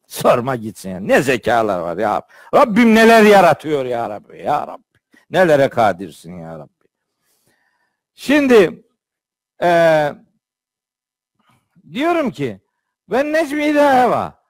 [0.08, 1.08] Sorma gitsin yani.
[1.08, 2.22] Ne zekalar var ya.
[2.56, 4.38] Rabbim neler yaratıyor ya Rabbi.
[4.38, 4.84] Ya Rabbi.
[5.30, 6.88] Nelere kadirsin ya Rabbi.
[8.14, 8.84] Şimdi
[9.64, 9.70] e,
[11.94, 12.60] diyorum ki
[13.10, 14.41] ben necmi heva.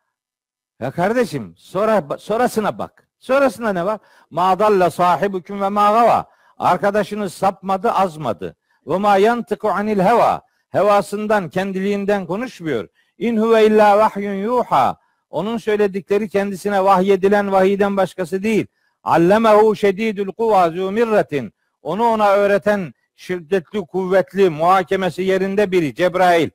[0.81, 3.07] Ya kardeşim sonra sonrasına bak.
[3.19, 3.99] Sonrasında ne var?
[4.29, 6.25] Madalla sahibüküm ve mağava.
[6.57, 8.55] Arkadaşınız sapmadı, azmadı.
[8.87, 10.41] Ve ma yantıku anil heva.
[10.69, 12.87] Hevasından, kendiliğinden konuşmuyor.
[13.17, 14.97] İn huve illa vahyun yuha.
[15.29, 18.67] Onun söyledikleri kendisine vahyedilen vahiyden başkası değil.
[19.03, 21.53] Allemehu şedidül kuva zümirretin.
[21.81, 26.49] Onu ona öğreten şiddetli, kuvvetli, muhakemesi yerinde biri Cebrail.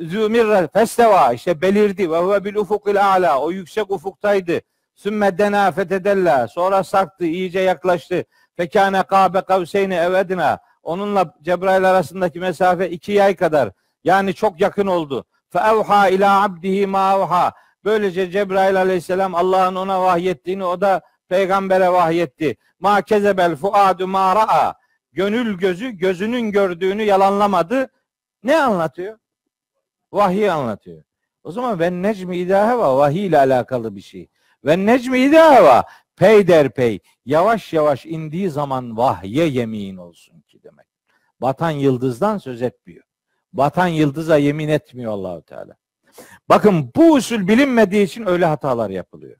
[0.00, 4.60] Zümirre festeva işte belirdi ve huve bil ufukil a'la o yüksek ufuktaydı.
[4.94, 8.24] Sümme dena fetedella sonra sarktı iyice yaklaştı.
[8.56, 13.70] Fekâne kâbe kavseyni evedina onunla Cebrail arasındaki mesafe iki yay kadar.
[14.04, 15.24] Yani çok yakın oldu.
[15.50, 17.52] Feevha ila abdihi ma
[17.84, 22.56] Böylece Cebrail aleyhisselam Allah'ın ona vahyettiğini o da peygambere vahyetti.
[22.80, 24.74] Ma kezebel fuadu ma.
[25.12, 27.90] Gönül gözü gözünün gördüğünü yalanlamadı.
[28.42, 29.18] Ne anlatıyor?
[30.12, 31.02] Vahiy anlatıyor.
[31.42, 34.28] O zaman ben necmi idaheva vahiy ile alakalı bir şey.
[34.64, 35.84] Ve necmi idaheva
[36.16, 40.86] peyderpey yavaş yavaş indiği zaman vahye yemin olsun ki demek.
[41.40, 43.04] Batan yıldızdan söz etmiyor.
[43.52, 45.76] Batan yıldıza yemin etmiyor Allahu Teala.
[46.48, 49.36] Bakın bu usul bilinmediği için öyle hatalar yapılıyor.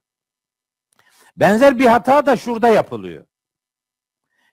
[1.36, 3.26] Benzer bir hata da şurada yapılıyor.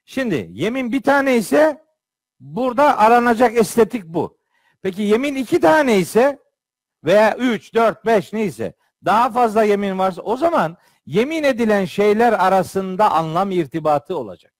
[0.06, 1.85] Şimdi yemin bir tane ise
[2.39, 4.36] burada aranacak estetik bu.
[4.81, 6.39] Peki yemin iki tane ise
[7.03, 8.73] veya üç, dört, beş neyse
[9.05, 14.53] daha fazla yemin varsa o zaman yemin edilen şeyler arasında anlam irtibatı olacak.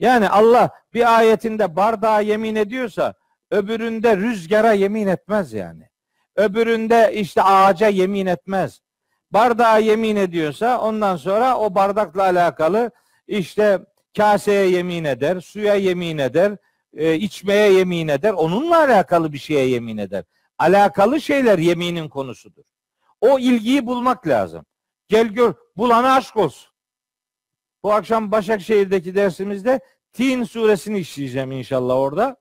[0.00, 3.14] Yani Allah bir ayetinde bardağa yemin ediyorsa
[3.50, 5.88] öbüründe rüzgara yemin etmez yani.
[6.36, 8.80] Öbüründe işte ağaca yemin etmez.
[9.30, 12.90] Bardağa yemin ediyorsa ondan sonra o bardakla alakalı
[13.26, 13.78] işte
[14.16, 16.56] kaseye yemin eder, suya yemin eder,
[16.96, 20.24] e, içmeye yemin eder, onunla alakalı bir şeye yemin eder.
[20.58, 22.62] Alakalı şeyler yeminin konusudur.
[23.20, 24.66] O ilgiyi bulmak lazım.
[25.08, 26.72] Gel gör, bulana aşk olsun.
[27.82, 29.80] Bu akşam Başakşehir'deki dersimizde
[30.12, 32.36] Tin suresini işleyeceğim inşallah orada.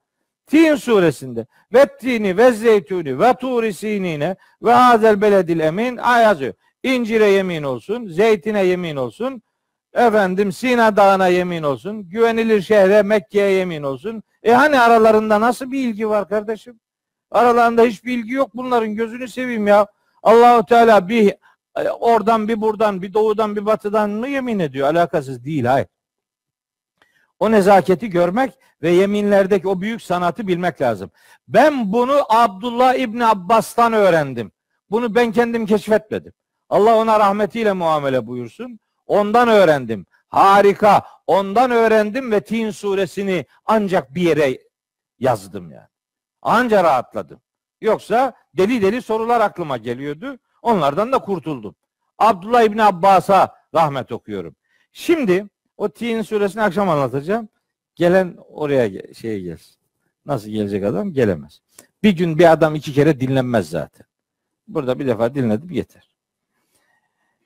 [0.46, 6.54] Tin suresinde ve tini ve zeytuni ve turi sinine ve hazel beledil emin yazıyor.
[6.84, 9.42] İncire yemin olsun, zeytine yemin olsun,
[9.98, 14.24] efendim Sina Dağı'na yemin olsun, güvenilir şehre Mekke'ye yemin olsun.
[14.44, 16.80] E hani aralarında nasıl bir ilgi var kardeşim?
[17.32, 19.88] Aralarında hiçbir ilgi yok bunların gözünü seveyim ya.
[20.24, 21.34] Allahu Teala bir
[21.78, 24.88] e, oradan bir buradan bir doğudan bir batıdan mı yemin ediyor?
[24.88, 25.88] Alakasız değil hayır.
[27.40, 31.12] O nezaketi görmek ve yeminlerdeki o büyük sanatı bilmek lazım.
[31.48, 34.52] Ben bunu Abdullah İbni Abbas'tan öğrendim.
[34.92, 36.34] Bunu ben kendim keşfetmedim.
[36.70, 38.80] Allah ona rahmetiyle muamele buyursun.
[39.08, 40.06] Ondan öğrendim.
[40.28, 41.06] Harika.
[41.28, 44.60] Ondan öğrendim ve Tin suresini ancak bir yere
[45.20, 45.88] yazdım yani.
[46.42, 47.42] Anca rahatladım.
[47.82, 50.40] Yoksa deli deli sorular aklıma geliyordu.
[50.62, 51.76] Onlardan da kurtuldum.
[52.18, 54.56] Abdullah İbni Abbas'a rahmet okuyorum.
[54.92, 55.48] Şimdi
[55.78, 57.50] o Tin suresini akşam anlatacağım.
[57.96, 59.76] Gelen oraya şey gelsin.
[60.26, 61.14] Nasıl gelecek adam?
[61.14, 61.62] Gelemez.
[62.04, 64.08] Bir gün bir adam iki kere dinlenmez zaten.
[64.68, 66.10] Burada bir defa dinledim yeter.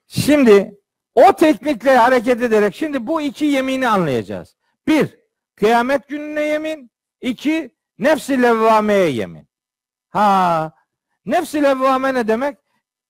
[0.08, 0.81] Şimdi
[1.16, 4.58] o teknikle hareket ederek şimdi bu iki yemini anlayacağız.
[4.88, 5.20] Bir,
[5.56, 6.92] kıyamet gününe yemin.
[7.22, 9.50] İki, nefsi levvameye yemin.
[10.10, 10.74] Ha,
[11.26, 12.58] nefsi levvame ne demek?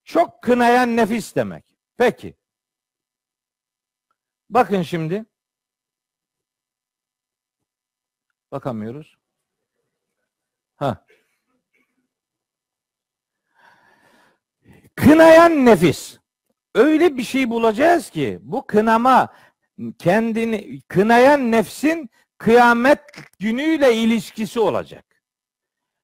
[0.04, 1.66] Çok kınayan nefis demek.
[1.98, 2.38] Peki.
[4.50, 5.26] Bakın şimdi.
[8.52, 9.18] Bakamıyoruz.
[10.76, 11.06] Ha.
[14.96, 16.21] Kınayan nefis.
[16.76, 19.34] Öyle bir şey bulacağız ki bu kınama
[19.98, 23.00] kendini kınayan nefsin kıyamet
[23.40, 25.06] günüyle ilişkisi olacak.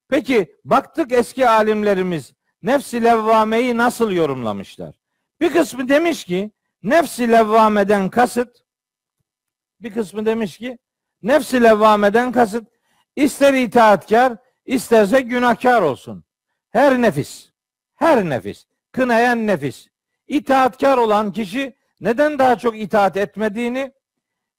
[0.09, 2.33] Peki baktık eski alimlerimiz
[2.63, 4.95] nefsi levvameyi nasıl yorumlamışlar?
[5.41, 6.51] Bir kısmı demiş ki
[6.83, 8.63] nefsi levvameden kasıt
[9.81, 10.77] bir kısmı demiş ki
[11.21, 12.67] nefsi levvameden kasıt
[13.15, 16.23] ister itaatkar isterse günahkar olsun.
[16.69, 17.51] Her nefis,
[17.95, 19.87] her nefis, kınayan nefis,
[20.27, 23.91] itaatkar olan kişi neden daha çok itaat etmediğini,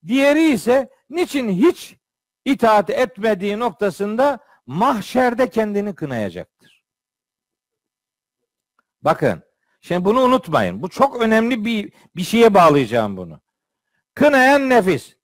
[0.06, 1.96] diğeri ise niçin hiç
[2.44, 6.84] itaat etmediği noktasında mahşerde kendini kınayacaktır.
[9.02, 9.42] Bakın,
[9.80, 10.82] şimdi bunu unutmayın.
[10.82, 13.40] Bu çok önemli bir bir şeye bağlayacağım bunu.
[14.14, 15.16] Kınayan nefis.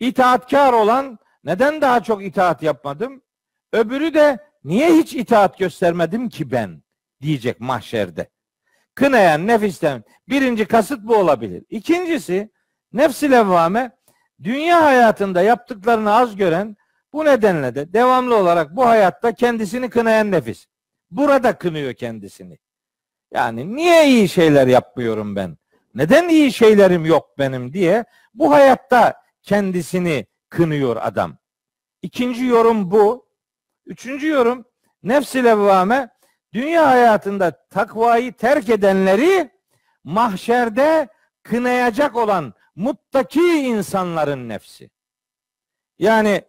[0.00, 3.22] İtaatkar olan neden daha çok itaat yapmadım?
[3.72, 6.82] Öbürü de niye hiç itaat göstermedim ki ben
[7.22, 8.30] diyecek mahşerde.
[8.98, 11.64] Kınayan nefisten birinci kasıt bu olabilir.
[11.70, 12.50] İkincisi
[12.92, 13.90] nefsi levvame
[14.42, 16.76] dünya hayatında yaptıklarını az gören
[17.12, 20.66] bu nedenle de devamlı olarak bu hayatta kendisini kınayan nefis.
[21.10, 22.58] Burada kınıyor kendisini.
[23.34, 25.56] Yani niye iyi şeyler yapmıyorum ben?
[25.94, 28.04] Neden iyi şeylerim yok benim diye
[28.34, 31.38] bu hayatta kendisini kınıyor adam.
[32.02, 33.28] İkinci yorum bu.
[33.86, 34.64] Üçüncü yorum
[35.02, 36.08] nefsi levvame
[36.52, 39.50] dünya hayatında takvayı terk edenleri
[40.04, 41.08] mahşerde
[41.42, 44.90] kınayacak olan muttaki insanların nefsi.
[45.98, 46.44] Yani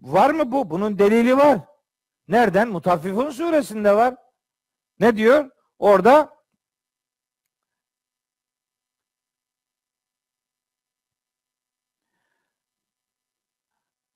[0.00, 0.70] var mı bu?
[0.70, 1.58] Bunun delili var.
[2.28, 2.68] Nereden?
[2.68, 4.16] Mutaffifun suresinde var.
[5.00, 5.50] Ne diyor?
[5.78, 6.34] Orada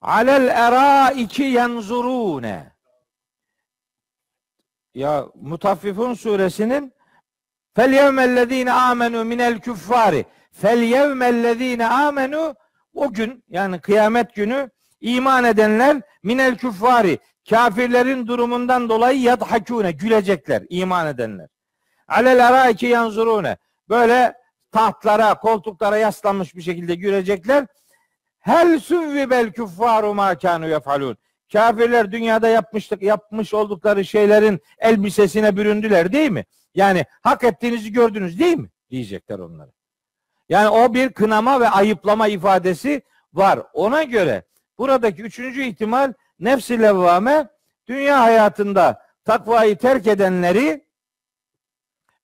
[0.00, 2.77] alel eraiki yanzurune.
[4.98, 6.92] Ya Mutaffifun suresinin
[7.76, 12.54] fel yevmellezine amenu minel küffari fel yevmellezine amenu
[12.94, 14.70] o gün yani kıyamet günü
[15.00, 17.18] iman edenler minel küffari
[17.50, 21.48] kafirlerin durumundan dolayı yadhakune gülecekler iman edenler.
[22.08, 23.56] Alel araiki yanzurune
[23.88, 24.34] böyle
[24.72, 27.66] tahtlara, koltuklara yaslanmış bir şekilde gülecekler.
[28.40, 28.80] Hel
[29.30, 31.16] bel küffaru ma kanu yefalun.
[31.52, 36.44] Kafirler dünyada yapmıştık, yapmış oldukları şeylerin elbisesine büründüler değil mi?
[36.74, 38.68] Yani hak ettiğinizi gördünüz değil mi?
[38.90, 39.70] Diyecekler onlara.
[40.48, 43.02] Yani o bir kınama ve ayıplama ifadesi
[43.32, 43.60] var.
[43.72, 44.44] Ona göre
[44.78, 47.48] buradaki üçüncü ihtimal nefsi levvame
[47.86, 50.84] dünya hayatında takvayı terk edenleri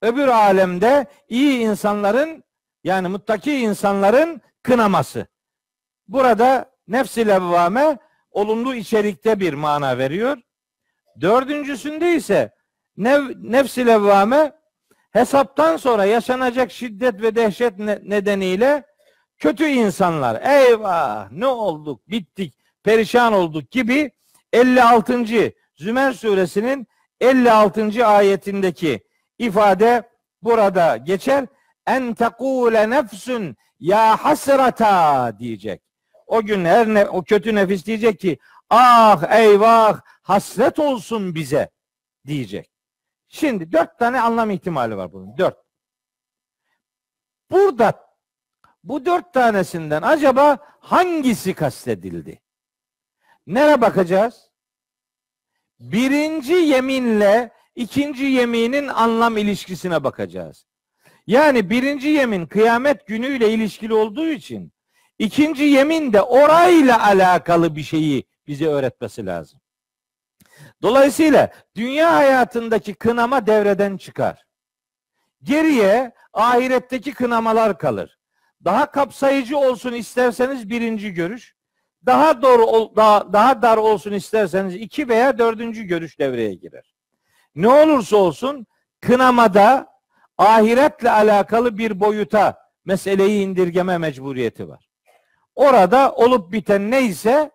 [0.03, 2.45] öbür alemde iyi insanların
[2.85, 5.27] yani muttaki insanların kınaması.
[6.09, 7.99] Burada nefsi levvame
[8.35, 10.39] olumlu içerikte bir mana veriyor.
[11.21, 12.55] Dördüncüsünde ise
[12.97, 14.53] nev, nefsi levvame
[15.11, 18.85] hesaptan sonra yaşanacak şiddet ve dehşet nedeniyle
[19.39, 24.11] kötü insanlar eyvah ne olduk bittik perişan olduk gibi
[24.53, 25.25] 56.
[25.77, 26.87] Zümer suresinin
[27.21, 28.07] 56.
[28.07, 29.01] ayetindeki
[29.39, 30.03] ifade
[30.43, 31.47] burada geçer.
[31.87, 35.83] En tekule nefsün ya hasrata diyecek.
[36.27, 38.39] O gün her ne, o kötü nefis diyecek ki
[38.71, 41.71] ah eyvah hasret olsun bize
[42.27, 42.71] diyecek.
[43.29, 45.39] Şimdi dört tane anlam ihtimali var bunun.
[45.39, 45.59] Dört.
[47.51, 48.05] Burada
[48.85, 52.41] bu dört tanesinden acaba hangisi kastedildi?
[53.47, 54.51] Nere bakacağız?
[55.81, 60.67] Birinci yeminle ikinci yeminin anlam ilişkisine bakacağız.
[61.27, 64.74] Yani birinci yemin kıyamet günüyle ilişkili olduğu için
[65.19, 69.61] ikinci yemin de orayla alakalı bir şeyi bize öğretmesi lazım.
[70.83, 74.47] Dolayısıyla dünya hayatındaki kınama devreden çıkar.
[75.43, 78.19] Geriye ahiretteki kınamalar kalır.
[78.65, 81.55] Daha kapsayıcı olsun isterseniz birinci görüş,
[82.07, 86.95] daha doğru daha, daha dar olsun isterseniz iki veya dördüncü görüş devreye girer.
[87.55, 88.67] Ne olursa olsun
[89.01, 89.87] kınamada
[90.39, 94.89] ahiretle alakalı bir boyuta meseleyi indirgeme mecburiyeti var.
[95.55, 97.51] Orada olup biten neyse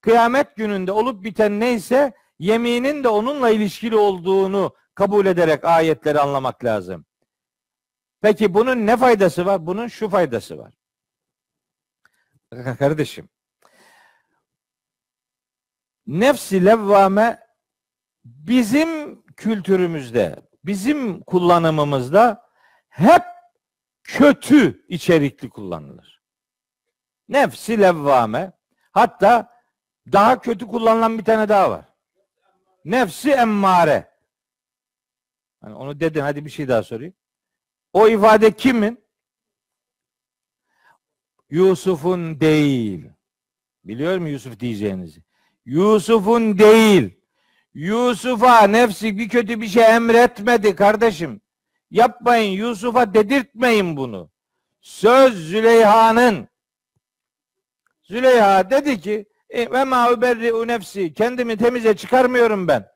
[0.00, 7.06] kıyamet gününde olup biten neyse yeminin de onunla ilişkili olduğunu kabul ederek ayetleri anlamak lazım.
[8.20, 9.66] Peki bunun ne faydası var?
[9.66, 10.72] Bunun şu faydası var.
[12.78, 13.28] Kardeşim.
[16.06, 17.40] Nefsi levvame
[18.24, 22.50] bizim kültürümüzde, bizim kullanımımızda
[22.88, 23.22] hep
[24.04, 26.19] kötü içerikli kullanılır.
[27.30, 28.52] Nefsi levvame
[28.92, 29.50] hatta
[30.12, 31.84] daha kötü kullanılan bir tane daha var.
[32.84, 34.10] Nefsi emmare.
[35.60, 37.14] Hani onu dedin hadi bir şey daha sorayım.
[37.92, 39.04] O ifade kimin?
[41.50, 43.10] Yusuf'un değil.
[43.84, 45.22] Biliyor mu Yusuf diyeceğinizi?
[45.64, 47.20] Yusuf'un değil.
[47.74, 51.40] Yusuf'a nefsi bir kötü bir şey emretmedi kardeşim.
[51.90, 54.30] Yapmayın Yusuf'a dedirtmeyin bunu.
[54.80, 56.49] Söz Züleyha'nın.
[58.10, 62.86] Züleyha dedi ki e, ve ma uberri'u nefsi kendimi temize çıkarmıyorum ben.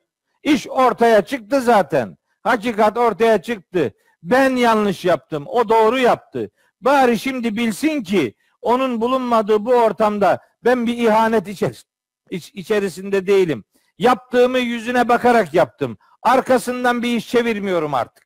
[0.42, 2.16] İş ortaya çıktı zaten.
[2.42, 3.92] Hakikat ortaya çıktı.
[4.22, 5.44] Ben yanlış yaptım.
[5.46, 6.50] O doğru yaptı.
[6.80, 11.82] Bari şimdi bilsin ki onun bulunmadığı bu ortamda ben bir ihanet içer
[12.30, 13.64] iç, içerisinde değilim.
[13.98, 15.98] Yaptığımı yüzüne bakarak yaptım.
[16.22, 18.24] Arkasından bir iş çevirmiyorum artık.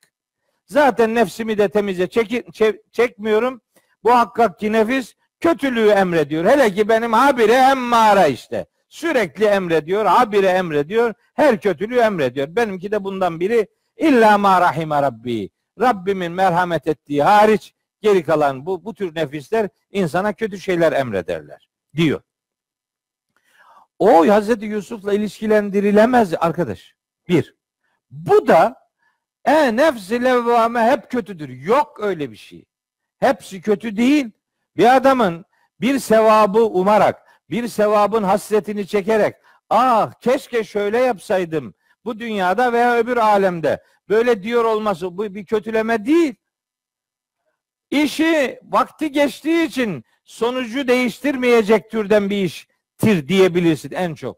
[0.66, 3.60] Zaten nefsimi de temize çek, çek, çekmiyorum.
[4.05, 6.44] Bu hakkaki nefis kötülüğü emrediyor.
[6.44, 8.66] Hele ki benim habire emmara işte.
[8.89, 12.56] Sürekli emrediyor, habire emrediyor, her kötülüğü emrediyor.
[12.56, 13.66] Benimki de bundan biri
[13.97, 15.51] illa ma rahime rabbi.
[15.81, 22.20] Rabbimin merhamet ettiği hariç geri kalan bu, bu tür nefisler insana kötü şeyler emrederler diyor.
[23.98, 26.94] O Hazreti Yusuf'la ilişkilendirilemez arkadaş.
[27.28, 27.55] Bir.
[28.10, 28.89] Bu da
[29.44, 31.48] e nefsi levvame hep kötüdür.
[31.48, 32.65] Yok öyle bir şey.
[33.19, 34.31] Hepsi kötü değil.
[34.78, 35.44] Bir adamın
[35.80, 39.36] bir sevabı umarak, bir sevabın hasretini çekerek,
[39.70, 41.74] ah keşke şöyle yapsaydım
[42.05, 46.34] bu dünyada veya öbür alemde böyle diyor olması bu bir kötüleme değil.
[47.90, 54.36] İşi vakti geçtiği için sonucu değiştirmeyecek türden bir iştir diyebilirsin en çok.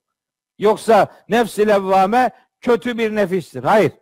[0.58, 2.30] Yoksa nefs-i levvame
[2.60, 3.64] kötü bir nefistir.
[3.64, 3.92] Hayır.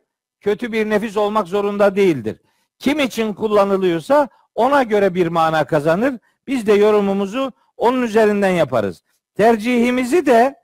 [0.40, 2.40] Kötü bir nefis olmak zorunda değildir.
[2.78, 6.18] Kim için kullanılıyorsa ona göre bir mana kazanır.
[6.48, 9.02] Biz de yorumumuzu onun üzerinden yaparız.
[9.34, 10.54] tercihimizi de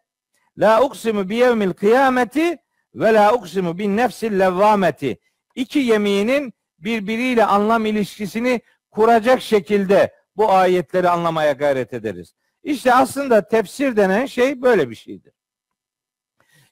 [0.58, 2.56] la uksimu bi yevmil kıyameti
[2.94, 5.18] ve la uksimu bin nefsil levvameti
[5.54, 12.34] iki yeminin birbiriyle anlam ilişkisini kuracak şekilde bu ayetleri anlamaya gayret ederiz.
[12.62, 15.32] İşte aslında tefsir denen şey böyle bir şeydir.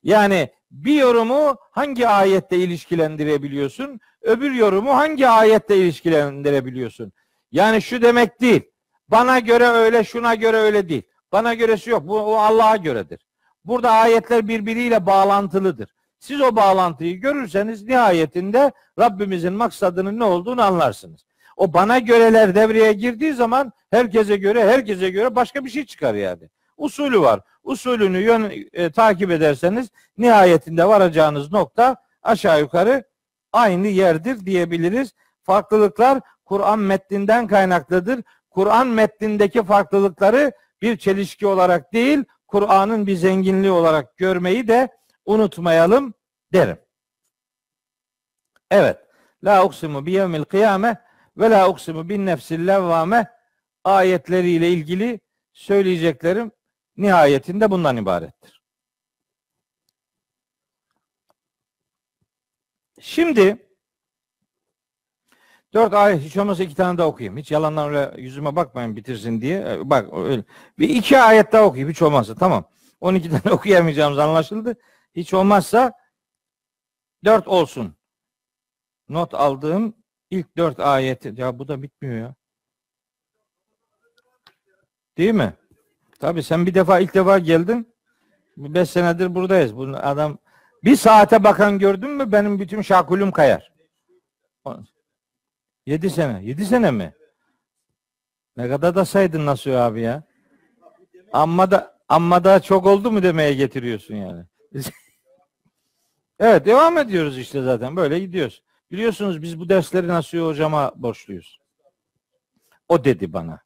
[0.02, 4.00] Yani bir yorumu hangi ayette ilişkilendirebiliyorsun?
[4.22, 7.12] Öbür yorumu hangi ayette ilişkilendirebiliyorsun?
[7.52, 8.71] Yani şu demek değil.
[9.12, 11.02] Bana göre öyle, şuna göre öyle değil.
[11.32, 12.08] Bana göresi yok.
[12.08, 13.26] Bu o Allah'a göredir.
[13.64, 15.94] Burada ayetler birbiriyle bağlantılıdır.
[16.18, 21.24] Siz o bağlantıyı görürseniz nihayetinde Rabbimizin maksadının ne olduğunu anlarsınız.
[21.56, 26.48] O bana göreler devreye girdiği zaman herkese göre herkese göre başka bir şey çıkar yani.
[26.76, 27.40] Usulü var.
[27.64, 33.04] Usulünü yön, e, takip ederseniz nihayetinde varacağınız nokta aşağı yukarı
[33.52, 35.14] aynı yerdir diyebiliriz.
[35.42, 38.20] Farklılıklar Kur'an metninden kaynaklıdır.
[38.54, 40.52] Kur'an metnindeki farklılıkları
[40.82, 44.88] bir çelişki olarak değil, Kur'an'ın bir zenginliği olarak görmeyi de
[45.24, 46.14] unutmayalım
[46.52, 46.78] derim.
[48.70, 48.98] Evet.
[49.44, 51.04] La uksimu bi yevmil kıyame
[51.36, 53.30] ve la uksimu bin nefsil levvame
[53.84, 55.20] ayetleriyle ilgili
[55.52, 56.52] söyleyeceklerim
[56.96, 58.62] nihayetinde bundan ibarettir.
[63.00, 63.71] Şimdi
[65.74, 67.36] dört ayet hiç olmazsa iki tane daha okuyayım.
[67.36, 69.60] Hiç yalandan öyle yüzüme bakmayın bitirsin diye.
[69.72, 70.44] E, bak öyle.
[70.78, 72.64] Bir iki ayet daha okuyayım hiç olmazsa tamam.
[73.00, 74.74] 12 tane okuyamayacağımız anlaşıldı.
[75.14, 75.92] Hiç olmazsa
[77.24, 77.96] dört olsun.
[79.08, 79.94] Not aldığım
[80.30, 81.34] ilk dört ayeti.
[81.36, 82.34] Ya bu da bitmiyor ya.
[85.18, 85.54] Değil mi?
[86.20, 87.94] Tabii sen bir defa ilk defa geldin.
[88.56, 89.76] Beş senedir buradayız.
[89.76, 90.38] Bu adam
[90.84, 93.72] bir saate bakan gördün mü benim bütün şakulüm kayar.
[95.86, 96.44] Yedi sene.
[96.44, 97.14] Yedi sene mi?
[98.56, 100.22] Ne kadar da saydın nasıl abi ya?
[101.32, 104.44] Amma da amma da çok oldu mu demeye getiriyorsun yani.
[106.40, 108.62] evet devam ediyoruz işte zaten böyle gidiyoruz.
[108.90, 111.58] Biliyorsunuz biz bu dersleri Nasuhi hocama borçluyuz.
[112.88, 113.62] O dedi bana.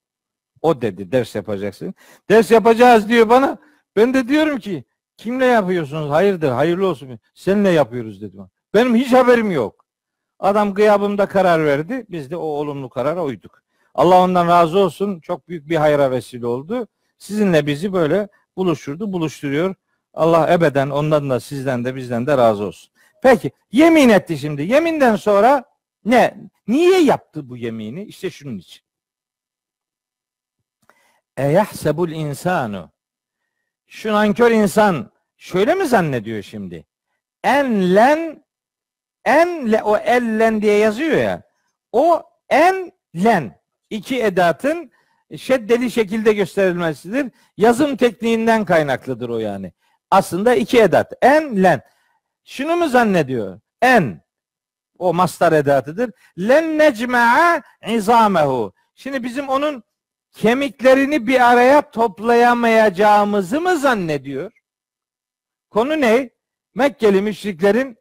[0.63, 1.95] O dedi ders yapacaksın.
[2.29, 3.59] Ders yapacağız diyor bana.
[3.97, 4.85] Ben de diyorum ki
[5.17, 6.11] kimle yapıyorsunuz?
[6.11, 7.19] Hayırdır hayırlı olsun.
[7.35, 8.47] Seninle yapıyoruz dedim.
[8.75, 9.86] Benim hiç haberim yok.
[10.39, 12.07] Adam gıyabımda karar verdi.
[12.09, 13.63] Biz de o olumlu karara uyduk.
[13.95, 15.21] Allah ondan razı olsun.
[15.21, 16.89] Çok büyük bir hayra vesile oldu.
[17.19, 19.75] Sizinle bizi böyle buluşturdu, buluşturuyor.
[20.15, 22.93] Allah ebeden ondan da sizden de bizden de razı olsun.
[23.23, 24.63] Peki yemin etti şimdi.
[24.63, 25.65] Yeminden sonra
[26.05, 26.51] ne?
[26.69, 28.05] Niye yaptı bu yemini?
[28.05, 28.83] İşte şunun için.
[31.37, 32.91] Eyahsebul insanu.
[33.87, 36.87] Şu nankör insan şöyle mi zannediyor şimdi?
[37.45, 38.45] Enlen
[39.27, 41.43] enle o ellen diye yazıyor ya.
[41.93, 44.91] O enlen iki edatın
[45.37, 47.33] şeddeli şekilde gösterilmesidir.
[47.57, 49.73] Yazım tekniğinden kaynaklıdır o yani.
[50.11, 51.13] Aslında iki edat.
[51.23, 51.83] En, len.
[52.45, 53.61] Şunu mu zannediyor?
[53.83, 54.23] En.
[54.99, 56.11] O mastar edatıdır.
[56.39, 58.73] Len necme'a izamehu.
[58.95, 59.83] Şimdi bizim onun
[60.33, 64.53] kemiklerini bir araya toplayamayacağımızı mı zannediyor?
[65.71, 66.31] Konu ne?
[66.75, 67.97] Mekkeli müşriklerin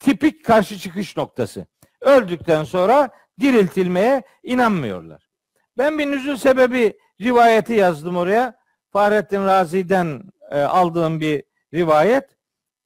[0.00, 1.66] tipik karşı çıkış noktası.
[2.00, 3.10] Öldükten sonra
[3.40, 5.30] diriltilmeye inanmıyorlar.
[5.78, 8.60] Ben bir nüzul sebebi rivayeti yazdım oraya.
[8.90, 11.44] Fahrettin Razi'den e, aldığım bir
[11.74, 12.24] rivayet.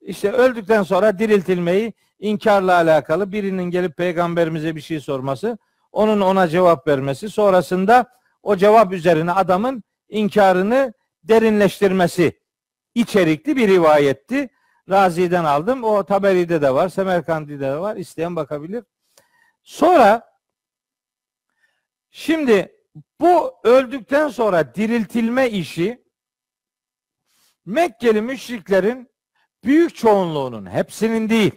[0.01, 5.59] İşte öldükten sonra diriltilmeyi inkarla alakalı birinin gelip peygamberimize bir şey sorması,
[5.93, 8.07] onun ona cevap vermesi, sonrasında
[8.43, 10.93] o cevap üzerine adamın inkarını
[11.23, 12.41] derinleştirmesi
[12.95, 14.49] içerikli bir rivayetti.
[14.89, 15.85] Razi'den aldım.
[15.85, 17.97] O Taberi'de de var, Semerkandi'de de var.
[17.97, 18.85] İsteyen bakabilir.
[19.63, 20.39] Sonra
[22.11, 22.77] şimdi
[23.21, 26.05] bu öldükten sonra diriltilme işi
[27.67, 29.11] Mekkeli müşriklerin
[29.65, 31.53] büyük çoğunluğunun hepsinin değil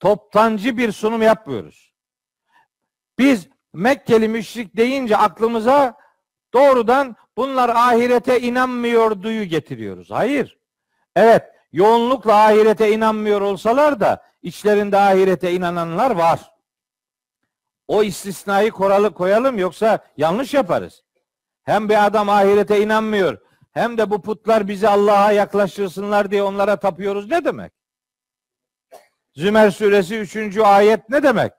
[0.00, 1.94] toptancı bir sunum yapmıyoruz.
[3.18, 5.96] Biz Mekkeli müşrik deyince aklımıza
[6.52, 10.10] doğrudan bunlar ahirete inanmıyor duyu getiriyoruz.
[10.10, 10.58] Hayır.
[11.16, 16.52] Evet yoğunlukla ahirete inanmıyor olsalar da içlerinde ahirete inananlar var.
[17.88, 21.02] O istisnayı koralı koyalım yoksa yanlış yaparız.
[21.62, 23.38] Hem bir adam ahirete inanmıyor
[23.72, 27.72] hem de bu putlar bizi Allah'a yaklaştırsınlar diye onlara tapıyoruz ne demek?
[29.34, 30.56] Zümer suresi 3.
[30.56, 31.52] ayet ne demek?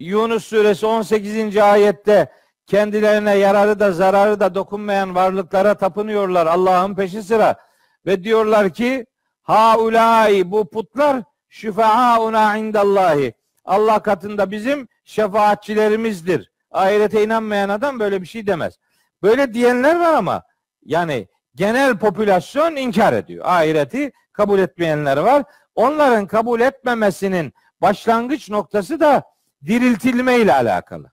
[0.00, 1.56] Yunus suresi 18.
[1.56, 2.32] ayette
[2.66, 7.67] kendilerine yararı da zararı da dokunmayan varlıklara tapınıyorlar Allah'ın peşi sıra
[8.08, 9.06] ve diyorlar ki
[9.42, 16.50] haulai bu putlar şüfeauna indallahi Allah katında bizim şefaatçilerimizdir.
[16.70, 18.78] Ahirete inanmayan adam böyle bir şey demez.
[19.22, 20.42] Böyle diyenler var ama
[20.84, 23.44] yani genel popülasyon inkar ediyor.
[23.48, 25.44] Ahireti kabul etmeyenler var.
[25.74, 27.52] Onların kabul etmemesinin
[27.82, 29.22] başlangıç noktası da
[29.66, 31.10] diriltilme ile alakalı.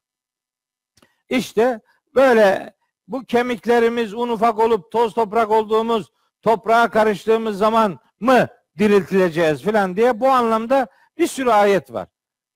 [1.29, 1.79] İşte
[2.15, 2.73] böyle
[3.07, 6.11] bu kemiklerimiz un ufak olup toz toprak olduğumuz
[6.45, 8.47] toprağa karıştığımız zaman mı
[8.77, 12.07] diriltileceğiz filan diye bu anlamda bir sürü ayet var.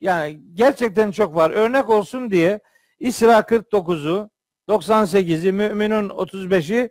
[0.02, 1.52] Yani gerçekten çok var.
[1.52, 2.60] Örnek olsun diye
[2.99, 4.30] İsra 49'u,
[4.68, 6.90] 98'i, Müminun 35'i,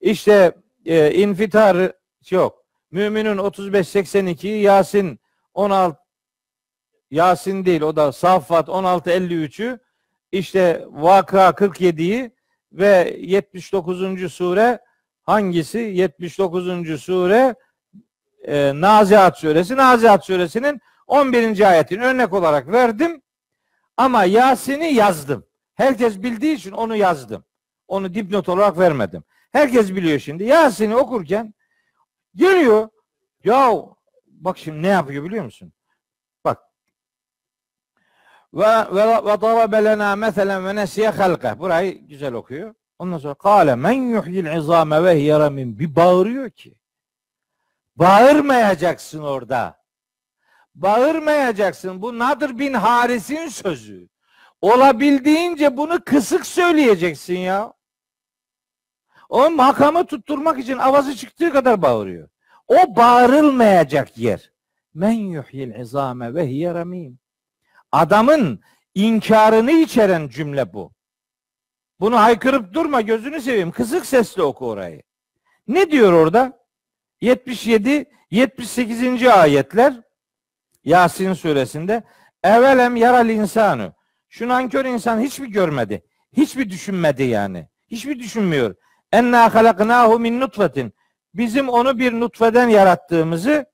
[0.00, 0.52] işte
[0.86, 1.92] e, İnfitar
[2.30, 2.64] yok.
[2.90, 5.20] Müminun 35-82'yi, Yasin
[5.54, 5.98] 16
[7.10, 9.78] Yasin değil o da Saffat 16-53'ü,
[10.32, 12.30] işte Vaka 47'yi
[12.72, 14.32] ve 79.
[14.32, 14.78] sure
[15.30, 15.78] hangisi?
[15.78, 17.02] 79.
[17.02, 17.54] sure
[18.42, 19.76] e, Nazihat suresi.
[19.76, 21.70] Nazihat suresinin 11.
[21.70, 23.22] ayetini örnek olarak verdim.
[23.96, 25.46] Ama Yasin'i yazdım.
[25.74, 27.44] Herkes bildiği için onu yazdım.
[27.88, 29.24] Onu dipnot olarak vermedim.
[29.52, 30.44] Herkes biliyor şimdi.
[30.44, 31.54] Yasin'i okurken
[32.34, 32.88] geliyor.
[33.44, 33.72] Ya
[34.26, 35.72] bak şimdi ne yapıyor biliyor musun?
[36.44, 36.58] Bak.
[38.54, 41.58] Ve ve ve darabe lena meselen ve nesiye halka.
[41.58, 42.74] Burayı güzel okuyor.
[43.00, 45.34] Ondan sonra kâle men yuhyil izame ve hiye
[45.78, 46.74] Bir bağırıyor ki.
[47.96, 49.82] Bağırmayacaksın orada.
[50.74, 52.02] Bağırmayacaksın.
[52.02, 54.08] Bu Nadir bin Haris'in sözü.
[54.60, 57.72] Olabildiğince bunu kısık söyleyeceksin ya.
[59.28, 62.28] O makamı tutturmak için avazı çıktığı kadar bağırıyor.
[62.68, 64.52] O bağırılmayacak yer.
[64.94, 67.18] Men yuhyil izame ve hiye.
[67.92, 68.60] Adamın
[68.94, 70.92] inkarını içeren cümle bu.
[72.00, 73.70] Bunu haykırıp durma gözünü seveyim.
[73.70, 75.02] Kısık sesle oku orayı.
[75.68, 76.60] Ne diyor orada?
[77.20, 79.26] 77 78.
[79.26, 79.94] ayetler
[80.84, 82.02] Yasin suresinde
[82.44, 83.92] evelem yaral insanu
[84.28, 86.04] şu nankör insan hiç mi görmedi?
[86.32, 87.68] Hiç mi düşünmedi yani?
[87.90, 88.74] Hiç mi düşünmüyor?
[89.12, 90.92] Enna halaknahu min nutfetin.
[91.34, 93.66] Bizim onu bir nutfeden yarattığımızı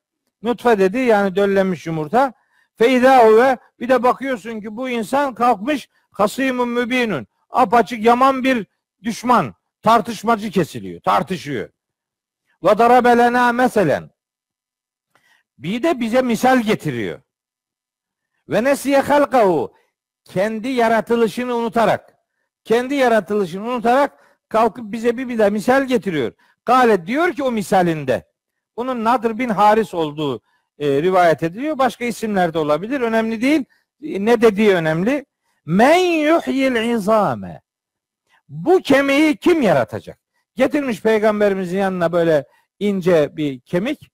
[0.43, 2.32] nutfe dedi yani döllenmiş yumurta.
[2.77, 7.27] Feyda ve bir de bakıyorsun ki bu insan kalkmış kasimun mübinun.
[7.57, 8.66] Apaçık yaman bir
[9.03, 9.55] düşman.
[9.83, 11.01] Tartışmacı kesiliyor.
[11.01, 11.69] Tartışıyor.
[12.65, 14.11] Ve darabelena meselen.
[15.59, 17.20] Bir de bize misal getiriyor.
[18.49, 19.74] Ve nesiye halkahu.
[20.24, 22.15] Kendi yaratılışını unutarak.
[22.65, 24.12] Kendi yaratılışını unutarak
[24.49, 26.33] kalkıp bize bir bir de misal getiriyor.
[26.66, 28.27] Gale diyor ki o misalinde.
[28.77, 30.41] Bunun Nadir bin Haris olduğu
[30.78, 31.78] e, rivayet ediliyor.
[31.78, 33.01] Başka isimler de olabilir.
[33.01, 33.65] Önemli değil.
[34.03, 35.27] E, ne dediği önemli.
[35.66, 37.62] Men yuhyil izame.
[38.48, 40.18] Bu kemiği kim yaratacak?
[40.55, 42.44] Getirmiş peygamberimizin yanına böyle
[42.78, 44.10] ince bir kemik.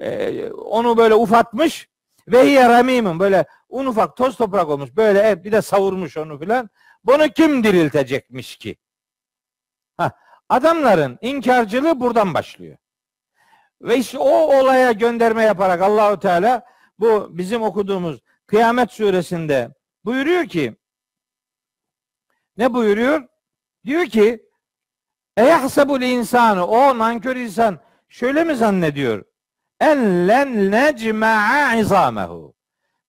[0.00, 1.88] E, onu böyle ufatmış.
[2.28, 2.68] Ve hiye
[3.18, 4.96] böyle un ufak toz toprak olmuş.
[4.96, 6.70] Böyle bir de savurmuş onu filan.
[7.04, 8.76] Bunu kim diriltecekmiş ki?
[9.96, 10.12] Ha,
[10.48, 12.76] adamların inkarcılığı buradan başlıyor.
[13.82, 16.64] Ve işte o olaya gönderme yaparak Allahu Teala
[16.98, 19.74] bu bizim okuduğumuz Kıyamet suresinde
[20.04, 20.76] buyuruyor ki
[22.56, 23.28] ne buyuruyor?
[23.84, 24.46] Diyor ki
[25.36, 29.24] Eyahsebul insanı o nankör insan şöyle mi zannediyor?
[29.80, 32.54] En len necma'a izamehu.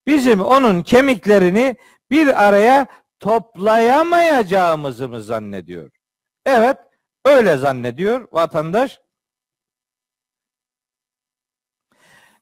[0.07, 1.75] Bizim onun kemiklerini
[2.11, 2.87] bir araya
[3.19, 5.91] toplayamayacağımızı mı zannediyor?
[6.45, 6.77] Evet,
[7.25, 8.99] öyle zannediyor vatandaş.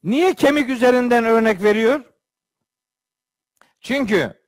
[0.03, 2.03] Niye kemik üzerinden örnek veriyor?
[3.80, 4.45] Çünkü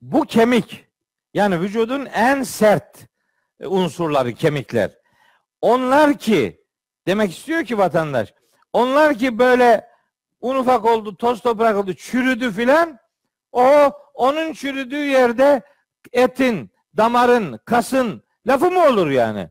[0.00, 0.87] bu kemik
[1.34, 2.98] yani vücudun en sert
[3.60, 4.90] unsurları kemikler.
[5.60, 6.64] Onlar ki
[7.06, 8.34] demek istiyor ki vatandaş
[8.72, 9.88] onlar ki böyle
[10.40, 12.98] un ufak oldu, toz toprak oldu, çürüdü filan.
[13.52, 15.62] O onun çürüdüğü yerde
[16.12, 19.48] etin, damarın, kasın lafı mı olur yani?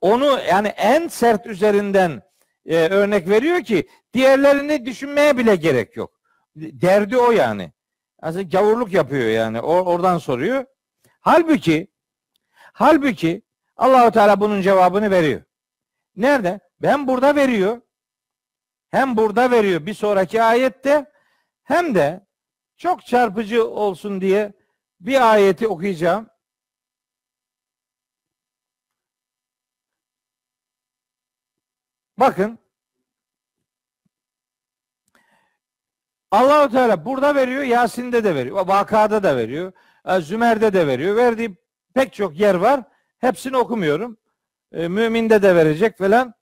[0.00, 2.22] Onu yani en sert üzerinden
[2.66, 6.20] e, örnek veriyor ki diğerlerini düşünmeye bile gerek yok.
[6.56, 7.72] Derdi o yani.
[8.22, 9.60] Aslında gavurluk yapıyor yani.
[9.60, 10.64] O, oradan soruyor.
[11.26, 11.88] Halbuki
[12.72, 13.42] halbuki
[13.76, 15.42] Allahu Teala bunun cevabını veriyor.
[16.16, 16.60] Nerede?
[16.82, 17.82] Ben burada veriyor.
[18.90, 21.12] Hem burada veriyor bir sonraki ayette
[21.62, 22.26] hem de
[22.76, 24.52] çok çarpıcı olsun diye
[25.00, 26.28] bir ayeti okuyacağım.
[32.18, 32.58] Bakın
[36.30, 39.72] Allahu Teala burada veriyor, Yasin'de de veriyor, Vakada da veriyor,
[40.20, 41.16] Zümer'de de veriyor.
[41.16, 41.56] Verdiği
[41.94, 42.82] pek çok yer var.
[43.18, 44.18] Hepsini okumuyorum.
[44.72, 46.34] E, müminde de verecek falan.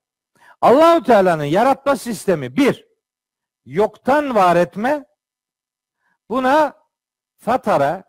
[0.61, 2.87] Allahu Teala'nın yaratma sistemi bir,
[3.65, 5.05] yoktan var etme.
[6.29, 6.73] Buna
[7.37, 8.03] fatara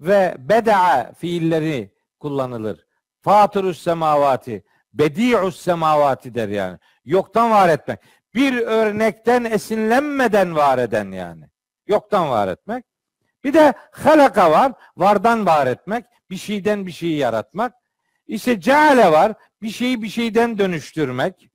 [0.00, 2.86] ve beda'a fiilleri kullanılır.
[3.20, 6.78] Fatırus semavati Bedi'us semavati der yani.
[7.04, 8.00] Yoktan var etmek.
[8.34, 11.50] Bir örnekten esinlenmeden var eden yani.
[11.86, 12.84] Yoktan var etmek.
[13.44, 14.72] Bir de halaka var.
[14.96, 16.04] Vardan var etmek.
[16.30, 17.74] Bir şeyden bir şeyi yaratmak.
[18.26, 19.34] İşte ceale var.
[19.62, 21.48] Bir şeyi bir şeyden dönüştürmek.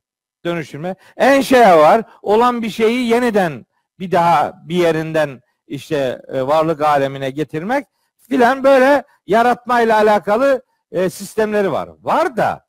[0.46, 0.96] Dönüştürme.
[1.18, 2.04] Enşea var.
[2.22, 3.66] Olan bir şeyi yeniden
[4.00, 7.88] bir daha bir yerinden işte e, varlık alemine getirmek
[8.30, 10.62] filan böyle yaratmayla alakalı
[10.92, 11.90] e, sistemleri var.
[12.02, 12.68] Var da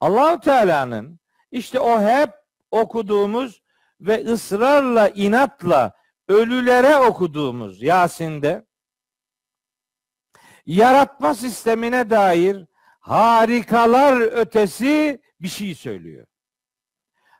[0.00, 1.20] Allahu Teala'nın
[1.50, 2.30] işte o hep
[2.70, 3.62] okuduğumuz
[4.00, 5.92] ve ısrarla inatla
[6.28, 8.64] ölülere okuduğumuz Yasin'de
[10.66, 12.66] yaratma sistemine dair
[13.00, 16.26] harikalar ötesi bir şey söylüyor.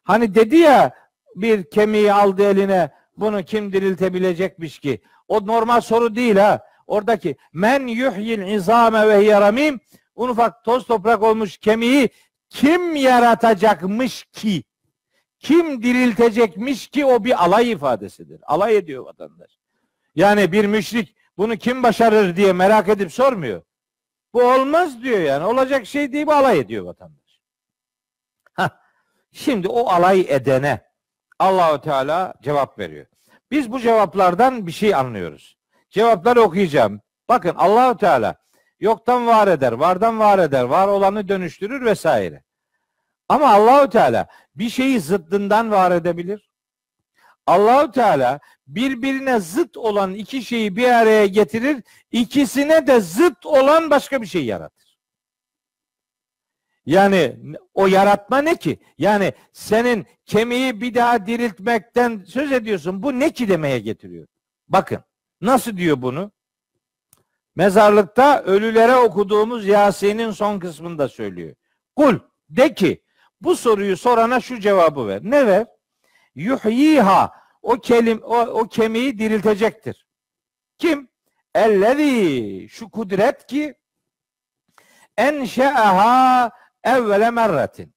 [0.05, 0.94] Hani dedi ya
[1.36, 5.01] bir kemiği aldı eline bunu kim diriltebilecekmiş ki?
[5.28, 6.66] O normal soru değil ha.
[6.86, 9.81] Oradaki men yuhyil izame ve yaramim
[10.15, 12.09] un ufak toz toprak olmuş kemiği
[12.51, 14.65] kim yaratacakmış ki?
[15.45, 18.41] Kim diriltecekmiş ki o bir alay ifadesidir.
[18.43, 19.59] Alay ediyor vatandaş.
[20.15, 23.62] Yani bir müşrik bunu kim başarır diye merak edip sormuyor.
[24.35, 25.45] Bu olmaz diyor yani.
[25.45, 27.41] Olacak şey değil alay ediyor vatandaş.
[28.57, 28.69] Heh.
[29.33, 30.81] Şimdi o alay edene
[31.39, 33.07] Allahu Teala cevap veriyor.
[33.51, 35.59] Biz bu cevaplardan bir şey anlıyoruz.
[35.91, 37.01] Cevapları okuyacağım.
[37.29, 38.35] Bakın Allahu Teala
[38.81, 42.44] yoktan var eder, vardan var eder, var olanı dönüştürür vesaire.
[43.28, 46.51] Ama Allahu Teala bir şeyi zıddından var edebilir.
[47.46, 51.82] Allahu Teala birbirine zıt olan iki şeyi bir araya getirir,
[52.12, 54.98] ikisine de zıt olan başka bir şey yaratır.
[56.86, 57.36] Yani
[57.74, 58.78] o yaratma ne ki?
[58.98, 63.02] Yani senin kemiği bir daha diriltmekten söz ediyorsun.
[63.02, 64.26] Bu ne ki demeye getiriyor.
[64.68, 64.98] Bakın
[65.40, 66.32] nasıl diyor bunu?
[67.56, 71.55] Mezarlıkta ölülere okuduğumuz Yasin'in son kısmında söylüyor.
[71.96, 72.18] Kul
[72.48, 73.03] de ki
[73.45, 75.21] bu soruyu sorana şu cevabı ver.
[75.23, 75.66] Ne ver?
[76.35, 80.07] Yuhyiha o kelim o, o kemiği diriltecektir.
[80.79, 81.09] Kim?
[81.55, 83.75] Ellezî şu kudret ki
[85.16, 86.51] enşe'aha
[86.85, 87.95] evvele merretin.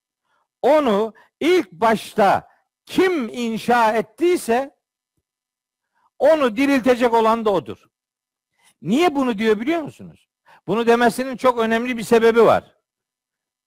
[0.61, 2.47] Onu ilk başta
[2.85, 4.77] kim inşa ettiyse
[6.19, 7.87] onu diriltecek olan da odur.
[8.81, 10.27] Niye bunu diyor biliyor musunuz?
[10.67, 12.75] Bunu demesinin çok önemli bir sebebi var.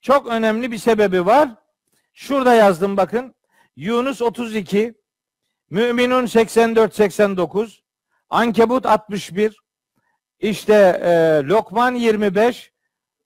[0.01, 1.59] Çok önemli bir sebebi var.
[2.20, 3.34] Şurada yazdım bakın.
[3.76, 4.94] Yunus 32,
[5.70, 7.80] Müminun 84-89,
[8.30, 9.56] Ankebut 61,
[10.38, 10.74] işte
[11.05, 11.10] e,
[11.48, 12.72] Lokman 25,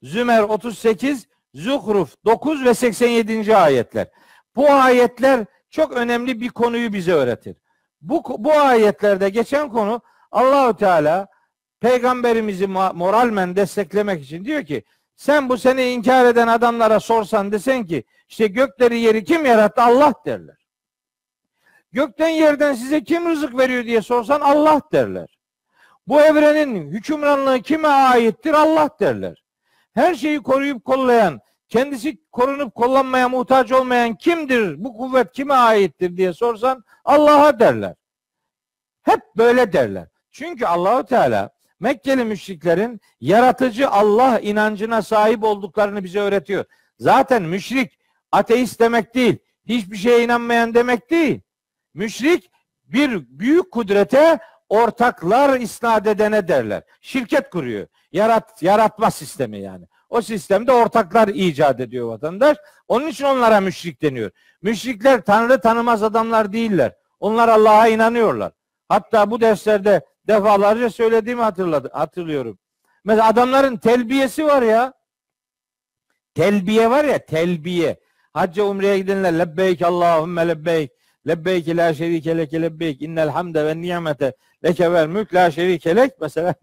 [0.03, 3.57] Zümer 38, Zuhruf 9 ve 87.
[3.57, 4.09] ayetler.
[4.57, 7.57] Bu ayetler çok önemli bir konuyu bize öğretir.
[8.01, 10.01] Bu, bu ayetlerde geçen konu
[10.31, 11.27] Allahu Teala
[11.81, 14.85] peygamberimizi moralmen desteklemek için diyor ki
[15.17, 19.83] sen bu seni inkar eden adamlara sorsan desen ki işte gökleri yeri kim yarattı?
[19.83, 20.57] Allah derler.
[21.93, 25.39] Gökten yerden size kim rızık veriyor diye sorsan Allah derler.
[26.07, 28.53] Bu evrenin hükümranlığı kime aittir?
[28.53, 29.45] Allah derler.
[29.95, 34.85] Her şeyi koruyup kollayan, kendisi korunup kollanmaya muhtaç olmayan kimdir?
[34.85, 37.95] Bu kuvvet kime aittir diye sorsan Allah'a derler.
[39.03, 40.09] Hep böyle derler.
[40.31, 41.51] Çünkü Allahu Teala
[41.85, 46.65] Mekkeli müşriklerin yaratıcı Allah inancına sahip olduklarını bize öğretiyor.
[46.99, 47.99] Zaten müşrik
[48.33, 49.39] ateist demek değil.
[49.67, 51.41] Hiçbir şeye inanmayan demek değil.
[51.95, 52.51] Müşrik
[52.85, 54.39] bir büyük kudrete
[54.69, 56.83] ortaklar isnat edene derler.
[57.01, 57.87] Şirket kuruyor.
[58.13, 59.87] Yarat, yaratma sistemi yani.
[60.09, 62.57] O sistemde ortaklar icat ediyor vatandaş.
[62.89, 64.31] Onun için onlara müşrik deniyor.
[64.63, 66.93] Müşrikler Tanrı tanımaz adamlar değiller.
[67.21, 68.53] Onlar Allah'a inanıyorlar.
[68.89, 72.59] Hatta bu derslerde defalarca söylediğimi hatırladı, hatırlıyorum.
[73.05, 74.93] Mesela adamların telbiyesi var ya.
[76.35, 78.01] Telbiye var ya telbiye.
[78.33, 80.91] Hacca umreye gidenler lebbeyk Allahümme lebbeyk.
[81.27, 83.03] Lebbeyk la şerike leke lebbeyk.
[83.03, 84.33] İnnel hamde ve nimete
[84.65, 86.13] leke vel mülk la şerike lek.
[86.21, 86.55] Mesela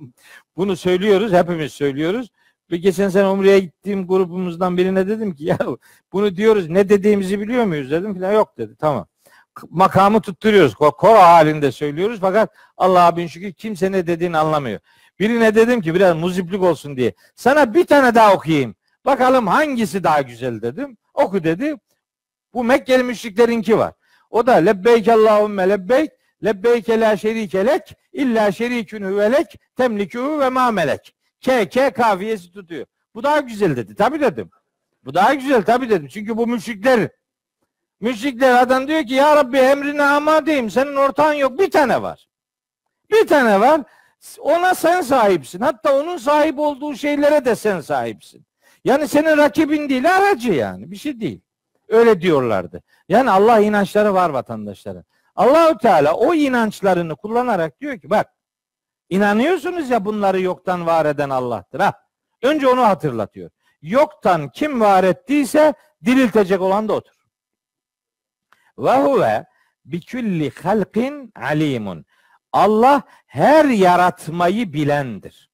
[0.57, 1.33] bunu söylüyoruz.
[1.33, 2.29] Hepimiz söylüyoruz.
[2.71, 5.57] Bir geçen sene umreye gittiğim grubumuzdan birine dedim ki ya
[6.13, 8.75] bunu diyoruz ne dediğimizi biliyor muyuz dedim filan yok dedi.
[8.79, 9.07] Tamam
[9.69, 10.75] makamı tutturuyoruz.
[10.75, 14.79] Koro halinde söylüyoruz fakat Allah'a bin şükür kimse ne dediğini anlamıyor.
[15.19, 17.13] Birine dedim ki biraz muziplik olsun diye.
[17.35, 18.75] Sana bir tane daha okuyayım.
[19.05, 20.97] Bakalım hangisi daha güzel dedim.
[21.13, 21.75] Oku dedi.
[22.53, 23.93] Bu Mekkeli müşriklerinki var.
[24.29, 26.11] O da lebbeyk Allahümme lebbeyk
[26.43, 31.15] lebbeyke la şerike lek illa şerikün hüvelek temlikû ve ma melek.
[31.41, 32.85] K, K kafiyesi tutuyor.
[33.15, 33.95] Bu daha güzel dedi.
[33.95, 34.49] Tabi dedim.
[35.05, 36.07] Bu daha güzel tabi dedim.
[36.07, 37.09] Çünkü bu müşrikler
[38.01, 40.69] Müşrikler adam diyor ki ya Rabbi emrine amadeyim.
[40.69, 41.59] Senin ortağın yok.
[41.59, 42.27] Bir tane var.
[43.11, 43.81] Bir tane var.
[44.39, 45.59] Ona sen sahipsin.
[45.59, 48.45] Hatta onun sahip olduğu şeylere de sen sahipsin.
[48.85, 51.41] Yani senin rakibin değil aracı yani bir şey değil.
[51.89, 52.83] Öyle diyorlardı.
[53.09, 55.03] Yani Allah inançları var vatandaşların.
[55.35, 58.33] Allahü Teala o inançlarını kullanarak diyor ki bak
[59.09, 61.93] inanıyorsunuz ya bunları yoktan var eden Allah'tır ha.
[62.43, 63.49] Önce onu hatırlatıyor.
[63.81, 65.73] Yoktan kim var ettiyse
[66.05, 67.20] diriltecek olan da odur.
[68.81, 69.45] Ve huve
[69.85, 72.05] bikülli halkin alimun.
[72.51, 75.51] Allah her yaratmayı bilendir.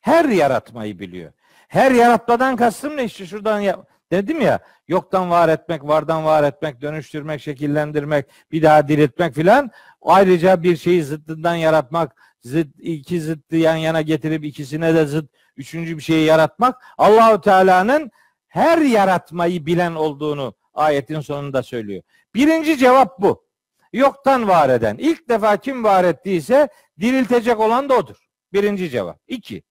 [0.00, 1.32] Her yaratmayı biliyor.
[1.68, 4.58] Her yaratmadan kastım ne işte şuradan ya, dedim ya
[4.88, 9.70] yoktan var etmek, vardan var etmek, dönüştürmek, şekillendirmek, bir daha diriltmek filan.
[10.02, 15.96] Ayrıca bir şeyi zıttından yaratmak, zıt, iki zıttı yan yana getirip ikisine de zıt üçüncü
[15.96, 18.10] bir şeyi yaratmak Allahu Teala'nın
[18.48, 22.02] her yaratmayı bilen olduğunu ayetin sonunda söylüyor.
[22.34, 23.44] Birinci cevap bu.
[23.92, 24.96] Yoktan var eden.
[24.98, 26.68] İlk defa kim var ettiyse
[27.00, 28.28] diriltecek olan da odur.
[28.52, 29.20] Birinci cevap.
[29.28, 29.62] İki.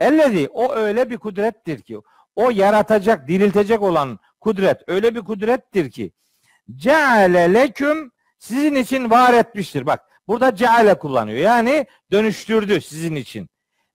[0.00, 1.98] Ellezi o öyle bir kudrettir ki
[2.36, 6.12] o yaratacak, diriltecek olan kudret öyle bir kudrettir ki
[6.76, 9.86] ceale leküm sizin için var etmiştir.
[9.86, 11.38] Bak burada ceale kullanıyor.
[11.38, 13.48] Yani dönüştürdü sizin için.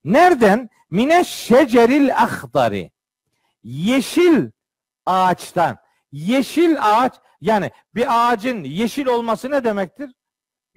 [0.04, 0.70] Nereden?
[0.90, 2.92] Mine şeceril ahdari.
[3.64, 4.52] Yeşil
[5.06, 5.78] ağaçtan.
[6.16, 10.12] Yeşil ağaç yani bir ağacın yeşil olması ne demektir?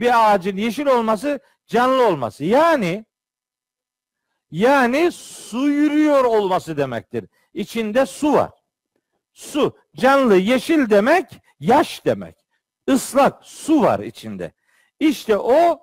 [0.00, 2.44] Bir ağacın yeşil olması canlı olması.
[2.44, 3.04] Yani
[4.50, 7.24] yani su yürüyor olması demektir.
[7.54, 8.50] İçinde su var.
[9.32, 11.26] Su, canlı, yeşil demek,
[11.60, 12.36] yaş demek.
[12.86, 14.52] Islak, su var içinde.
[15.00, 15.80] İşte o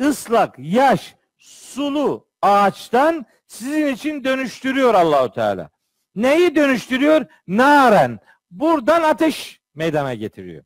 [0.00, 5.70] ıslak, yaş, sulu ağaçtan sizin için dönüştürüyor Allahu Teala.
[6.14, 7.26] Neyi dönüştürüyor?
[7.48, 8.20] Naren.
[8.52, 10.64] Buradan ateş meydana getiriyor.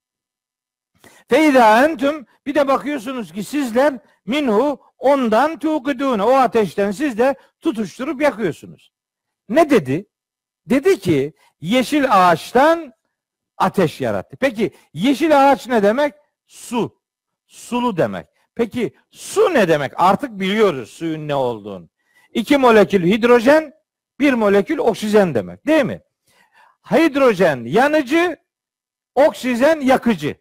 [1.29, 8.21] Feyda entüm bir de bakıyorsunuz ki sizler minhu ondan tuğkudune o ateşten siz de tutuşturup
[8.21, 8.93] yakıyorsunuz.
[9.49, 10.07] Ne dedi?
[10.67, 12.93] Dedi ki yeşil ağaçtan
[13.57, 14.37] ateş yarattı.
[14.37, 16.15] Peki yeşil ağaç ne demek?
[16.47, 17.01] Su.
[17.47, 18.27] Sulu demek.
[18.55, 19.93] Peki su ne demek?
[19.97, 21.89] Artık biliyoruz suyun ne olduğunu.
[22.33, 23.73] İki molekül hidrojen,
[24.21, 25.67] bir molekül oksijen demek.
[25.67, 26.03] Değil mi?
[26.91, 28.37] Hidrojen yanıcı,
[29.15, 30.37] oksijen yakıcı.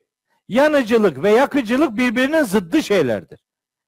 [0.47, 3.39] Yanıcılık ve yakıcılık birbirinin zıddı şeylerdir.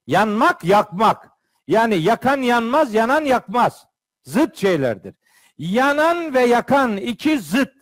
[0.07, 1.29] Yanmak, yakmak.
[1.67, 3.87] Yani yakan yanmaz, yanan yakmaz.
[4.23, 5.15] Zıt şeylerdir.
[5.57, 7.73] Yanan ve yakan iki zıt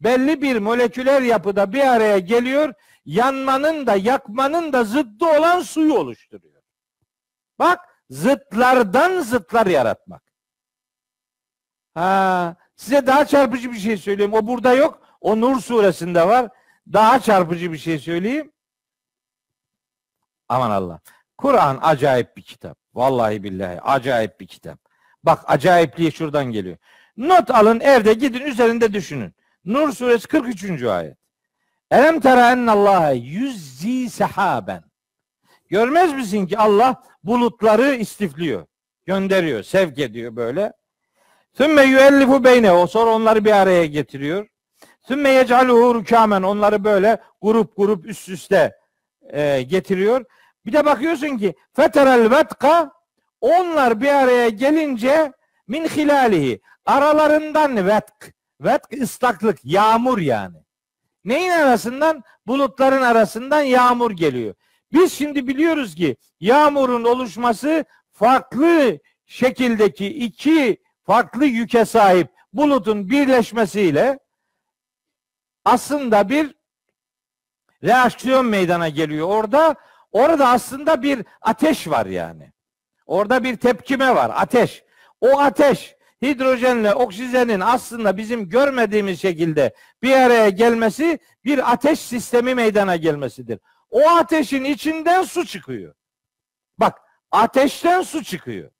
[0.00, 2.74] belli bir moleküler yapıda bir araya geliyor.
[3.04, 6.62] Yanmanın da yakmanın da zıttı olan suyu oluşturuyor.
[7.58, 7.80] Bak
[8.10, 10.22] zıtlardan zıtlar yaratmak.
[11.94, 14.32] Ha, size daha çarpıcı bir şey söyleyeyim.
[14.34, 15.02] O burada yok.
[15.20, 16.48] O Nur suresinde var.
[16.92, 18.52] Daha çarpıcı bir şey söyleyeyim.
[20.48, 21.00] Aman Allah.
[21.38, 22.78] Kur'an acayip bir kitap.
[22.94, 24.78] Vallahi billahi acayip bir kitap.
[25.22, 26.76] Bak acayipliği şuradan geliyor.
[27.16, 29.34] Not alın evde gidin üzerinde düşünün.
[29.64, 30.82] Nur suresi 43.
[30.82, 31.16] ayet.
[31.90, 34.84] Elem tera ennallaha yüzzi sehaben.
[35.68, 38.66] Görmez misin ki Allah bulutları istifliyor.
[39.06, 40.72] Gönderiyor, sevk ediyor böyle.
[41.56, 42.72] Sümme yüellifu beyne.
[42.72, 44.48] O sonra onları bir araya getiriyor.
[45.08, 46.42] Sümme yec'aluhu rükâmen.
[46.42, 48.76] Onları böyle grup grup üst üste
[49.32, 50.24] e, getiriyor.
[50.66, 52.92] Bir de bakıyorsun ki feterel vetka
[53.40, 55.32] onlar bir araya gelince
[55.68, 60.56] min hilalihi aralarından vetk vetk ıslaklık yağmur yani.
[61.24, 62.22] Neyin arasından?
[62.46, 64.54] Bulutların arasından yağmur geliyor.
[64.92, 74.18] Biz şimdi biliyoruz ki yağmurun oluşması farklı şekildeki iki farklı yüke sahip bulutun birleşmesiyle
[75.64, 76.54] aslında bir
[77.84, 79.28] reaksiyon meydana geliyor.
[79.28, 79.74] Orada
[80.12, 82.52] orada aslında bir ateş var yani.
[83.06, 84.30] Orada bir tepkime var.
[84.34, 84.84] Ateş.
[85.20, 92.96] O ateş hidrojenle oksijenin aslında bizim görmediğimiz şekilde bir araya gelmesi bir ateş sistemi meydana
[92.96, 93.58] gelmesidir.
[93.90, 95.94] O ateşin içinden su çıkıyor.
[96.78, 97.00] Bak
[97.30, 98.70] ateşten su çıkıyor.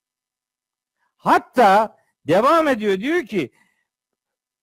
[1.16, 1.96] Hatta
[2.26, 3.50] devam ediyor diyor ki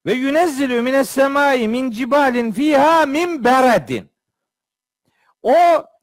[0.05, 4.09] ve yunezzilü mines semai min cibalin fiha min beredin.
[5.43, 5.55] O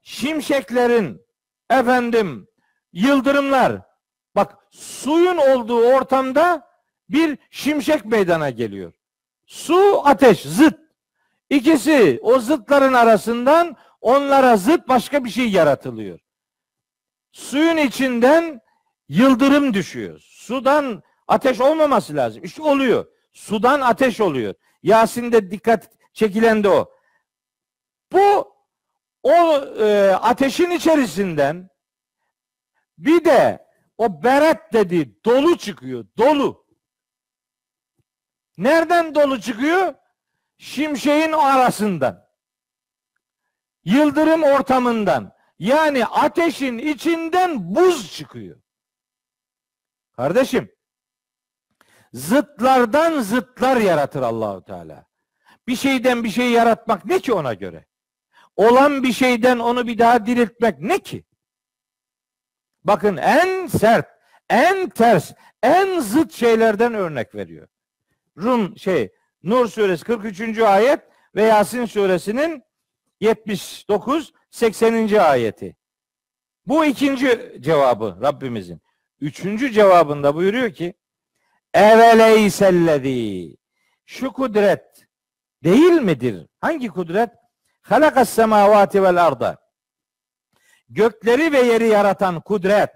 [0.02, 1.22] şimşeklerin
[1.70, 2.48] efendim
[2.92, 3.80] yıldırımlar
[4.36, 6.68] bak suyun olduğu ortamda
[7.08, 8.92] bir şimşek meydana geliyor.
[9.46, 10.78] Su ateş zıt.
[11.50, 16.18] İkisi o zıtların arasından onlara zıt başka bir şey yaratılıyor.
[17.32, 18.60] Suyun içinden
[19.08, 20.20] yıldırım düşüyor.
[20.20, 22.44] Sudan ateş olmaması lazım.
[22.44, 23.06] İşte oluyor.
[23.32, 24.54] Sudan ateş oluyor.
[24.82, 26.92] Yasin'de dikkat çekilen de o.
[28.12, 28.56] Bu
[29.22, 29.32] o
[29.78, 31.68] e, ateşin içerisinden
[32.98, 33.66] bir de
[33.98, 36.06] o beret dedi dolu çıkıyor.
[36.18, 36.66] Dolu.
[38.58, 39.94] Nereden dolu çıkıyor?
[40.58, 42.26] Şimşeğin arasından.
[43.84, 45.32] Yıldırım ortamından.
[45.58, 48.60] Yani ateşin içinden buz çıkıyor.
[50.12, 50.75] Kardeşim,
[52.16, 55.06] zıtlardan zıtlar yaratır Allahu Teala.
[55.68, 57.86] Bir şeyden bir şey yaratmak ne ki ona göre?
[58.56, 61.24] Olan bir şeyden onu bir daha diriltmek ne ki?
[62.84, 64.08] Bakın en sert,
[64.50, 65.32] en ters,
[65.62, 67.68] en zıt şeylerden örnek veriyor.
[68.36, 69.12] Rum şey
[69.42, 70.58] Nur suresi 43.
[70.58, 71.00] ayet
[71.34, 72.64] ve Yasin suresinin
[73.20, 75.14] 79 80.
[75.18, 75.76] ayeti.
[76.66, 78.80] Bu ikinci cevabı Rabbimizin.
[79.20, 80.94] Üçüncü cevabında buyuruyor ki
[81.76, 83.56] Eveleysellezî
[84.06, 85.06] şu kudret
[85.64, 86.46] değil midir?
[86.60, 87.30] Hangi kudret?
[87.82, 89.56] Halakas semavati vel arda.
[90.88, 92.94] Gökleri ve yeri yaratan kudret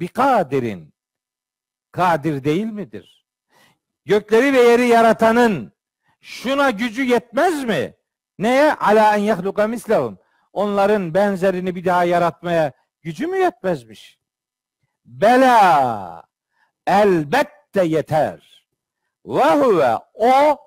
[0.00, 0.94] bir kadirin
[1.92, 3.26] kadir değil midir?
[4.04, 5.72] Gökleri ve yeri yaratanın
[6.20, 7.94] şuna gücü yetmez mi?
[8.38, 8.74] Neye?
[8.74, 10.18] Ala en yahluka mislahum.
[10.52, 12.72] Onların benzerini bir daha yaratmaya
[13.02, 14.18] gücü mü yetmezmiş?
[15.04, 16.24] Bela
[16.86, 18.66] elbette yeter.
[19.26, 20.58] Ve huve o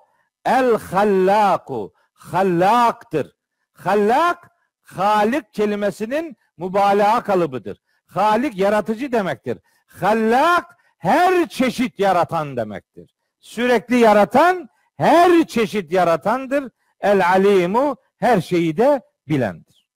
[0.44, 3.36] el hallaku hallaktır.
[3.72, 4.50] Hallak
[4.82, 7.80] Halik kelimesinin mübalağa kalıbıdır.
[8.06, 9.58] Halik yaratıcı demektir.
[9.86, 13.14] Hallak her çeşit yaratan demektir.
[13.40, 16.70] Sürekli yaratan her çeşit yaratandır.
[17.00, 19.88] El alimu her şeyi de bilendir.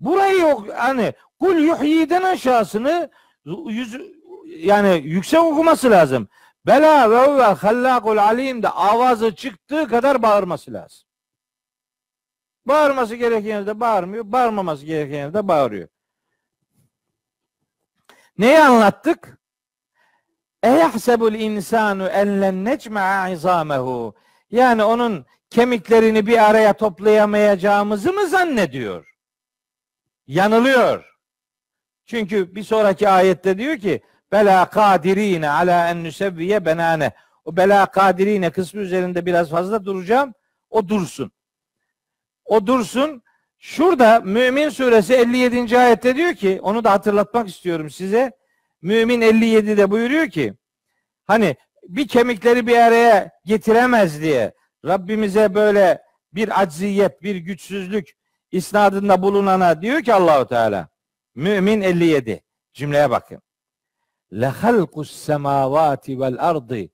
[0.00, 3.10] Burayı yok hani kul yuhyiden aşağısını
[3.66, 3.96] yüz,
[4.58, 6.28] yani yüksek okuması lazım.
[6.66, 11.08] Bela ve huve hallakul alim de avazı çıktığı kadar bağırması lazım.
[12.66, 15.88] Bağırması gereken yerde bağırmıyor, bağırmaması gereken yerde bağırıyor.
[18.38, 19.38] Neyi anlattık?
[20.62, 24.14] Eyahsebul insanu en len necma'a izamehu.
[24.50, 29.16] Yani onun kemiklerini bir araya toplayamayacağımızı mı zannediyor?
[30.26, 31.04] Yanılıyor.
[32.06, 34.02] Çünkü bir sonraki ayette diyor ki
[34.32, 37.12] bela kadirine ala en nusevviye benane.
[37.44, 40.34] O bela kadirine kısmı üzerinde biraz fazla duracağım.
[40.70, 41.32] O dursun.
[42.44, 43.22] O dursun.
[43.58, 45.78] Şurada Mümin suresi 57.
[45.78, 48.32] ayette diyor ki onu da hatırlatmak istiyorum size.
[48.82, 50.54] Mümin 57'de buyuruyor ki
[51.26, 51.56] hani
[51.88, 54.54] bir kemikleri bir araya getiremez diye
[54.84, 56.02] Rabbimize böyle
[56.32, 58.16] bir acziyet, bir güçsüzlük
[58.52, 60.88] isnadında bulunana diyor ki Allahu Teala
[61.34, 62.42] Mümin 57
[62.72, 63.42] cümleye bakın.
[65.04, 66.88] Semavati vel ardı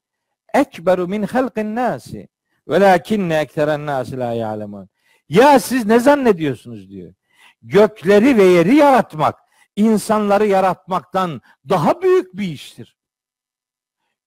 [0.55, 2.29] ekberu min halqin nasi
[2.69, 4.89] velakinne ekseren nasi la ya'lemun.
[5.29, 7.15] Ya siz ne zannediyorsunuz diyor.
[7.63, 9.39] Gökleri ve yeri yaratmak
[9.77, 12.97] insanları yaratmaktan daha büyük bir iştir.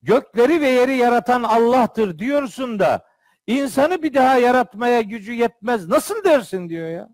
[0.02, 3.06] Gökleri ve yeri yaratan Allah'tır diyorsun da
[3.48, 5.88] insanı bir daha yaratmaya gücü yetmez.
[5.88, 7.10] Nasıl dersin diyor ya.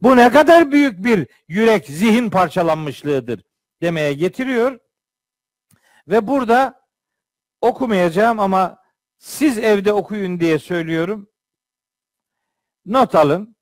[0.00, 3.42] Bu ne kadar büyük bir yürek, zihin parçalanmışlığıdır
[3.86, 4.78] demeye getiriyor.
[6.08, 6.86] Ve burada
[7.60, 8.82] okumayacağım ama
[9.18, 11.30] siz evde okuyun diye söylüyorum.
[12.86, 13.56] Not alın.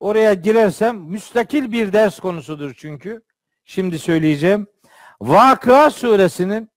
[0.00, 3.22] Oraya girersem müstakil bir ders konusudur çünkü.
[3.64, 4.66] Şimdi söyleyeceğim.
[5.20, 6.70] Vakıa suresinin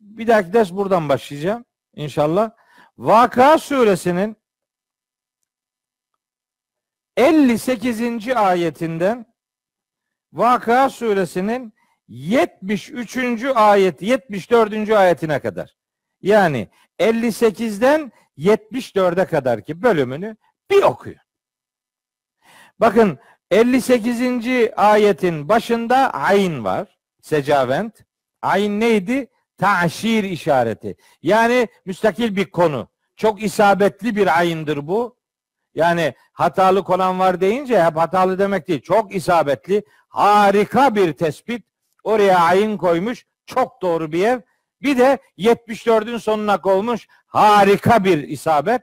[0.00, 1.64] bir dahaki ders buradan başlayacağım
[1.94, 2.50] inşallah.
[2.98, 4.36] Vakıa suresinin
[7.16, 8.28] 58.
[8.36, 9.29] ayetinden
[10.32, 11.72] Vakıa suresinin
[12.08, 13.44] 73.
[13.54, 14.90] ayet 74.
[14.90, 15.76] ayetine kadar.
[16.22, 20.36] Yani 58'den 74'e kadar ki bölümünü
[20.70, 21.18] bir okuyun.
[22.80, 23.18] Bakın
[23.50, 24.22] 58.
[24.76, 26.98] ayetin başında ayn var.
[27.22, 28.04] Secavent.
[28.42, 29.30] Ayn neydi?
[29.58, 30.96] Taşir işareti.
[31.22, 32.88] Yani müstakil bir konu.
[33.16, 35.19] Çok isabetli bir ayındır bu.
[35.74, 38.80] Yani hatalı konan var deyince hep hatalı demek değil.
[38.82, 41.66] Çok isabetli, harika bir tespit.
[42.04, 43.26] Oraya ayın koymuş.
[43.46, 44.40] Çok doğru bir yer.
[44.82, 47.08] Bir de 74'ün sonuna koymuş.
[47.26, 48.82] Harika bir isabet.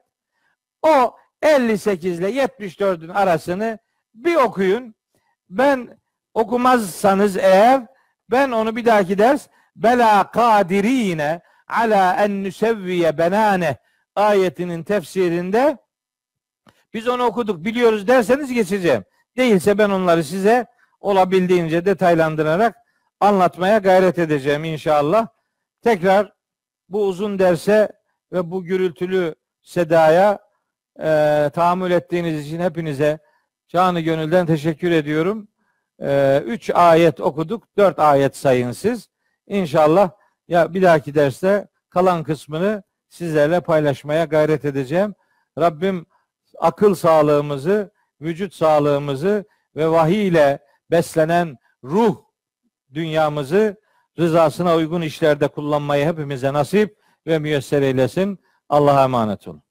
[0.81, 3.79] O 58 ile 74'ün arasını
[4.13, 4.95] bir okuyun.
[5.49, 5.99] Ben
[6.33, 7.87] okumazsanız eğer
[8.31, 13.77] ben onu bir dahaki ders bela kadirine ala en nusevviye benane
[14.15, 15.77] ayetinin tefsirinde
[16.97, 19.03] biz onu okuduk biliyoruz derseniz geçeceğim.
[19.37, 20.65] Değilse ben onları size
[20.99, 22.75] olabildiğince detaylandırarak
[23.19, 25.27] anlatmaya gayret edeceğim inşallah.
[25.83, 26.33] Tekrar
[26.89, 27.91] bu uzun derse
[28.33, 30.39] ve bu gürültülü sedaya
[30.99, 33.19] e, tahammül ettiğiniz için hepinize
[33.67, 35.47] canı gönülden teşekkür ediyorum.
[36.01, 37.77] E, üç ayet okuduk.
[37.77, 39.09] Dört ayet sayın siz.
[39.47, 40.09] İnşallah
[40.47, 45.15] Ya bir dahaki derste kalan kısmını sizlerle paylaşmaya gayret edeceğim.
[45.59, 46.05] Rabbim
[46.59, 50.59] akıl sağlığımızı, vücut sağlığımızı ve vahiy ile
[50.91, 52.17] beslenen ruh
[52.93, 53.81] dünyamızı
[54.19, 56.97] rızasına uygun işlerde kullanmayı hepimize nasip
[57.27, 58.39] ve müyesser eylesin.
[58.69, 59.63] Allah'a emanet olun.